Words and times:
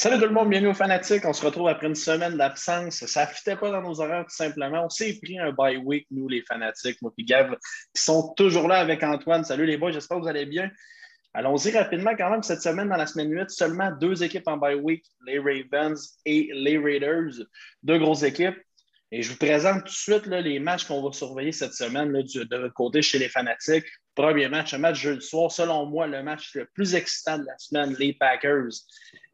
Salut 0.00 0.18
tout 0.18 0.28
le 0.28 0.32
monde, 0.32 0.48
bienvenue 0.48 0.70
aux 0.70 0.74
Fanatiques. 0.74 1.26
On 1.26 1.34
se 1.34 1.44
retrouve 1.44 1.68
après 1.68 1.86
une 1.86 1.94
semaine 1.94 2.38
d'absence. 2.38 3.04
Ça 3.04 3.26
ne 3.26 3.30
fitait 3.34 3.56
pas 3.56 3.70
dans 3.70 3.82
nos 3.82 4.00
horaires 4.00 4.24
tout 4.24 4.34
simplement. 4.34 4.86
On 4.86 4.88
s'est 4.88 5.20
pris 5.22 5.38
un 5.38 5.52
bye 5.52 5.76
week, 5.76 6.06
nous 6.10 6.26
les 6.26 6.40
Fanatiques, 6.40 7.02
moi 7.02 7.12
et 7.18 7.22
Gav, 7.22 7.54
qui 7.94 8.02
sont 8.02 8.32
toujours 8.32 8.66
là 8.66 8.76
avec 8.76 9.02
Antoine. 9.02 9.44
Salut 9.44 9.66
les 9.66 9.76
boys, 9.76 9.90
j'espère 9.90 10.16
que 10.16 10.22
vous 10.22 10.28
allez 10.28 10.46
bien. 10.46 10.70
Allons-y 11.34 11.76
rapidement 11.76 12.12
quand 12.16 12.30
même 12.30 12.42
cette 12.42 12.62
semaine, 12.62 12.88
dans 12.88 12.96
la 12.96 13.04
semaine 13.04 13.30
8, 13.30 13.50
seulement 13.50 13.90
deux 14.00 14.22
équipes 14.22 14.48
en 14.48 14.56
bye 14.56 14.74
week, 14.74 15.04
les 15.26 15.38
Ravens 15.38 16.18
et 16.24 16.48
les 16.54 16.78
Raiders. 16.78 17.44
Deux 17.82 17.98
grosses 17.98 18.22
équipes. 18.22 18.56
Et 19.12 19.20
je 19.20 19.32
vous 19.32 19.36
présente 19.36 19.80
tout 19.80 19.92
de 19.92 20.16
suite 20.16 20.26
les 20.28 20.60
matchs 20.60 20.86
qu'on 20.86 21.02
va 21.02 21.12
surveiller 21.12 21.52
cette 21.52 21.74
semaine 21.74 22.10
de 22.10 22.56
votre 22.56 22.72
côté 22.72 23.02
chez 23.02 23.18
les 23.18 23.28
Fanatiques. 23.28 23.84
Premier 24.20 24.50
match, 24.50 24.74
un 24.74 24.78
match 24.78 25.00
jeudi 25.00 25.24
soir, 25.24 25.50
selon 25.50 25.86
moi, 25.86 26.06
le 26.06 26.22
match 26.22 26.54
le 26.54 26.66
plus 26.74 26.94
excitant 26.94 27.38
de 27.38 27.46
la 27.46 27.56
semaine, 27.56 27.96
les 27.98 28.12
Packers. 28.12 28.68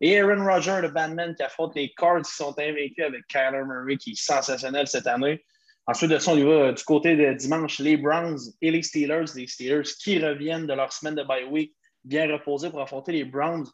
Et 0.01 0.21
Aaron 0.21 0.45
Rodgers, 0.45 0.79
le 0.81 0.91
Batman, 0.91 1.35
qui 1.35 1.43
affronte 1.43 1.75
les 1.75 1.93
Cards 1.97 2.23
qui 2.23 2.33
sont 2.33 2.57
invaincus 2.57 3.05
avec 3.05 3.27
Kyler 3.27 3.65
Murray, 3.67 3.97
qui 3.97 4.13
est 4.13 4.15
sensationnel 4.15 4.87
cette 4.87 5.09
année. 5.09 5.45
Ensuite 5.89 6.13
de 6.13 6.19
ça, 6.19 6.31
on 6.31 6.37
y 6.37 6.45
va 6.45 6.73
du 6.73 6.85
côté 6.85 7.17
de 7.17 7.33
dimanche, 7.33 7.81
les 7.81 7.97
Browns 7.97 8.39
et 8.63 8.71
les 8.71 8.83
Steelers. 8.83 9.25
Les 9.35 9.49
Steelers 9.49 9.91
qui 9.99 10.25
reviennent 10.25 10.69
de 10.69 10.75
leur 10.75 10.93
semaine 10.93 11.17
de 11.17 11.25
bye 11.25 11.45
week, 11.47 11.75
bien 12.05 12.31
reposés 12.33 12.71
pour 12.71 12.81
affronter 12.81 13.11
les 13.11 13.25
Browns, 13.25 13.67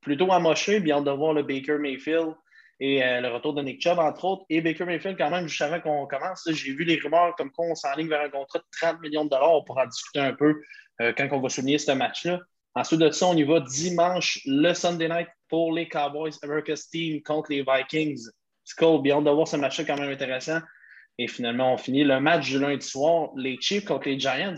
plutôt 0.00 0.30
amochés, 0.30 0.78
bien 0.78 1.00
de 1.00 1.10
voir 1.10 1.34
le 1.34 1.42
Baker 1.42 1.78
Mayfield 1.78 2.34
et 2.80 3.04
euh, 3.04 3.20
le 3.20 3.28
retour 3.28 3.52
de 3.52 3.62
Nick 3.62 3.82
Chubb, 3.82 3.98
entre 3.98 4.24
autres. 4.24 4.44
Et 4.48 4.62
Baker 4.62 4.86
Mayfield, 4.86 5.18
quand 5.18 5.30
même, 5.30 5.46
juste 5.46 5.60
avant 5.60 5.80
qu'on 5.80 6.06
commence, 6.06 6.48
j'ai 6.50 6.72
vu 6.72 6.84
les 6.84 6.96
rumeurs 6.96 7.34
comme 7.36 7.50
quoi 7.52 7.66
on 7.66 7.74
s'enligne 7.74 8.08
vers 8.08 8.22
un 8.22 8.30
contrat 8.30 8.58
de 8.58 8.64
30 8.80 9.00
millions 9.02 9.24
de 9.24 9.30
dollars. 9.30 9.52
On 9.52 9.62
pourra 9.62 9.84
en 9.84 9.86
discuter 9.86 10.20
un 10.20 10.32
peu 10.32 10.58
euh, 11.02 11.12
quand 11.16 11.28
on 11.30 11.40
va 11.40 11.50
souligner 11.50 11.76
ce 11.76 11.92
match-là. 11.92 12.40
Ensuite 12.74 13.00
de 13.00 13.10
ça, 13.10 13.26
on 13.26 13.36
y 13.36 13.42
va 13.42 13.60
dimanche, 13.60 14.40
le 14.46 14.72
Sunday 14.72 15.08
night 15.08 15.28
pour 15.48 15.74
les 15.74 15.88
Cowboys 15.88 16.32
America's 16.42 16.88
Team 16.88 17.20
contre 17.22 17.50
les 17.50 17.62
Vikings. 17.62 18.22
C'est 18.64 18.78
cool, 18.78 19.02
bien 19.02 19.20
de 19.20 19.30
voir 19.30 19.46
ce 19.46 19.56
match-là 19.56 19.84
quand 19.84 19.98
même 19.98 20.10
intéressant. 20.10 20.60
Et 21.18 21.28
finalement, 21.28 21.74
on 21.74 21.76
finit 21.76 22.04
le 22.04 22.18
match 22.18 22.48
du 22.48 22.58
lundi 22.58 22.86
soir, 22.86 23.30
les 23.36 23.58
Chiefs 23.60 23.84
contre 23.84 24.08
les 24.08 24.18
Giants. 24.18 24.54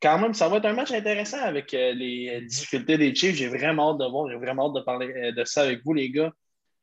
Quand 0.00 0.18
même, 0.18 0.34
ça 0.34 0.48
va 0.48 0.56
être 0.56 0.64
un 0.64 0.72
match 0.72 0.90
intéressant 0.90 1.40
avec 1.40 1.72
euh, 1.74 1.92
les 1.92 2.40
difficultés 2.40 2.98
des 2.98 3.14
Chiefs. 3.14 3.36
J'ai 3.36 3.46
vraiment 3.46 3.92
hâte 3.92 3.98
de 3.98 4.10
voir, 4.10 4.28
j'ai 4.28 4.36
vraiment 4.36 4.66
hâte 4.66 4.74
de 4.74 4.80
parler 4.80 5.30
de 5.30 5.44
ça 5.44 5.62
avec 5.62 5.84
vous, 5.84 5.92
les 5.92 6.10
gars. 6.10 6.32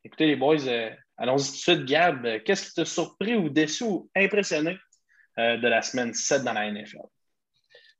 Écoutez, 0.02 0.26
les 0.26 0.36
boys, 0.36 0.66
euh, 0.66 0.90
allons-y 1.18 1.44
tout 1.44 1.52
de 1.52 1.56
suite. 1.56 1.84
Gab, 1.84 2.24
euh, 2.24 2.38
qu'est-ce 2.42 2.68
qui 2.68 2.74
t'a 2.74 2.84
surpris 2.86 3.36
ou 3.36 3.50
déçu 3.50 3.84
ou 3.84 4.10
impressionné 4.16 4.78
euh, 5.38 5.58
de 5.58 5.68
la 5.68 5.82
semaine 5.82 6.14
7 6.14 6.42
dans 6.42 6.54
la 6.54 6.70
NFL? 6.70 7.00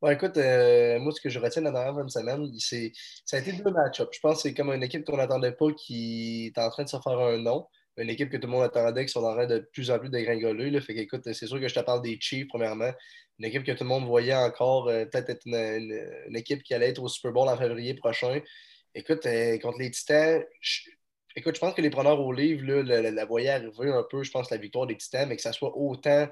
Ouais, 0.01 0.15
écoute, 0.15 0.37
moi, 0.37 1.13
ce 1.13 1.21
que 1.21 1.29
je 1.29 1.39
retiens 1.39 1.61
de 1.61 1.67
la 1.67 1.73
dernière 1.73 2.11
semaine, 2.11 2.51
c'est, 2.59 2.93
ça 3.27 3.37
a 3.37 3.41
été 3.41 3.53
deux 3.53 3.71
match-ups. 3.71 4.09
Je 4.11 4.21
pense 4.21 4.37
que 4.37 4.43
c'est 4.49 4.55
comme 4.55 4.73
une 4.73 4.83
équipe 4.83 5.05
qu'on 5.05 5.19
n'attendait 5.19 5.53
pas 5.53 5.71
qui 5.73 6.47
est 6.47 6.59
en 6.59 6.71
train 6.71 6.85
de 6.85 6.89
se 6.89 6.97
faire 6.99 7.19
un 7.19 7.37
nom. 7.37 7.67
Une 7.99 8.09
équipe 8.09 8.31
que 8.31 8.39
tout 8.39 8.47
le 8.47 8.53
monde 8.53 8.63
attendait, 8.63 9.05
qui 9.05 9.13
sont 9.13 9.23
en 9.23 9.35
train 9.35 9.47
de 9.47 9.59
plus 9.75 9.91
en 9.91 9.99
plus 9.99 10.09
dégringoler. 10.09 10.81
Fait 10.81 10.95
qu'écoute, 10.95 11.21
c'est 11.31 11.47
sûr 11.47 11.61
que 11.61 11.69
je 11.69 11.75
te 11.75 11.81
parle 11.81 12.01
des 12.01 12.17
Chiefs, 12.19 12.49
premièrement. 12.49 12.93
Une 13.39 13.45
équipe 13.45 13.63
que 13.63 13.73
tout 13.73 13.85
le 13.85 13.91
monde 13.91 14.07
voyait 14.07 14.35
encore 14.35 14.87
peut-être 14.87 15.29
être 15.29 15.43
une, 15.45 16.35
équipe 16.35 16.63
qui 16.63 16.73
allait 16.73 16.89
être 16.89 17.03
au 17.03 17.09
Super 17.09 17.33
Bowl 17.33 17.49
en 17.51 17.59
février 17.59 17.93
prochain. 17.93 18.41
Écoute, 18.95 19.29
contre 19.61 19.79
les 19.79 19.91
Titans, 19.91 20.43
Écoute, 21.37 21.55
je 21.55 21.61
pense 21.61 21.75
que 21.75 21.81
les 21.81 21.91
preneurs 21.91 22.21
au 22.21 22.33
livre 22.33 22.65
là, 22.83 23.11
la, 23.11 23.25
voyaient 23.25 23.51
arriver 23.51 23.91
un 23.91 24.05
peu, 24.09 24.23
je 24.23 24.31
pense, 24.31 24.51
la 24.51 24.57
victoire 24.57 24.87
des 24.87 24.97
Titans, 24.97 25.29
mais 25.29 25.37
que 25.37 25.43
ça 25.43 25.53
soit 25.53 25.77
autant 25.77 26.29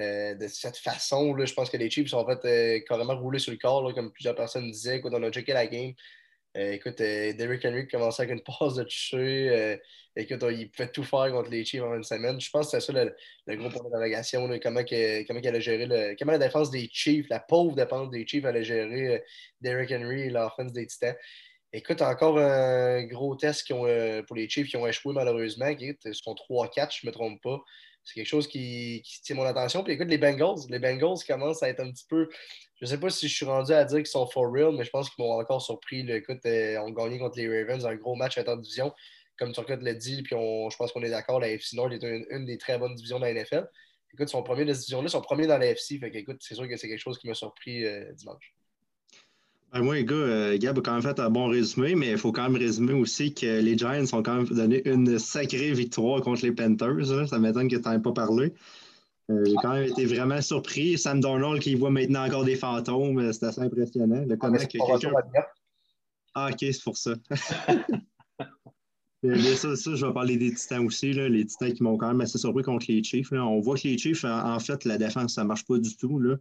euh, 0.00 0.34
de 0.34 0.46
cette 0.46 0.76
façon. 0.76 1.34
Là, 1.34 1.44
je 1.44 1.54
pense 1.54 1.70
que 1.70 1.76
les 1.76 1.90
Chiefs 1.90 2.10
sont 2.10 2.18
en 2.18 2.26
fait 2.26 2.44
euh, 2.44 2.80
carrément 2.86 3.16
roulés 3.18 3.40
sur 3.40 3.50
le 3.50 3.58
corps, 3.58 3.92
comme 3.94 4.12
plusieurs 4.12 4.36
personnes 4.36 4.70
disaient. 4.70 4.98
Écoute, 4.98 5.12
on 5.14 5.22
a 5.24 5.30
checké 5.32 5.52
la 5.52 5.66
game. 5.66 5.92
Euh, 6.56 6.72
écoute, 6.72 6.98
Derrick 6.98 7.64
Henry 7.64 7.88
commençait 7.88 8.22
avec 8.22 8.36
une 8.36 8.42
passe 8.42 8.74
de 8.76 8.84
toucher. 8.84 9.78
écoute, 10.14 10.44
il 10.50 10.70
pouvait 10.70 10.90
tout 10.90 11.02
faire 11.02 11.32
contre 11.32 11.50
les 11.50 11.64
Chiefs 11.64 11.82
en 11.82 11.96
une 11.96 12.04
semaine. 12.04 12.40
Je 12.40 12.48
pense 12.50 12.70
que 12.70 12.78
c'est 12.78 12.92
ça 12.92 12.92
le, 12.92 13.56
gros 13.56 13.70
point 13.70 13.82
d'interrogation. 13.82 14.48
Comment, 14.62 14.82
comment 14.84 15.40
elle 15.42 15.56
a 15.56 15.60
géré 15.60 15.86
le, 15.86 16.14
comment 16.16 16.32
la 16.32 16.38
défense 16.38 16.70
des 16.70 16.88
Chiefs, 16.92 17.26
la 17.28 17.40
pauvre 17.40 17.74
défense 17.74 18.10
des 18.10 18.24
Chiefs, 18.24 18.44
allait 18.44 18.64
gérer 18.64 19.24
Derrick 19.60 19.90
Henry 19.90 20.22
et 20.22 20.30
l'offense 20.30 20.72
des 20.72 20.86
Titans. 20.86 21.16
Écoute, 21.74 22.00
encore 22.00 22.38
un 22.38 23.04
gros 23.04 23.36
test 23.36 23.64
qui 23.64 23.74
ont, 23.74 23.86
euh, 23.86 24.22
pour 24.22 24.36
les 24.36 24.48
Chiefs 24.48 24.68
qui 24.68 24.76
ont 24.78 24.86
échoué 24.86 25.12
malheureusement. 25.12 25.68
Ils 25.68 25.96
sont 26.14 26.34
3-4, 26.34 26.96
je 27.00 27.06
ne 27.06 27.10
me 27.10 27.12
trompe 27.12 27.42
pas. 27.42 27.60
C'est 28.04 28.14
quelque 28.14 28.26
chose 28.26 28.48
qui, 28.48 29.02
tient 29.22 29.36
mon 29.36 29.44
attention. 29.44 29.84
Puis 29.84 29.92
écoute, 29.92 30.08
les 30.08 30.16
Bengals, 30.16 30.60
les 30.70 30.78
Bengals 30.78 31.18
commencent 31.26 31.62
à 31.62 31.68
être 31.68 31.80
un 31.80 31.90
petit 31.90 32.06
peu. 32.08 32.26
Je 32.80 32.86
ne 32.86 32.88
sais 32.88 32.98
pas 32.98 33.10
si 33.10 33.28
je 33.28 33.34
suis 33.34 33.44
rendu 33.44 33.72
à 33.72 33.84
dire 33.84 33.98
qu'ils 33.98 34.06
sont 34.06 34.26
for 34.26 34.50
real, 34.50 34.74
mais 34.74 34.84
je 34.84 34.90
pense 34.90 35.10
qu'ils 35.10 35.22
m'ont 35.22 35.38
encore 35.38 35.60
surpris. 35.60 36.10
Écoute, 36.10 36.38
euh, 36.46 36.78
on 36.78 36.90
gagné 36.90 37.18
contre 37.18 37.36
les 37.36 37.48
Ravens, 37.62 37.84
un 37.84 37.96
gros 37.96 38.14
match 38.14 38.38
à 38.38 38.56
division, 38.56 38.94
comme 39.38 39.52
Turcotte 39.52 39.82
l'a 39.82 39.92
dit. 39.92 40.22
Puis 40.22 40.36
je 40.36 40.76
pense 40.76 40.92
qu'on 40.92 41.02
est 41.02 41.10
d'accord, 41.10 41.38
la 41.38 41.50
FC 41.50 41.76
Nord 41.76 41.92
est 41.92 42.02
une, 42.02 42.46
des 42.46 42.56
très 42.56 42.78
bonnes 42.78 42.94
divisions 42.94 43.18
de 43.18 43.26
la 43.26 43.34
NFL. 43.34 43.68
Écoute, 44.14 44.28
ils 44.28 44.32
sont 44.32 44.42
premiers 44.42 44.64
de 44.64 44.72
cette 44.72 44.84
division-là, 44.84 45.08
ils 45.08 45.10
sont 45.10 45.20
premiers 45.20 45.46
dans 45.46 45.58
la 45.58 45.66
FC. 45.66 45.98
Fait 45.98 46.08
écoute, 46.14 46.38
c'est 46.40 46.54
sûr 46.54 46.66
que 46.66 46.76
c'est 46.78 46.88
quelque 46.88 46.98
chose 46.98 47.18
qui 47.18 47.28
m'a 47.28 47.34
surpris 47.34 47.84
euh, 47.84 48.10
dimanche. 48.14 48.54
Ben 49.72 49.82
moi, 49.82 49.96
les 49.96 50.04
gars, 50.04 50.14
euh, 50.14 50.58
Gab 50.58 50.78
a 50.78 50.80
quand 50.80 50.92
même 50.92 51.02
fait 51.02 51.20
un 51.20 51.28
bon 51.28 51.46
résumé, 51.48 51.94
mais 51.94 52.10
il 52.12 52.18
faut 52.18 52.32
quand 52.32 52.44
même 52.48 52.56
résumer 52.56 52.94
aussi 52.94 53.34
que 53.34 53.60
les 53.60 53.76
Giants 53.76 54.04
ont 54.12 54.22
quand 54.22 54.36
même 54.36 54.46
donné 54.46 54.88
une 54.88 55.18
sacrée 55.18 55.72
victoire 55.72 56.22
contre 56.22 56.42
les 56.42 56.52
Panthers. 56.52 57.28
Ça 57.28 57.38
m'étonne 57.38 57.68
que 57.68 57.76
tu 57.76 57.88
n'en 57.88 58.00
pas 58.00 58.12
parlé. 58.12 58.54
Euh, 59.30 59.44
j'ai 59.44 59.54
quand 59.56 59.74
même 59.74 59.84
été 59.84 60.06
vraiment 60.06 60.40
surpris. 60.40 60.96
Sam 60.96 61.20
Darnold 61.20 61.60
qui 61.60 61.74
voit 61.74 61.90
maintenant 61.90 62.24
encore 62.24 62.44
des 62.44 62.56
fantômes, 62.56 63.18
euh, 63.18 63.32
c'est 63.32 63.44
assez 63.44 63.60
impressionnant. 63.60 64.24
Le 64.26 64.38
ah, 64.40 64.50
ah, 66.34 66.48
ok, 66.50 66.58
c'est 66.60 66.82
pour 66.82 66.96
ça. 66.96 67.12
ça, 69.22 69.76
ça, 69.76 69.94
je 69.94 70.06
vais 70.06 70.12
parler 70.12 70.36
des 70.36 70.52
Titans 70.54 70.84
aussi. 70.86 71.12
Là. 71.12 71.28
Les 71.28 71.44
Titans 71.44 71.72
qui 71.72 71.82
m'ont 71.82 71.96
quand 71.96 72.08
même 72.08 72.20
assez 72.20 72.38
surpris 72.38 72.62
contre 72.62 72.86
les 72.88 73.02
Chiefs. 73.02 73.32
On 73.32 73.60
voit 73.60 73.76
que 73.76 73.88
les 73.88 73.98
Chiefs, 73.98 74.24
en, 74.24 74.58
fait, 74.60 74.84
la 74.84 74.98
défense, 74.98 75.34
ça 75.34 75.42
ne 75.42 75.48
marche 75.48 75.64
pas 75.64 75.78
du 75.78 75.96
tout. 75.96 76.18
Là. 76.18 76.36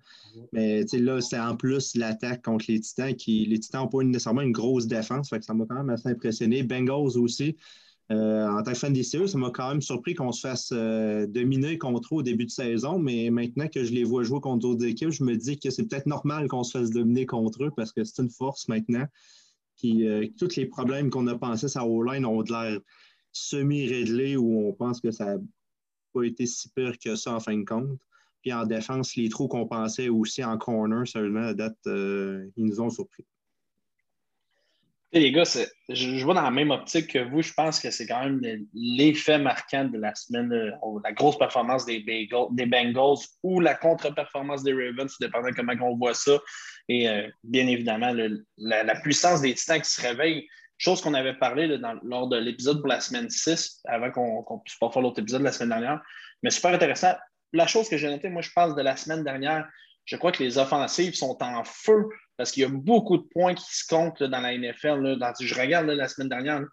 Mais 0.53 0.83
là, 0.93 1.21
c'est 1.21 1.39
en 1.39 1.55
plus 1.55 1.95
l'attaque 1.95 2.43
contre 2.43 2.65
les 2.67 2.79
Titans. 2.79 3.15
qui 3.15 3.45
Les 3.45 3.59
Titans 3.59 3.83
n'ont 3.83 3.87
pas 3.87 4.03
nécessairement 4.03 4.41
une 4.41 4.51
grosse 4.51 4.87
défense. 4.87 5.29
Fait 5.29 5.39
que 5.39 5.45
ça 5.45 5.53
m'a 5.53 5.65
quand 5.65 5.75
même 5.75 5.89
assez 5.89 6.09
impressionné. 6.09 6.63
Bengals 6.63 7.17
aussi. 7.17 7.55
Euh, 8.09 8.47
en 8.47 8.63
tant 8.63 8.71
que 8.71 8.77
fan 8.77 8.93
des 8.93 9.03
Steelers, 9.03 9.27
ça 9.27 9.37
m'a 9.37 9.51
quand 9.51 9.67
même 9.67 9.81
surpris 9.81 10.13
qu'on 10.13 10.31
se 10.31 10.39
fasse 10.39 10.69
euh, 10.71 11.27
dominer 11.27 11.77
contre 11.77 12.15
eux 12.15 12.17
au 12.19 12.23
début 12.23 12.45
de 12.45 12.51
saison, 12.51 12.99
mais 12.99 13.29
maintenant 13.29 13.67
que 13.67 13.83
je 13.83 13.91
les 13.91 14.05
vois 14.05 14.23
jouer 14.23 14.39
contre 14.39 14.59
d'autres 14.59 14.85
équipes, 14.85 15.09
je 15.09 15.25
me 15.25 15.35
dis 15.35 15.59
que 15.59 15.69
c'est 15.69 15.83
peut-être 15.83 16.05
normal 16.05 16.47
qu'on 16.47 16.63
se 16.63 16.77
fasse 16.77 16.89
dominer 16.89 17.25
contre 17.25 17.65
eux 17.65 17.71
parce 17.75 17.91
que 17.91 18.05
c'est 18.05 18.21
une 18.21 18.29
force 18.29 18.69
maintenant. 18.69 19.05
Puis 19.77 20.07
euh, 20.07 20.27
tous 20.37 20.55
les 20.55 20.65
problèmes 20.65 21.09
qu'on 21.09 21.27
a 21.27 21.37
pensé 21.37 21.67
ça 21.67 21.85
O-line 21.85 22.25
ont 22.25 22.41
l'air 22.41 22.79
semi-réglés 23.31 24.35
ou 24.35 24.67
on 24.67 24.73
pense 24.73 24.99
que 24.99 25.11
ça 25.11 25.35
n'a 25.35 25.41
pas 26.13 26.23
été 26.23 26.45
si 26.45 26.69
pire 26.69 26.97
que 26.97 27.15
ça 27.15 27.35
en 27.35 27.39
fin 27.39 27.57
de 27.57 27.63
compte. 27.63 27.99
Puis 28.41 28.53
en 28.53 28.65
défense, 28.65 29.15
les 29.15 29.29
trous 29.29 29.47
qu'on 29.47 29.67
pensait 29.67 30.09
aussi 30.09 30.43
en 30.43 30.57
corner, 30.57 31.07
seulement 31.07 31.47
à 31.47 31.53
date, 31.53 31.77
euh, 31.87 32.47
ils 32.55 32.65
nous 32.65 32.81
ont 32.81 32.89
surpris. 32.89 33.25
Les 35.19 35.31
gars, 35.31 35.43
je, 35.89 36.23
vois 36.23 36.33
dans 36.33 36.41
la 36.41 36.51
même 36.51 36.71
optique 36.71 37.13
que 37.13 37.19
vous. 37.19 37.41
Je 37.41 37.53
pense 37.53 37.79
que 37.79 37.91
c'est 37.91 38.07
quand 38.07 38.23
même 38.23 38.41
l'effet 38.73 39.37
marquant 39.37 39.85
de 39.85 39.97
la 39.97 40.13
semaine, 40.15 40.51
euh, 40.51 40.71
la 41.03 41.11
grosse 41.11 41.37
performance 41.37 41.85
des, 41.85 41.99
des 42.01 42.65
Bengals 42.65 43.17
ou 43.43 43.59
la 43.59 43.75
contre-performance 43.75 44.63
des 44.63 44.73
Ravens, 44.73 45.13
dépendant 45.19 45.49
comment 45.55 45.73
on 45.81 45.97
voit 45.97 46.13
ça. 46.13 46.37
Et 46.89 47.09
euh, 47.09 47.27
bien 47.43 47.67
évidemment, 47.67 48.13
la, 48.57 48.95
puissance 49.01 49.41
des 49.41 49.53
titans 49.53 49.81
qui 49.81 49.89
se 49.89 50.01
réveillent, 50.01 50.47
chose 50.77 51.01
qu'on 51.01 51.13
avait 51.13 51.35
parlé 51.35 51.77
lors 52.03 52.27
de 52.27 52.37
l'épisode 52.37 52.79
pour 52.79 52.87
la 52.87 52.99
semaine 52.99 53.29
6, 53.29 53.81
avant 53.85 54.11
qu'on 54.11 54.59
puisse 54.59 54.77
pas 54.77 54.91
faire 54.91 55.01
l'autre 55.01 55.19
épisode 55.19 55.41
la 55.41 55.51
semaine 55.51 55.69
dernière. 55.69 56.01
Mais 56.43 56.49
super 56.49 56.73
intéressant. 56.73 57.15
La 57.53 57.65
chose 57.65 57.89
que 57.89 57.97
j'ai 57.97 58.09
notée, 58.09 58.29
moi, 58.29 58.41
je 58.41 58.51
pense 58.53 58.75
de 58.75 58.81
la 58.81 58.95
semaine 58.95 59.23
dernière, 59.23 59.67
je 60.07 60.15
crois 60.15 60.31
que 60.31 60.41
les 60.41 60.57
offensives 60.57 61.13
sont 61.13 61.37
en 61.41 61.63
feu 61.63 62.07
parce 62.37 62.51
qu'il 62.51 62.63
y 62.63 62.65
a 62.65 62.69
beaucoup 62.69 63.17
de 63.17 63.27
points 63.33 63.53
qui 63.53 63.65
se 63.69 63.85
comptent 63.87 64.23
dans 64.23 64.39
la 64.39 64.57
NFL. 64.57 65.17
je 65.39 65.55
regarde 65.55 65.87
la 65.87 66.07
semaine 66.07 66.29
dernière, 66.29 66.63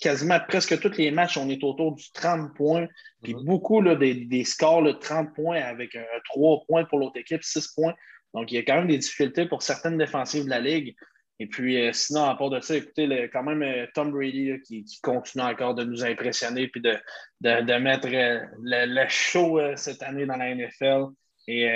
quasiment 0.00 0.38
presque 0.48 0.80
tous 0.80 0.96
les 0.96 1.10
matchs, 1.10 1.36
on 1.36 1.48
est 1.48 1.62
autour 1.62 1.94
du 1.94 2.10
30 2.12 2.54
points. 2.54 2.88
Puis 3.22 3.34
mm-hmm. 3.34 3.44
beaucoup 3.44 3.82
des, 3.82 4.44
scores, 4.44 4.82
de 4.82 4.92
30 4.92 5.34
points 5.34 5.60
avec 5.60 5.96
3 6.24 6.64
points 6.66 6.84
pour 6.84 6.98
l'autre 6.98 7.18
équipe, 7.18 7.44
6 7.44 7.68
points. 7.74 7.94
Donc, 8.34 8.50
il 8.52 8.56
y 8.56 8.58
a 8.58 8.62
quand 8.62 8.76
même 8.76 8.88
des 8.88 8.98
difficultés 8.98 9.46
pour 9.46 9.62
certaines 9.62 9.98
défensives 9.98 10.44
de 10.44 10.50
la 10.50 10.60
Ligue. 10.60 10.94
Et 11.40 11.46
puis, 11.46 11.80
euh, 11.80 11.92
sinon, 11.92 12.24
à 12.24 12.34
part 12.34 12.50
de 12.50 12.60
ça, 12.60 12.76
écoutez, 12.76 13.30
quand 13.32 13.44
même 13.44 13.62
euh, 13.62 13.86
Tom 13.94 14.10
Brady 14.10 14.60
qui, 14.66 14.84
continue 15.02 15.44
encore 15.44 15.74
de 15.74 15.84
nous 15.84 16.04
impressionner 16.04 16.68
puis 16.68 16.80
de, 16.80 17.78
mettre 17.78 18.08
euh, 18.08 18.40
le, 18.60 19.08
show 19.08 19.60
cette 19.76 20.02
année 20.02 20.26
dans 20.26 20.36
la 20.36 20.54
NFL. 20.54 21.06
Et 21.50 21.66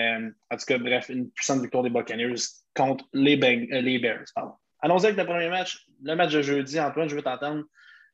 en 0.50 0.56
tout 0.56 0.64
cas, 0.66 0.76
bref, 0.76 1.08
une 1.08 1.30
puissante 1.30 1.62
victoire 1.62 1.82
des 1.82 1.88
Buccaneers 1.88 2.34
contre 2.74 3.06
les, 3.14 3.36
les 3.36 3.98
Bears. 3.98 4.24
Allons-y 4.80 5.06
avec 5.06 5.16
le 5.16 5.24
premier 5.24 5.48
match, 5.48 5.86
le 6.02 6.14
match 6.14 6.32
de 6.32 6.42
jeudi. 6.42 6.78
Antoine, 6.78 7.08
je 7.08 7.16
veux 7.16 7.22
t'entendre. 7.22 7.64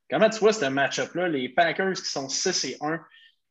Comment 0.08 0.30
tu 0.30 0.38
vois 0.38 0.52
ce 0.52 0.66
match-up-là? 0.66 1.28
Les 1.28 1.48
Packers 1.48 1.94
qui 1.94 2.08
sont 2.08 2.28
6 2.28 2.64
et 2.64 2.76
1 2.80 3.00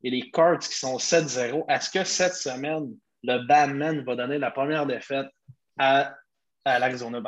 et 0.04 0.10
les 0.10 0.32
Cards 0.32 0.60
qui 0.60 0.74
sont 0.74 0.96
7-0. 0.96 1.66
Est-ce 1.70 1.90
que 1.90 2.06
cette 2.06 2.36
semaine, 2.36 2.96
le 3.24 3.46
Batman 3.46 4.02
va 4.06 4.16
donner 4.16 4.38
la 4.38 4.52
première 4.52 4.86
défaite 4.86 5.28
à, 5.78 6.16
à 6.66 6.80
l'Arizona. 6.80 7.22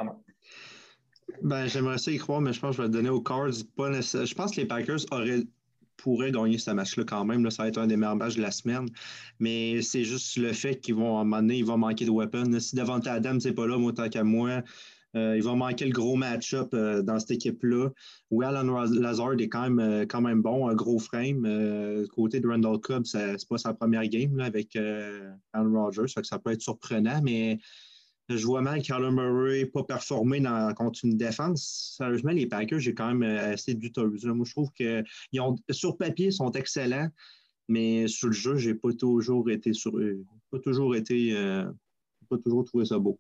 Ben, 1.42 1.68
j'aimerais 1.68 1.98
ça 1.98 2.12
y 2.12 2.18
croire, 2.18 2.42
mais 2.42 2.54
je 2.54 2.60
pense 2.60 2.72
que 2.72 2.78
je 2.78 2.82
vais 2.84 2.88
le 2.88 2.94
donner 2.94 3.10
aux 3.10 3.22
Cards. 3.22 3.52
Pas 3.76 3.92
Je 3.92 4.34
pense 4.34 4.52
que 4.52 4.62
les 4.62 4.68
Packers 4.68 5.00
auraient 5.12 5.44
pourraient 6.02 6.32
gagner 6.32 6.58
ce 6.58 6.72
match-là 6.72 7.04
quand 7.06 7.26
même. 7.26 7.44
Là, 7.44 7.50
ça 7.50 7.64
va 7.64 7.70
être 7.70 7.78
un 7.78 7.88
des 7.88 7.98
meilleurs 7.98 8.16
matchs 8.16 8.36
de 8.36 8.42
la 8.42 8.52
semaine. 8.52 8.88
Mais 9.40 9.82
c'est 9.82 10.04
juste 10.04 10.38
le 10.38 10.54
fait 10.54 10.80
qu'ils 10.80 10.96
vont, 10.96 11.18
à 11.18 11.22
un 11.22 11.24
moment 11.24 11.42
donné, 11.42 11.58
ils 11.58 11.66
vont 11.66 11.78
manquer 11.78 12.06
de 12.06 12.12
weapons. 12.12 12.60
Si 12.60 12.76
Devante 12.76 13.08
Adams 13.08 13.40
n'est 13.44 13.54
pas 13.54 13.68
là, 13.68 13.78
moi, 13.78 13.94
tant 13.94 14.10
qu'à 14.10 14.24
moi, 14.24 14.64
euh, 15.16 15.36
il 15.36 15.44
va 15.44 15.56
manquer 15.56 15.86
le 15.86 15.92
gros 15.92 16.16
match-up 16.16 16.70
euh, 16.74 17.02
dans 17.02 17.20
cette 17.20 17.32
équipe-là. 17.32 17.90
Oui, 18.30 18.46
Alan 18.46 18.86
Lazard 18.86 19.34
est 19.40 19.50
quand 19.50 19.64
même, 19.64 19.80
euh, 19.80 20.06
quand 20.06 20.22
même 20.22 20.42
bon, 20.42 20.68
un 20.68 20.76
gros 20.76 21.00
frame. 21.00 21.48
côté 22.14 22.40
de 22.40 22.48
Randall 22.48 22.80
Cobb, 22.80 23.06
ce 23.06 23.18
n'est 23.18 23.38
pas 23.50 23.58
sa 23.58 23.74
première 23.74 24.08
game 24.08 24.40
avec 24.40 24.76
Aaron 25.54 25.84
Rodgers, 25.84 26.08
ça, 26.08 26.24
ça 26.24 26.40
peut 26.40 26.52
être 26.52 26.62
surprenant, 26.62 27.22
mais 27.24 27.60
je 28.30 28.46
vois 28.46 28.62
mal 28.62 28.82
Kyler 28.82 29.12
Murray 29.12 29.66
pas 29.66 29.84
performer 29.84 30.40
dans, 30.40 30.74
contre 30.74 31.00
une 31.04 31.18
défense. 31.18 31.96
Sérieusement, 31.98 32.32
les 32.32 32.46
Packers, 32.46 32.80
j'ai 32.80 32.94
quand 32.94 33.14
même 33.14 33.24
assez 33.38 33.74
douteux. 33.74 34.12
Moi, 34.26 34.46
je 34.46 34.52
trouve 34.52 34.70
que 34.78 35.04
sur 35.72 35.98
papier, 35.98 36.28
ils 36.28 36.34
sont 36.34 36.52
excellents, 36.52 37.10
mais 37.68 38.08
sur 38.08 38.28
le 38.28 38.34
jeu, 38.34 38.56
j'ai 38.58 38.76
pas 38.76 38.94
toujours 38.94 39.50
été 39.50 39.74
sur 39.74 39.94
pas 40.52 40.60
toujours 40.60 40.96
été 40.96 41.34
pas 42.30 42.38
toujours 42.38 42.64
trouvé 42.66 42.86
ça 42.86 43.00
beau. 43.00 43.20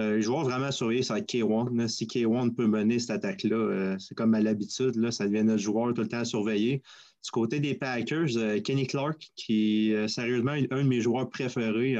Euh, 0.00 0.20
vois 0.22 0.42
vraiment 0.42 0.72
surveiller 0.72 1.02
ça 1.02 1.20
K1. 1.20 1.86
Si 1.86 2.06
K1 2.06 2.54
peut 2.54 2.66
mener 2.66 2.98
cette 2.98 3.10
attaque-là, 3.10 3.56
euh, 3.56 3.96
c'est 3.98 4.16
comme 4.16 4.34
à 4.34 4.40
l'habitude, 4.40 5.10
ça 5.10 5.26
devient 5.28 5.44
notre 5.44 5.62
joueur 5.62 5.94
tout 5.94 6.02
le 6.02 6.08
temps 6.08 6.18
à 6.18 6.24
surveiller. 6.24 6.82
Du 7.24 7.30
côté 7.30 7.60
des 7.60 7.74
Packers, 7.74 8.36
euh, 8.36 8.60
Kenny 8.60 8.86
Clark, 8.86 9.30
qui 9.36 9.92
est 9.92 10.08
sérieusement 10.08 10.52
un 10.52 10.82
de 10.82 10.88
mes 10.88 11.00
joueurs 11.00 11.28
préférés, 11.30 11.96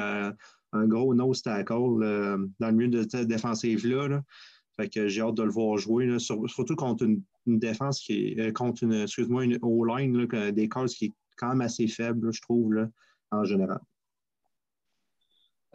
un 0.74 0.86
gros 0.86 1.14
nose 1.14 1.42
tackle 1.42 1.74
dans 2.60 2.68
le 2.68 2.72
milieu 2.72 2.88
de 2.88 3.08
cette 3.08 3.28
défensive-là. 3.28 4.20
Fait 4.76 4.88
que 4.88 5.06
j'ai 5.06 5.20
hâte 5.20 5.36
de 5.36 5.44
le 5.44 5.50
voir 5.50 5.78
jouer, 5.78 6.18
surtout 6.18 6.76
contre 6.76 7.04
une, 7.04 7.22
défense 7.46 8.00
qui 8.00 8.34
est 8.36 8.52
contre 8.52 8.82
une, 8.82 8.92
excuse-moi, 8.92 9.44
une 9.44 9.58
O-line, 9.62 10.26
des 10.52 10.68
Cards 10.68 10.86
qui 10.86 11.06
est 11.06 11.12
quand 11.36 11.48
même 11.50 11.60
assez 11.60 11.86
faible, 11.86 12.32
je 12.32 12.40
trouve, 12.40 12.88
en 13.30 13.44
général. 13.44 13.80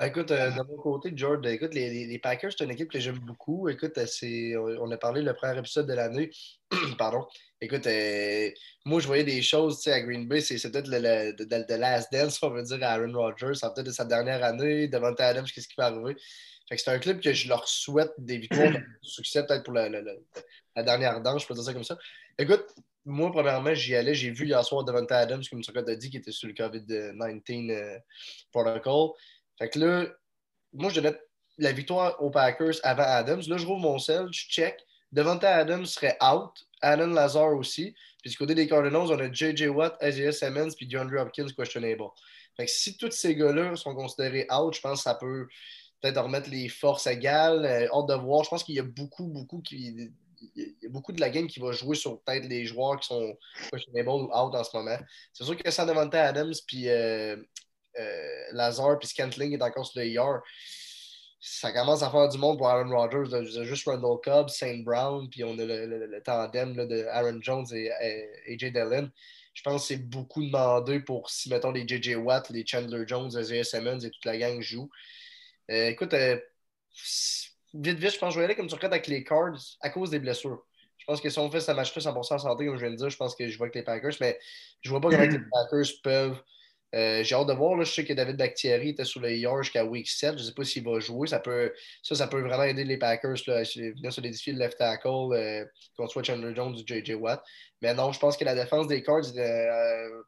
Ah, 0.02 0.08
écoute, 0.08 0.32
euh, 0.32 0.50
de 0.52 0.64
mon 0.64 0.78
côté, 0.78 1.12
George, 1.14 1.46
écoute, 1.46 1.74
les, 1.74 2.20
Packers, 2.20 2.54
c'est 2.58 2.64
une 2.64 2.72
équipe 2.72 2.90
que 2.90 3.02
j'aime 3.02 3.20
beaucoup. 3.20 3.68
Écoute, 3.68 3.98
euh, 3.98 4.78
on 4.80 4.90
a 4.92 4.98
parlé 4.98 5.22
le 5.22 5.34
premier 5.34 5.60
épisode 5.60 5.88
de 5.88 5.94
l'année. 5.94 6.32
Pardon. 6.98 7.28
Écoute, 7.60 7.86
euh, 7.86 8.50
moi, 8.86 9.02
je 9.02 9.08
voyais 9.08 9.26
des 9.26 9.42
choses 9.42 9.86
à 9.90 10.00
Green 10.00 10.26
Bay. 10.26 10.40
C'est 10.40 10.56
peut-être 10.72 10.88
le, 10.88 11.76
last 11.76 12.14
dance, 12.14 12.42
on 12.42 12.50
veut 12.50 12.64
dire, 12.64 12.82
à 12.82 12.94
Aaron 12.94 13.12
Rodgers. 13.12 13.56
C'est 13.56 13.74
peut-être 13.74 13.88
de 13.88 13.92
sa 13.92 14.06
dernière 14.06 14.42
année. 14.42 14.88
Devant 14.88 15.12
Adams, 15.12 15.46
qu'est-ce 15.54 15.68
qui 15.68 15.76
va 15.78 15.88
arriver? 15.88 16.16
c'est 16.70 16.88
un 16.88 17.00
club 17.00 17.20
que 17.20 17.34
je 17.34 17.50
leur 17.50 17.68
souhaite 17.68 18.12
des 18.20 18.38
victoires, 18.38 18.72
de 18.72 18.82
succès 19.02 19.46
peut-être 19.46 19.64
pour 19.64 19.74
la, 19.74 19.90
dernière 20.78 21.20
danse, 21.20 21.42
je 21.42 21.48
peux 21.48 21.56
dire 21.56 21.64
ça 21.64 21.74
comme 21.74 21.84
ça. 21.84 21.98
Écoute, 22.38 22.64
moi, 23.04 23.32
premièrement, 23.34 23.74
j'y 23.74 23.96
allais. 23.96 24.14
J'ai 24.14 24.32
vu 24.32 24.46
hier 24.46 24.64
soir 24.64 24.86
Devant 24.86 25.06
Adams, 25.10 25.44
comme 25.50 25.60
tu 25.60 25.78
as 25.78 25.96
dit, 25.96 26.10
qui 26.10 26.18
était 26.18 26.32
sur 26.32 26.48
le 26.48 26.54
COVID-19 26.54 28.00
protocol. 28.54 29.10
Fait 29.60 29.70
que 29.70 29.78
là, 29.78 30.08
moi, 30.74 30.90
je 30.90 31.00
donnais 31.00 31.16
la 31.60 31.72
victoire 31.72 32.22
aux 32.24 32.32
Packers 32.32 32.76
avant 32.84 33.04
Adams. 33.04 33.44
Là, 33.48 33.58
je 33.58 33.66
rouvre 33.66 33.82
mon 33.82 34.00
sel, 34.00 34.28
je 34.32 34.48
check. 34.48 34.80
Devante 35.12 35.44
Adams 35.44 35.86
serait 35.86 36.18
out. 36.24 36.52
Alan 36.82 37.08
Lazar 37.08 37.54
aussi. 37.54 37.94
Puis 38.22 38.32
du 38.32 38.38
côté 38.38 38.56
des 38.56 38.68
Cardinals, 38.68 39.12
on 39.12 39.20
a 39.20 39.32
J.J. 39.32 39.68
Watt, 39.68 39.98
Isaiah 40.02 40.32
Simmons, 40.32 40.72
puis 40.76 40.88
DeAndre 40.88 41.20
Hopkins 41.20 41.48
questionable. 41.56 42.04
Fait 42.56 42.66
que 42.66 42.72
si 42.72 42.98
tous 42.98 43.12
ces 43.12 43.36
gars-là 43.36 43.76
sont 43.76 43.94
considérés 43.96 44.48
out, 44.52 44.74
je 44.74 44.82
pense 44.82 45.00
que 45.00 45.04
ça 45.04 45.16
peut 45.16 45.48
peut-être 46.02 46.22
remettre 46.22 46.50
les 46.50 46.70
forces 46.70 47.08
égales. 47.08 47.66
Euh, 47.66 47.88
hâte 47.94 48.08
de 48.08 48.14
voir. 48.14 48.44
Je 48.44 48.50
pense 48.50 48.64
qu'il 48.64 48.76
y 48.76 48.80
a 48.80 48.84
beaucoup, 48.84 49.28
beaucoup 49.28 49.62
qui. 49.62 50.10
Beaucoup 50.90 51.12
de 51.12 51.20
la 51.20 51.30
game 51.30 51.48
qui 51.48 51.60
va 51.60 51.74
jouer 51.74 51.98
sur 51.98 52.22
peut-être 52.22 52.46
les 52.46 52.66
joueurs 52.66 52.98
qui 53.02 53.08
sont 53.08 53.38
questionable 53.70 54.10
ou 54.10 54.32
out 54.34 54.56
en 54.56 54.64
ce 54.64 54.76
moment. 54.78 54.98
C'est 55.34 55.44
sûr 55.44 55.58
que 55.58 55.70
sans 55.70 55.86
Devante 55.86 56.16
Adams 56.16 56.54
puis 56.66 56.88
euh, 56.88 57.36
Lazar 58.52 58.98
puis 59.00 59.08
Scantling 59.08 59.54
est 59.54 59.62
encore 59.62 59.86
sur 59.86 60.00
le 60.00 60.08
IR, 60.08 60.42
ça 61.40 61.72
commence 61.72 62.04
à 62.04 62.12
faire 62.12 62.28
du 62.28 62.38
monde 62.38 62.58
pour 62.58 62.68
Aaron 62.68 62.90
Rodgers. 62.90 63.34
a 63.34 63.64
Juste 63.64 63.86
Randall 63.86 64.20
Cobb, 64.24 64.50
Saint 64.50 64.80
Brown, 64.84 65.30
puis 65.30 65.44
on 65.44 65.58
a 65.58 65.66
le, 65.66 66.22
tandem 66.24 66.76
de 66.76 67.06
Aaron 67.06 67.40
Jones 67.42 67.66
et, 67.74 67.90
AJ 68.48 68.74
Dillon. 68.74 69.10
Je 69.54 69.62
pense 69.64 69.82
que 69.82 69.88
c'est 69.88 70.10
beaucoup 70.10 70.44
demandé 70.44 71.00
pour 71.00 71.30
si, 71.30 71.50
mettons, 71.50 71.72
les 71.72 71.88
JJ 71.88 72.16
Watt, 72.16 72.50
les 72.50 72.66
Chandler 72.66 73.04
Jones, 73.08 73.30
les 73.36 73.64
Simmons 73.64 74.00
et 74.00 74.10
toute 74.10 74.26
la 74.26 74.38
gang 74.38 74.62
jouent. 74.62 74.90
Euh, 75.72 75.90
écoute, 75.90 76.14
euh, 76.14 76.40
vite, 77.74 78.00
vite, 78.00 78.14
je 78.14 78.18
pense 78.18 78.30
que 78.30 78.34
je 78.36 78.40
vais 78.40 78.46
aller 78.46 78.56
comme 78.56 78.68
tu 78.68 78.76
regardes 78.76 78.94
avec 78.94 79.08
les 79.08 79.24
Cards 79.24 79.60
à 79.82 79.90
cause 79.90 80.10
des 80.10 80.20
blessures. 80.20 80.66
Je 80.98 81.06
pense 81.06 81.22
que 81.22 81.30
si 81.30 81.40
on 81.40 81.50
fait 81.50 81.62
ce 81.62 81.72
match-là 81.72 82.02
100% 82.02 82.40
santé, 82.40 82.66
comme 82.66 82.76
je 82.76 82.82
viens 82.82 82.92
de 82.92 82.98
dire, 82.98 83.10
je 83.10 83.18
pense 83.18 83.36
que 83.36 83.48
je 83.48 83.58
vois 83.58 83.68
avec 83.68 83.76
les 83.76 83.84
Packers, 83.84 84.16
mais 84.20 84.38
je 84.82 84.90
vois 84.90 85.00
pas 85.00 85.10
comment 85.10 85.24
les 85.24 85.40
Packers 85.52 85.94
peuvent 86.04 86.42
euh, 86.96 87.24
j'ai 87.24 87.36
hâte 87.36 87.48
de 87.48 87.54
voir. 87.54 87.76
Là, 87.76 87.84
je 87.84 87.92
sais 87.92 88.06
que 88.06 88.14
David 88.14 88.38
Bactieri 88.38 88.90
était 88.90 89.06
sur 89.06 89.22
le 89.22 89.32
IR 89.32 89.62
jusqu'à 89.62 89.86
week 89.86 90.08
7. 90.08 90.38
Je 90.38 90.44
ne 90.44 90.48
sais 90.48 90.54
pas 90.54 90.64
s'il 90.64 90.84
va 90.84 91.00
jouer. 91.00 91.28
Ça 91.28 91.40
peut, 91.40 91.72
ça, 92.02 92.16
ça 92.16 92.28
peut 92.28 92.42
vraiment 92.42 92.64
aider 92.64 92.84
les 92.84 92.98
Packers 92.98 93.38
là, 93.48 93.58
à 93.58 93.64
venir 93.64 94.12
sur 94.12 94.22
les 94.22 94.32
défis 94.32 94.54
de 94.54 94.60
left 94.60 94.78
tackle 94.78 95.08
euh, 95.08 95.66
contre 95.96 96.12
soit 96.12 96.24
Chandler 96.24 96.56
Jones 96.56 96.76
ou 96.76 96.84
JJ 96.86 97.12
Watt. 97.16 97.44
Mais 97.82 97.94
non, 97.94 98.12
je 98.12 98.20
pense 98.20 98.38
que 98.38 98.44
la 98.44 98.56
défense 98.56 98.88
des 98.88 99.04
Cards 99.04 99.38
euh, 99.38 100.24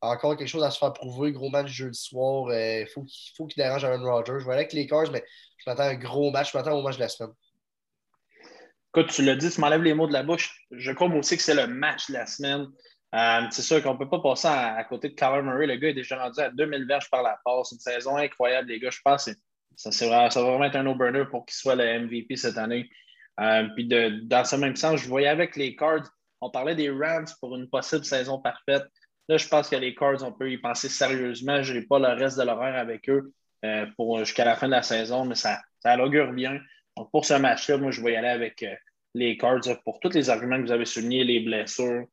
a 0.00 0.08
encore 0.08 0.36
quelque 0.36 0.48
chose 0.48 0.64
à 0.64 0.70
se 0.70 0.78
faire 0.78 0.92
prouver. 0.92 1.32
Gros 1.32 1.50
match 1.50 1.68
jeudi 1.68 1.98
soir. 1.98 2.52
Il 2.52 2.86
faut 2.88 3.02
qu'il 3.04 3.32
faut 3.36 3.46
qu'il 3.46 3.62
dérange 3.62 3.84
Aaron 3.84 4.02
Rodgers. 4.02 4.40
Je 4.40 4.46
vais 4.46 4.52
aller 4.52 4.62
avec 4.62 4.72
les 4.72 4.86
Cards, 4.86 5.10
mais 5.12 5.24
je 5.58 5.64
m'attends 5.70 5.84
à 5.84 5.88
un 5.88 5.94
gros 5.94 6.30
match. 6.30 6.52
Je 6.52 6.58
m'attends 6.58 6.78
au 6.78 6.82
match 6.82 6.96
de 6.96 7.00
la 7.00 7.08
semaine. 7.08 7.32
Écoute, 8.94 9.12
tu 9.12 9.22
l'as 9.22 9.36
dit, 9.36 9.50
tu 9.50 9.60
m'enlèves 9.60 9.82
les 9.82 9.92
mots 9.92 10.06
de 10.06 10.14
la 10.14 10.22
bouche. 10.22 10.66
Je 10.70 10.90
crois 10.90 11.08
aussi 11.08 11.36
que 11.36 11.42
c'est 11.42 11.54
le 11.54 11.66
match 11.66 12.08
de 12.08 12.14
la 12.14 12.24
semaine. 12.24 12.66
Euh, 13.14 13.42
c'est 13.50 13.62
sûr 13.62 13.82
qu'on 13.82 13.94
ne 13.94 13.98
peut 13.98 14.08
pas 14.08 14.20
passer 14.20 14.48
à, 14.48 14.82
côté 14.84 15.08
de 15.08 15.14
Kyler 15.14 15.42
Murray. 15.42 15.66
Le 15.66 15.76
gars 15.76 15.88
est 15.88 15.94
déjà 15.94 16.22
rendu 16.22 16.40
à 16.40 16.50
2000 16.50 16.86
verges 16.86 17.08
par 17.10 17.22
la 17.22 17.38
passe. 17.44 17.72
Une 17.72 17.78
saison 17.78 18.16
incroyable, 18.16 18.68
les 18.68 18.80
gars. 18.80 18.90
Je 18.90 19.00
pense 19.02 19.26
que 19.26 19.32
ça, 19.76 20.08
va 20.08 20.28
vraiment 20.28 20.64
être 20.64 20.76
un 20.76 20.82
no-burner 20.82 21.24
pour 21.30 21.46
qu'il 21.46 21.54
soit 21.54 21.76
le 21.76 22.00
MVP 22.00 22.36
cette 22.36 22.58
année. 22.58 22.88
Euh, 23.40 23.68
puis 23.74 23.86
dans 23.86 24.44
ce 24.44 24.56
même 24.56 24.76
sens, 24.76 25.00
je 25.00 25.08
voyais 25.08 25.28
avec 25.28 25.56
les 25.56 25.76
Cards, 25.76 26.08
on 26.40 26.50
parlait 26.50 26.74
des 26.74 26.90
Rams 26.90 27.26
pour 27.40 27.54
une 27.56 27.68
possible 27.68 28.04
saison 28.04 28.40
parfaite. 28.40 28.84
Là, 29.28 29.36
je 29.36 29.48
pense 29.48 29.68
que 29.68 29.76
les 29.76 29.94
Cards, 29.94 30.22
on 30.22 30.32
peut 30.32 30.50
y 30.50 30.58
penser 30.58 30.88
sérieusement. 30.88 31.62
Je 31.62 31.74
n'ai 31.74 31.82
pas 31.82 31.98
le 31.98 32.08
reste 32.08 32.38
de 32.38 32.44
l'horaire 32.44 32.76
avec 32.76 33.08
eux 33.08 33.32
euh, 33.64 33.86
jusqu'à 34.18 34.44
la 34.44 34.56
fin 34.56 34.66
de 34.66 34.72
la 34.72 34.82
saison, 34.82 35.24
mais 35.24 35.34
ça, 35.34 35.60
ça 35.80 35.98
augure 36.02 36.32
bien. 36.32 36.58
Donc, 36.96 37.10
pour 37.10 37.24
ce 37.24 37.34
match-là, 37.34 37.78
moi, 37.78 37.90
je 37.90 38.02
vais 38.02 38.12
y 38.12 38.16
aller 38.16 38.28
avec 38.28 38.64
les 39.14 39.36
Cards 39.36 39.60
pour 39.84 40.00
tous 40.00 40.12
les 40.12 40.30
arguments 40.30 40.56
que 40.56 40.66
vous 40.66 40.72
avez 40.72 40.84
soulignés, 40.84 41.24
les 41.24 41.40
blessures, 41.40 42.06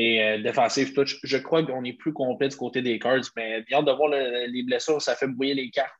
et 0.00 0.22
euh, 0.22 0.38
défensif, 0.40 0.92
Je 1.24 1.36
crois 1.38 1.66
qu'on 1.66 1.82
est 1.82 1.92
plus 1.92 2.12
complet 2.12 2.46
du 2.46 2.56
côté 2.56 2.82
des 2.82 3.00
Cards, 3.00 3.24
mais 3.36 3.62
bien 3.62 3.82
de 3.82 3.90
voir 3.90 4.08
les 4.10 4.62
blessures, 4.62 5.02
ça 5.02 5.16
fait 5.16 5.26
brouiller 5.26 5.54
les 5.54 5.70
cartes. 5.70 5.90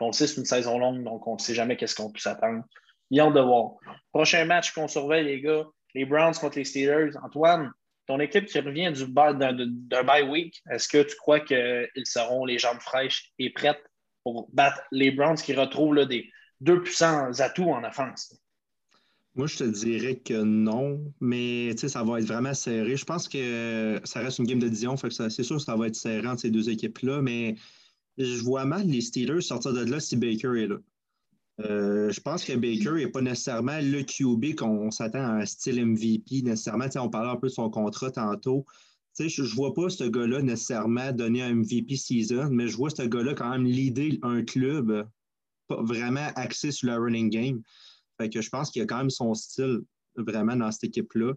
on 0.00 0.10
sait 0.10 0.26
c'est 0.26 0.38
une 0.38 0.46
saison 0.46 0.78
longue, 0.78 1.04
donc 1.04 1.26
on 1.26 1.34
ne 1.34 1.38
sait 1.38 1.54
jamais 1.54 1.76
qu'est-ce 1.76 1.94
qu'on 1.94 2.10
peut 2.10 2.18
s'attendre. 2.18 2.64
Bien 3.10 3.30
de 3.30 3.40
voir. 3.40 3.72
Prochain 4.10 4.46
match 4.46 4.72
qu'on 4.72 4.88
surveille, 4.88 5.26
les 5.26 5.42
gars, 5.42 5.66
les 5.94 6.06
Browns 6.06 6.32
contre 6.32 6.56
les 6.56 6.64
Steelers. 6.64 7.10
Antoine, 7.22 7.70
ton 8.06 8.20
équipe 8.20 8.46
qui 8.46 8.58
revient 8.58 8.90
d'un 8.90 10.02
bye 10.02 10.22
week, 10.22 10.62
est-ce 10.70 10.88
que 10.88 11.02
tu 11.02 11.14
crois 11.16 11.40
qu'ils 11.40 12.06
seront 12.06 12.46
les 12.46 12.56
jambes 12.56 12.80
fraîches 12.80 13.32
et 13.38 13.50
prêtes 13.50 13.84
pour 14.24 14.48
battre 14.54 14.80
les 14.92 15.10
Browns 15.10 15.36
qui 15.36 15.52
retrouvent 15.52 16.06
des 16.06 16.30
deux 16.62 16.82
puissants 16.82 17.30
atouts 17.38 17.70
en 17.70 17.84
offense? 17.84 18.34
Moi, 19.34 19.46
je 19.46 19.56
te 19.56 19.64
dirais 19.64 20.16
que 20.16 20.42
non, 20.42 21.00
mais 21.20 21.74
ça 21.76 22.04
va 22.04 22.20
être 22.20 22.26
vraiment 22.26 22.52
serré. 22.52 22.96
Je 22.96 23.04
pense 23.04 23.28
que 23.28 23.98
ça 24.04 24.20
reste 24.20 24.38
une 24.38 24.46
game 24.46 24.58
de 24.58 24.68
Dion, 24.68 24.96
c'est 24.96 25.42
sûr 25.42 25.56
que 25.56 25.62
ça 25.62 25.74
va 25.74 25.86
être 25.86 25.96
serré 25.96 26.26
entre 26.26 26.42
ces 26.42 26.50
deux 26.50 26.68
équipes-là, 26.68 27.22
mais 27.22 27.56
je 28.18 28.42
vois 28.42 28.66
mal 28.66 28.86
les 28.86 29.00
Steelers 29.00 29.40
sortir 29.40 29.72
de 29.72 29.84
là 29.84 30.00
si 30.00 30.16
Baker 30.16 30.60
est 30.62 30.66
là. 30.66 30.76
Euh, 31.60 32.10
je 32.10 32.20
pense 32.20 32.44
que 32.44 32.52
Baker 32.52 32.92
n'est 32.92 33.10
pas 33.10 33.22
nécessairement 33.22 33.78
le 33.80 34.02
QB 34.02 34.54
qu'on 34.54 34.90
s'attend 34.90 35.22
à 35.22 35.40
un 35.40 35.46
style 35.46 35.84
MVP 35.84 36.42
nécessairement. 36.42 36.86
on 36.96 37.08
parlait 37.08 37.30
un 37.30 37.36
peu 37.36 37.48
de 37.48 37.52
son 37.52 37.70
contrat 37.70 38.10
tantôt. 38.10 38.66
je 39.18 39.42
ne 39.42 39.48
vois 39.48 39.72
pas 39.72 39.88
ce 39.88 40.04
gars-là 40.04 40.42
nécessairement 40.42 41.10
donner 41.12 41.42
un 41.42 41.54
MVP 41.54 41.96
season, 41.96 42.48
mais 42.50 42.68
je 42.68 42.76
vois 42.76 42.90
ce 42.90 43.02
gars-là 43.02 43.34
quand 43.34 43.50
même 43.50 43.64
leader 43.64 44.18
un 44.22 44.42
club 44.42 45.06
vraiment 45.70 46.28
axé 46.36 46.70
sur 46.70 46.88
le 46.88 46.98
running 46.98 47.30
game 47.30 47.62
que 48.18 48.40
je 48.40 48.50
pense 48.50 48.70
qu'il 48.70 48.82
a 48.82 48.86
quand 48.86 48.98
même 48.98 49.10
son 49.10 49.34
style 49.34 49.80
vraiment 50.16 50.56
dans 50.56 50.70
cette 50.70 50.84
équipe-là. 50.84 51.34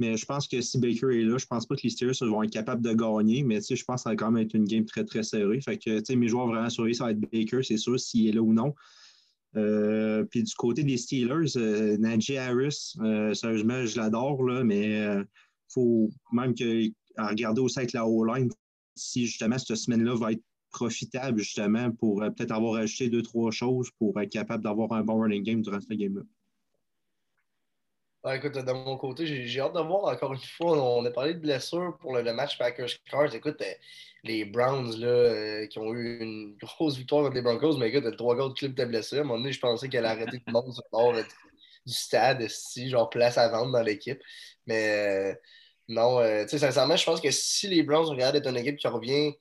Mais 0.00 0.16
je 0.16 0.26
pense 0.26 0.48
que 0.48 0.60
si 0.60 0.78
Baker 0.78 1.20
est 1.20 1.24
là, 1.24 1.38
je 1.38 1.46
pense 1.46 1.66
pas 1.66 1.76
que 1.76 1.82
les 1.84 1.90
Steelers 1.90 2.18
vont 2.20 2.42
être 2.42 2.50
capables 2.50 2.82
de 2.82 2.92
gagner. 2.92 3.44
Mais 3.44 3.60
je 3.60 3.84
pense 3.84 4.00
que 4.00 4.02
ça 4.02 4.10
va 4.10 4.16
quand 4.16 4.30
même 4.30 4.44
être 4.44 4.54
une 4.54 4.64
game 4.64 4.84
très, 4.84 5.04
très 5.04 5.22
serrée. 5.22 5.60
Fait 5.60 5.78
que 5.78 6.14
mes 6.14 6.28
joueurs 6.28 6.48
vraiment 6.48 6.70
surveillés, 6.70 6.94
ça 6.94 7.04
va 7.04 7.12
être 7.12 7.20
Baker, 7.20 7.62
c'est 7.62 7.76
sûr, 7.76 7.98
s'il 7.98 8.28
est 8.28 8.32
là 8.32 8.42
ou 8.42 8.52
non. 8.52 8.74
Euh, 9.56 10.24
puis 10.24 10.42
du 10.42 10.54
côté 10.54 10.82
des 10.82 10.96
Steelers, 10.96 11.56
euh, 11.56 11.96
Najee 11.98 12.38
Harris, 12.38 12.94
euh, 13.00 13.34
sérieusement, 13.34 13.86
je 13.86 13.96
l'adore, 13.96 14.42
mais 14.64 14.96
il 14.96 15.26
faut 15.68 16.10
même 16.32 16.54
que, 16.54 16.88
à 17.16 17.28
regarder 17.28 17.60
aussi 17.60 17.78
avec 17.78 17.92
la 17.92 18.06
O-line, 18.06 18.50
si 18.96 19.26
justement 19.26 19.58
cette 19.58 19.76
semaine-là 19.76 20.14
va 20.16 20.32
être 20.32 20.42
profitable 20.74 21.38
justement 21.38 21.90
pour 21.92 22.22
euh, 22.22 22.30
peut-être 22.30 22.50
avoir 22.50 22.74
ajouté 22.74 23.08
deux, 23.08 23.22
trois 23.22 23.50
choses 23.50 23.90
pour 23.98 24.20
être 24.20 24.30
capable 24.30 24.62
d'avoir 24.64 24.92
un 24.92 25.02
bon 25.02 25.20
running 25.22 25.42
game 25.42 25.62
durant 25.62 25.80
ce 25.80 25.86
game-là. 25.86 26.22
écoute, 28.34 28.52
de 28.54 28.72
mon 28.72 28.96
côté, 28.98 29.24
j'ai 29.26 29.60
hâte 29.60 29.74
de 29.74 29.80
voir 29.80 30.12
encore 30.12 30.34
une 30.34 30.40
fois. 30.40 30.76
On 30.76 31.04
a 31.04 31.10
parlé 31.10 31.34
de 31.34 31.38
blessures 31.38 31.96
pour 32.00 32.14
le, 32.16 32.32
match 32.32 32.58
Packers-Cars. 32.58 33.34
Écoute, 33.34 33.62
euh, 33.62 33.72
les 34.24 34.44
Browns 34.44 34.98
là, 34.98 35.06
euh, 35.06 35.66
qui 35.68 35.78
ont 35.78 35.94
eu 35.94 36.20
une 36.20 36.56
grosse 36.56 36.96
victoire 36.96 37.22
contre 37.22 37.36
les 37.36 37.42
Broncos, 37.42 37.78
mais 37.78 37.88
écoute, 37.88 38.04
le 38.04 38.16
trois 38.16 38.36
gars 38.36 38.48
de 38.48 38.54
club 38.54 38.72
étaient 38.72 38.86
blessés. 38.86 39.18
À 39.18 39.20
un 39.20 39.24
moment 39.24 39.38
donné, 39.38 39.52
je 39.52 39.60
pensais 39.60 39.88
qu'elle 39.88 40.06
arrêter 40.06 40.38
tout 40.38 40.44
le 40.48 40.52
monde 40.52 40.72
sur 40.72 40.82
le 40.82 40.90
bord 40.90 41.12
du 41.14 41.92
stade, 41.92 42.46
si, 42.48 42.88
genre 42.90 43.08
place 43.10 43.38
à 43.38 43.48
vendre 43.48 43.72
dans 43.72 43.82
l'équipe. 43.82 44.20
Mais 44.66 45.38
non, 45.88 46.18
tu 46.42 46.48
sais, 46.48 46.58
sincèrement, 46.58 46.96
je 46.96 47.04
pense 47.04 47.20
que 47.20 47.30
si 47.30 47.68
les 47.68 47.82
Browns 47.82 48.08
regardent 48.08 48.36
être 48.36 48.48
une 48.48 48.56
équipe 48.56 48.78
qui 48.78 48.88
revient 48.88 49.34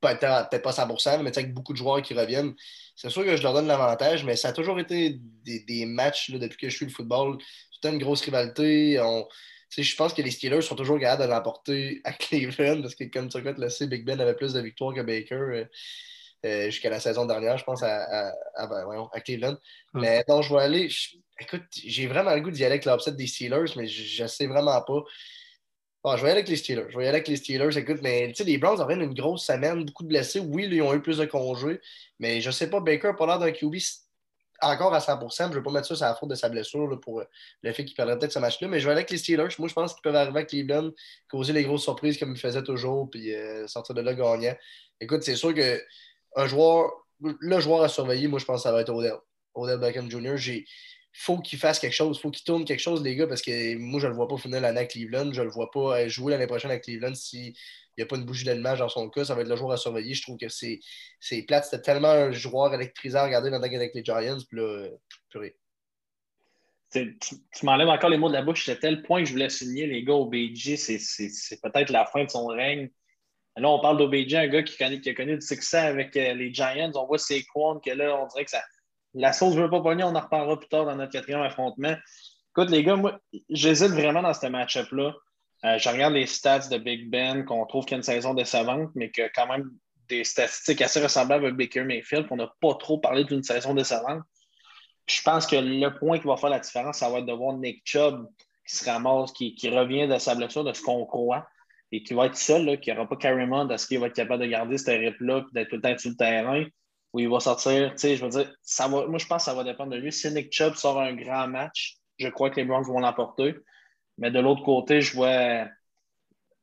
peut-être 0.00 0.62
pas 0.62 0.70
100%, 0.72 1.22
mais 1.22 1.36
avec 1.36 1.52
beaucoup 1.52 1.72
de 1.72 1.78
joueurs 1.78 2.02
qui 2.02 2.14
reviennent, 2.14 2.54
c'est 2.96 3.10
sûr 3.10 3.24
que 3.24 3.36
je 3.36 3.42
leur 3.42 3.52
donne 3.52 3.66
l'avantage, 3.66 4.24
mais 4.24 4.36
ça 4.36 4.48
a 4.48 4.52
toujours 4.52 4.80
été 4.80 5.20
des, 5.44 5.86
matchs 5.86 6.30
depuis 6.30 6.56
que 6.56 6.68
je 6.68 6.76
suis 6.76 6.86
le 6.86 6.90
football. 6.90 7.38
C'était 7.72 7.90
une 7.90 7.98
grosse 7.98 8.22
rivalité. 8.22 9.00
je 9.76 9.96
pense 9.96 10.12
que 10.12 10.22
les 10.22 10.30
Steelers 10.30 10.62
sont 10.62 10.74
toujours 10.74 10.98
capables 10.98 11.22
de 11.22 11.28
l'emporter 11.28 12.00
à 12.04 12.12
Cleveland 12.12 12.82
parce 12.82 12.94
que, 12.94 13.04
comme 13.04 13.28
tu 13.28 13.40
le 13.40 13.68
sais, 13.68 13.86
Big 13.86 14.04
Ben 14.04 14.20
avait 14.20 14.34
plus 14.34 14.52
de 14.52 14.60
victoires 14.60 14.94
que 14.94 15.02
Baker 15.02 15.34
euh, 15.34 15.64
euh, 16.44 16.64
jusqu'à 16.66 16.90
la 16.90 17.00
saison 17.00 17.26
dernière, 17.26 17.56
je 17.58 17.64
pense, 17.64 17.82
à, 17.82 18.32
ben, 18.56 19.08
Cleveland. 19.24 19.56
Mais 19.94 20.24
non, 20.28 20.42
je 20.42 20.54
vais 20.54 20.62
aller. 20.62 20.88
écoute, 21.40 21.62
j'ai 21.72 22.06
vraiment 22.08 22.34
le 22.34 22.40
goût 22.40 22.50
d'y 22.50 22.64
aller 22.64 22.74
avec 22.74 22.84
l'upset 22.84 23.12
des 23.12 23.26
Steelers, 23.26 23.72
mais 23.76 23.86
je 23.86 24.22
ne 24.22 24.28
sais 24.28 24.46
vraiment 24.46 24.80
pas. 24.82 25.02
Ah, 26.04 26.16
je 26.16 26.22
vais 26.22 26.30
aller 26.30 26.38
avec 26.38 26.48
les 26.48 26.56
Steelers. 26.56 26.86
Je 26.88 26.96
vais 26.96 27.06
aller 27.06 27.16
avec 27.16 27.28
les 27.28 27.36
Steelers. 27.36 27.76
Écoute, 27.76 27.98
mais 28.02 28.32
les 28.38 28.58
Browns 28.58 28.80
ont 28.80 28.88
une 28.88 29.14
grosse 29.14 29.44
semaine, 29.44 29.84
beaucoup 29.84 30.04
de 30.04 30.08
blessés. 30.08 30.40
Oui, 30.40 30.66
ils 30.70 30.80
ont 30.82 30.94
eu 30.94 31.02
plus 31.02 31.18
de 31.18 31.24
congés, 31.26 31.80
mais 32.18 32.40
je 32.40 32.48
ne 32.48 32.52
sais 32.52 32.70
pas, 32.70 32.80
Baker 32.80 33.08
n'a 33.08 33.14
pas 33.14 33.26
l'air 33.26 33.38
d'un 33.38 33.50
QB 33.50 33.76
encore 34.60 34.94
à 34.94 35.00
100% 35.00 35.44
Je 35.44 35.50
ne 35.50 35.54
vais 35.54 35.62
pas 35.62 35.70
mettre 35.70 35.86
ça 35.86 35.96
sur 35.96 36.06
la 36.06 36.14
faute 36.14 36.30
de 36.30 36.34
sa 36.34 36.48
blessure 36.48 36.98
pour 37.00 37.20
euh, 37.20 37.24
le 37.62 37.72
fait 37.72 37.84
qu'il 37.84 37.94
perdrait 37.94 38.18
peut-être 38.18 38.32
ce 38.32 38.38
match-là, 38.38 38.68
mais 38.68 38.80
je 38.80 38.86
vais 38.86 38.92
aller 38.92 39.00
avec 39.00 39.10
les 39.10 39.18
Steelers. 39.18 39.48
Moi, 39.58 39.68
je 39.68 39.74
pense 39.74 39.94
qu'ils 39.94 40.02
peuvent 40.02 40.16
arriver 40.16 40.40
à 40.40 40.44
Cleveland, 40.44 40.90
causer 41.30 41.52
les 41.52 41.64
grosses 41.64 41.82
surprises 41.84 42.18
comme 42.18 42.32
ils 42.32 42.40
faisaient 42.40 42.62
toujours, 42.62 43.08
puis 43.10 43.34
euh, 43.34 43.66
sortir 43.68 43.94
de 43.94 44.00
là 44.00 44.14
gagnant. 44.14 44.54
Écoute, 45.00 45.22
c'est 45.22 45.36
sûr 45.36 45.54
que 45.54 45.80
un 46.36 46.46
joueur, 46.46 46.90
le 47.20 47.60
joueur 47.60 47.82
à 47.82 47.88
surveiller, 47.88 48.28
moi, 48.28 48.38
je 48.38 48.44
pense 48.44 48.60
que 48.60 48.62
ça 48.64 48.72
va 48.72 48.80
être 48.80 48.90
Odell. 48.90 49.16
Odell 49.54 49.78
Beckham 49.78 50.10
Jr. 50.10 50.36
J'ai 50.36 50.66
faut 51.20 51.38
qu'il 51.40 51.58
fasse 51.58 51.80
quelque 51.80 51.94
chose, 51.94 52.20
faut 52.20 52.30
qu'il 52.30 52.44
tourne 52.44 52.64
quelque 52.64 52.78
chose, 52.80 53.02
les 53.02 53.16
gars, 53.16 53.26
parce 53.26 53.42
que 53.42 53.76
moi, 53.76 53.98
je 53.98 54.06
ne 54.06 54.12
le 54.12 54.16
vois 54.16 54.28
pas 54.28 54.36
finir 54.36 54.60
l'année 54.60 54.80
à 54.80 54.86
Cleveland. 54.86 55.32
Je 55.32 55.42
le 55.42 55.50
vois 55.50 55.68
pas 55.68 55.98
euh, 55.98 56.08
jouer 56.08 56.30
l'année 56.30 56.46
prochaine 56.46 56.70
à 56.70 56.78
Cleveland 56.78 57.14
s'il 57.16 57.54
n'y 57.96 58.04
a 58.04 58.06
pas 58.06 58.16
une 58.16 58.24
bougie 58.24 58.44
d'allumage 58.44 58.78
dans 58.78 58.88
son 58.88 59.10
cas. 59.10 59.24
Ça 59.24 59.34
va 59.34 59.40
être 59.40 59.48
le 59.48 59.56
joueur 59.56 59.72
à 59.72 59.76
surveiller. 59.76 60.14
Je 60.14 60.22
trouve 60.22 60.36
que 60.38 60.48
c'est 60.48 61.42
plate. 61.42 61.64
C'était 61.64 61.82
tellement 61.82 62.10
un 62.10 62.30
joueur 62.30 62.72
électrisant 62.72 63.18
à 63.18 63.24
regarder 63.24 63.50
dans 63.50 63.60
avec 63.60 63.94
les 63.94 64.04
Giants. 64.04 64.38
Puis 64.48 64.58
là, 64.58 64.86
purée. 65.28 65.56
Tu, 66.92 67.18
m'enlèves 67.64 67.88
encore 67.88 68.10
les 68.10 68.16
mots 68.16 68.28
de 68.28 68.34
la 68.34 68.42
bouche. 68.42 68.64
C'était 68.64 68.78
tel 68.78 69.02
point 69.02 69.22
que 69.22 69.26
je 69.26 69.32
voulais 69.32 69.50
signer, 69.50 69.88
les 69.88 70.04
gars, 70.04 70.14
OBJ, 70.14 70.76
c'est 70.76 71.60
peut-être 71.60 71.90
la 71.90 72.06
fin 72.06 72.24
de 72.24 72.30
son 72.30 72.46
règne. 72.46 72.90
Là, 73.56 73.68
on 73.68 73.80
parle 73.80 73.98
d'OBJ, 73.98 74.34
un 74.34 74.46
gars 74.46 74.62
qui, 74.62 74.76
qui, 74.76 75.10
a 75.10 75.14
connu 75.14 75.36
du 75.36 75.44
succès 75.44 75.78
avec 75.78 76.16
euh, 76.16 76.32
les 76.34 76.54
Giants. 76.54 76.92
On 76.94 77.06
voit 77.06 77.18
ses 77.18 77.42
quants 77.42 77.80
que 77.80 77.90
là, 77.90 78.16
on 78.22 78.28
dirait 78.28 78.44
que 78.44 78.52
ça 78.52 78.62
la 79.14 79.32
sauce 79.32 79.54
ne 79.54 79.62
veut 79.62 79.70
pas 79.70 79.80
pogner, 79.80 80.04
on 80.04 80.14
en 80.14 80.20
reparlera 80.20 80.58
plus 80.58 80.68
tard 80.68 80.84
dans 80.84 80.96
notre 80.96 81.12
quatrième 81.12 81.40
affrontement. 81.40 81.94
Écoute, 82.50 82.70
les 82.70 82.82
gars, 82.82 82.96
moi, 82.96 83.20
j'hésite 83.48 83.90
vraiment 83.90 84.22
dans 84.22 84.34
ce 84.34 84.46
match-up-là. 84.46 85.14
Euh, 85.64 85.78
je 85.78 85.88
regarde 85.88 86.14
les 86.14 86.26
stats 86.26 86.68
de 86.68 86.78
Big 86.78 87.10
Ben, 87.10 87.44
qu'on 87.44 87.64
trouve 87.66 87.84
qu'il 87.84 87.92
y 87.92 87.94
a 87.94 87.98
une 87.98 88.02
saison 88.02 88.34
décevante, 88.34 88.90
mais 88.94 89.10
que 89.10 89.22
quand 89.34 89.46
même 89.46 89.70
des 90.08 90.24
statistiques 90.24 90.80
assez 90.82 91.02
ressemblables 91.02 91.44
avec 91.44 91.56
Baker 91.56 91.84
Mayfield, 91.84 92.28
qu'on 92.28 92.36
n'a 92.36 92.52
pas 92.60 92.74
trop 92.74 92.98
parlé 92.98 93.24
d'une 93.24 93.42
saison 93.42 93.74
décevante. 93.74 94.22
Je 95.06 95.20
pense 95.22 95.46
que 95.46 95.56
le 95.56 95.88
point 95.98 96.18
qui 96.18 96.26
va 96.26 96.36
faire 96.36 96.50
la 96.50 96.60
différence, 96.60 96.98
ça 96.98 97.08
va 97.10 97.18
être 97.18 97.26
de 97.26 97.32
voir 97.32 97.56
Nick 97.56 97.82
Chubb 97.84 98.26
qui 98.66 98.76
se 98.76 98.84
ramasse, 98.84 99.32
qui, 99.32 99.54
revient 99.70 100.06
de 100.06 100.18
sa 100.18 100.34
blessure, 100.34 100.62
de 100.62 100.72
ce 100.72 100.82
qu'on 100.82 101.06
croit, 101.06 101.46
et 101.90 102.02
qui 102.02 102.12
va 102.12 102.26
être 102.26 102.36
seul, 102.36 102.78
qui 102.80 102.90
n'aura 102.90 103.08
pas 103.08 103.16
carrément 103.16 103.68
est-ce 103.70 103.86
qu'il 103.86 103.98
va 103.98 104.08
être 104.08 104.14
capable 104.14 104.42
de 104.42 104.48
garder 104.48 104.76
ce 104.76 104.90
rip-là, 104.90 105.46
d'être 105.52 105.70
tout 105.70 105.76
le 105.76 105.82
temps 105.82 105.96
sur 105.96 106.10
le 106.10 106.16
terrain 106.16 106.64
où 107.12 107.20
il 107.20 107.28
va 107.28 107.40
sortir. 107.40 107.92
Tu 107.92 107.98
sais, 107.98 108.16
je 108.16 108.24
veux 108.24 108.30
dire, 108.30 108.52
ça 108.62 108.88
va, 108.88 109.06
moi, 109.06 109.18
je 109.18 109.26
pense 109.26 109.44
que 109.44 109.50
ça 109.50 109.54
va 109.54 109.64
dépendre 109.64 109.92
de 109.92 109.96
lui. 109.96 110.12
Si 110.12 110.30
Nick 110.30 110.52
Chubb 110.52 110.74
sort 110.74 111.00
un 111.00 111.14
grand 111.14 111.48
match, 111.48 111.96
je 112.18 112.28
crois 112.28 112.50
que 112.50 112.56
les 112.56 112.64
Browns 112.64 112.84
vont 112.84 113.00
l'emporter. 113.00 113.56
Mais 114.18 114.30
de 114.30 114.40
l'autre 114.40 114.62
côté, 114.62 115.00
je 115.00 115.14
vois 115.14 115.68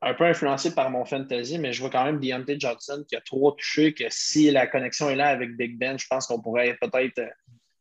un 0.02 0.14
peu 0.14 0.24
influencé 0.24 0.74
par 0.74 0.90
mon 0.90 1.04
fantasy, 1.04 1.58
mais 1.58 1.72
je 1.72 1.80
vois 1.80 1.90
quand 1.90 2.04
même 2.04 2.20
Deontay 2.20 2.60
Johnson 2.60 3.04
qui 3.08 3.16
a 3.16 3.20
trop 3.20 3.52
touché, 3.52 3.94
que 3.94 4.04
si 4.10 4.50
la 4.50 4.66
connexion 4.66 5.08
est 5.08 5.16
là 5.16 5.28
avec 5.28 5.56
Big 5.56 5.78
Ben, 5.78 5.98
je 5.98 6.06
pense 6.06 6.26
qu'on 6.26 6.40
pourrait 6.40 6.76
peut-être 6.80 7.20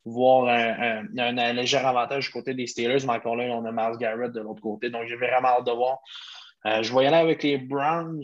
voir 0.06 0.48
un, 0.48 1.54
léger 1.54 1.78
avantage 1.78 2.28
du 2.28 2.32
côté 2.32 2.54
des 2.54 2.68
Steelers, 2.68 3.06
mais 3.06 3.14
encore 3.14 3.36
là, 3.36 3.46
on 3.46 3.66
a 3.66 3.72
Miles 3.72 3.98
Garrett 3.98 4.32
de 4.32 4.40
l'autre 4.40 4.62
côté. 4.62 4.90
Donc, 4.90 5.08
j'ai 5.08 5.16
vraiment 5.16 5.50
hâte 5.50 5.66
de 5.66 5.72
voir. 5.72 6.00
Euh, 6.66 6.82
je 6.82 6.94
vais 6.96 7.04
y 7.04 7.08
aller 7.08 7.18
avec 7.18 7.44
les 7.44 7.58
Browns. 7.58 8.24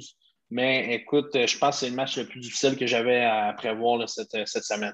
Mais 0.51 0.93
écoute, 0.93 1.29
je 1.33 1.57
pense 1.57 1.75
que 1.75 1.85
c'est 1.85 1.89
le 1.89 1.95
match 1.95 2.17
le 2.17 2.25
plus 2.25 2.41
difficile 2.41 2.75
que 2.75 2.85
j'avais 2.85 3.23
à 3.23 3.53
prévoir 3.53 4.07
cette, 4.07 4.47
semaine. 4.47 4.93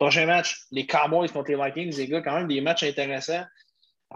Prochain 0.00 0.26
match, 0.26 0.66
les 0.72 0.84
Cowboys 0.84 1.28
contre 1.28 1.52
les 1.52 1.56
Vikings, 1.56 1.96
les 1.96 2.08
gars, 2.08 2.20
quand 2.20 2.34
même 2.34 2.48
des 2.48 2.60
matchs 2.60 2.82
intéressants. 2.82 3.44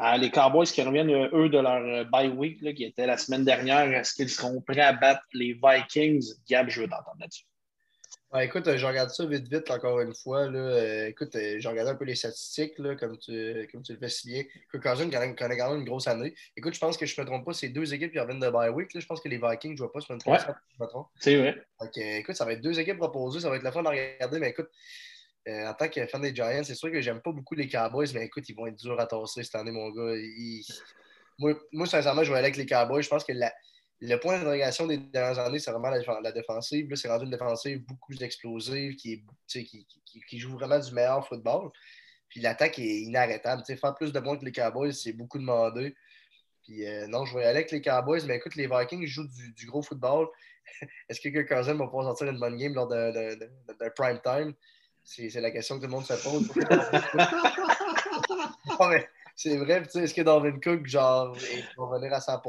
Euh, 0.00 0.16
les 0.16 0.30
Cowboys 0.30 0.66
qui 0.66 0.82
reviennent, 0.82 1.11
eux, 1.11 1.49
de 1.49 1.59
leur 1.59 1.82
euh, 1.82 2.04
bye 2.04 2.28
week, 2.28 2.59
qui 2.75 2.85
était 2.85 3.06
la 3.06 3.16
semaine 3.16 3.44
dernière, 3.44 3.92
est-ce 3.92 4.14
qu'ils 4.14 4.28
seront 4.28 4.61
prêts 4.61 4.80
à 4.80 4.92
battre 4.92 5.23
les 5.32 5.59
Vikings? 5.62 6.25
Gab, 6.49 6.68
je 6.68 6.82
veux 6.82 6.88
t'entendre 6.88 7.18
là-dessus 7.20 7.44
écoute, 8.38 8.68
euh, 8.68 8.78
je 8.78 8.87
regarde 8.87 9.10
ça 9.10 9.26
vite, 9.26 9.49
vite, 9.49 9.70
encore 9.70 10.00
une 10.00 10.14
fois. 10.14 10.49
Là. 10.49 10.58
Euh, 10.58 11.06
écoute, 11.08 11.34
euh, 11.34 11.56
j'ai 11.58 11.68
regardé 11.68 11.90
un 11.90 11.94
peu 11.96 12.04
les 12.04 12.14
statistiques, 12.14 12.78
là, 12.78 12.94
comme, 12.94 13.18
tu, 13.18 13.68
comme 13.72 13.82
tu 13.82 13.92
le 13.92 13.99
fais 13.99 14.08
si 14.08 14.28
bien. 14.28 14.44
Kirk 14.70 14.82
Cousins 14.82 15.10
connaît 15.10 15.56
quand 15.56 15.70
même 15.70 15.80
une 15.80 15.84
grosse 15.84 16.06
année. 16.06 16.34
Écoute, 16.56 16.75
je 16.75 16.78
pense 16.78 16.96
que 16.96 17.06
je 17.06 17.20
ne 17.20 17.25
me 17.25 17.26
trompe 17.26 17.44
pas, 17.44 17.52
c'est 17.52 17.70
deux 17.70 17.92
équipes 17.92 18.12
qui 18.12 18.20
reviennent 18.20 18.40
de 18.40 18.49
bye 18.49 18.70
week. 18.70 18.94
Là. 18.94 19.00
Je 19.00 19.06
pense 19.06 19.20
que 19.20 19.28
les 19.28 19.38
Vikings 19.38 19.72
ne 19.72 19.76
jouent 19.76 19.88
pas 19.88 19.99
ouais. 19.99 20.06
je 20.08 20.12
me 20.14 20.87
trompe. 20.87 21.08
C'est 21.18 21.37
vrai. 21.37 21.60
Donc, 21.80 21.96
écoute, 21.96 22.37
ça 22.37 22.44
va 22.44 22.52
être 22.52 22.60
deux 22.60 22.78
équipes 22.78 22.99
proposées. 22.99 23.40
Ça 23.40 23.50
va 23.50 23.56
être 23.56 23.64
la 23.64 23.72
fin 23.72 23.82
de 23.82 23.88
regarder. 23.88 24.38
Mais 24.38 24.50
écoute, 24.50 24.68
en 25.49 25.75
tant 25.75 25.88
que 25.88 26.06
fan 26.06 26.22
des 26.22 26.34
Giants, 26.34 26.62
c'est 26.62 26.76
sûr 26.76 26.92
que 26.92 27.00
j'aime 27.00 27.20
pas 27.20 27.32
beaucoup 27.32 27.56
les 27.56 27.68
Cowboys, 27.68 28.12
mais 28.14 28.26
écoute, 28.26 28.49
ils 28.49 28.54
vont 28.54 28.68
être 28.68 28.76
durs 28.76 29.00
à 29.00 29.06
tasser 29.06 29.42
cette 29.42 29.56
année, 29.56 29.72
mon 29.72 29.90
gars. 29.90 30.14
Moi, 31.38 31.54
moi, 31.72 31.87
sincèrement, 31.87 32.22
je 32.22 32.30
vais 32.30 32.38
aller 32.38 32.46
avec 32.46 32.58
les 32.58 32.66
Cowboys. 32.66 33.02
Je 33.02 33.08
pense 33.08 33.25
que 33.25 33.32
la 33.32 33.52
le 34.00 34.16
point 34.16 34.38
d'interrogation 34.38 34.87
des 34.87 34.97
dernières 34.97 35.38
années, 35.38 35.59
c'est 35.59 35.71
vraiment 35.71 35.90
la, 35.90 36.33
défensive. 36.33 36.88
Là, 36.88 36.97
c'est 36.97 37.09
rendu 37.09 37.25
une 37.25 37.30
défensive 37.30 37.85
beaucoup 37.85 38.12
plus 38.12 38.23
explosive, 38.23 38.97
qui, 38.97 39.23
qui, 39.47 40.38
joue 40.38 40.52
vraiment 40.52 40.78
du 40.78 40.92
meilleur 40.92 41.26
football. 41.26 41.71
Puis 42.28 42.40
l'attaque 42.40 42.78
est 42.78 43.02
inarrêtable. 43.02 43.62
faire 43.64 43.95
plus 43.95 44.12
de 44.12 44.21
points 44.21 44.38
que 44.38 44.45
les 44.45 44.52
Cowboys, 44.52 44.92
c'est 44.92 45.12
beaucoup 45.12 45.38
demandé. 45.38 45.95
Puis 46.62 46.87
euh, 46.87 47.07
non, 47.09 47.26
je 47.26 47.35
vais 47.35 47.45
aller 47.45 47.59
avec 47.59 47.71
les 47.73 47.83
Cowboys, 47.83 48.25
mais 48.26 48.37
écoute, 48.37 48.54
les 48.54 48.69
Vikings 48.69 49.07
jouent 49.07 49.28
du, 49.57 49.66
gros 49.66 49.83
football. 49.83 50.28
Est-ce 51.09 51.21
que 51.21 51.28
Kirk 51.28 51.49
Cousins 51.49 51.75
va 51.75 51.87
pouvoir 51.87 52.04
sortir 52.04 52.28
une 52.28 52.38
bonne 52.38 52.57
game 52.57 52.75
lors 52.75 52.88
d'un 52.88 53.90
prime 53.97 54.21
time? 54.23 54.54
C'est 55.04 55.40
la 55.40 55.50
question 55.50 55.76
que 55.76 55.80
tout 55.80 55.88
le 55.88 55.92
monde 55.92 56.07
se 56.07 56.14
pose. 56.23 56.49
c'est 59.42 59.56
vrai, 59.56 59.82
est-ce 59.94 60.12
que 60.12 60.20
Darwin 60.20 60.61
Cook, 60.61 60.87
genre, 60.87 61.32
va 61.32 61.85
revenir 61.85 62.12
à 62.12 62.18
100% 62.18 62.40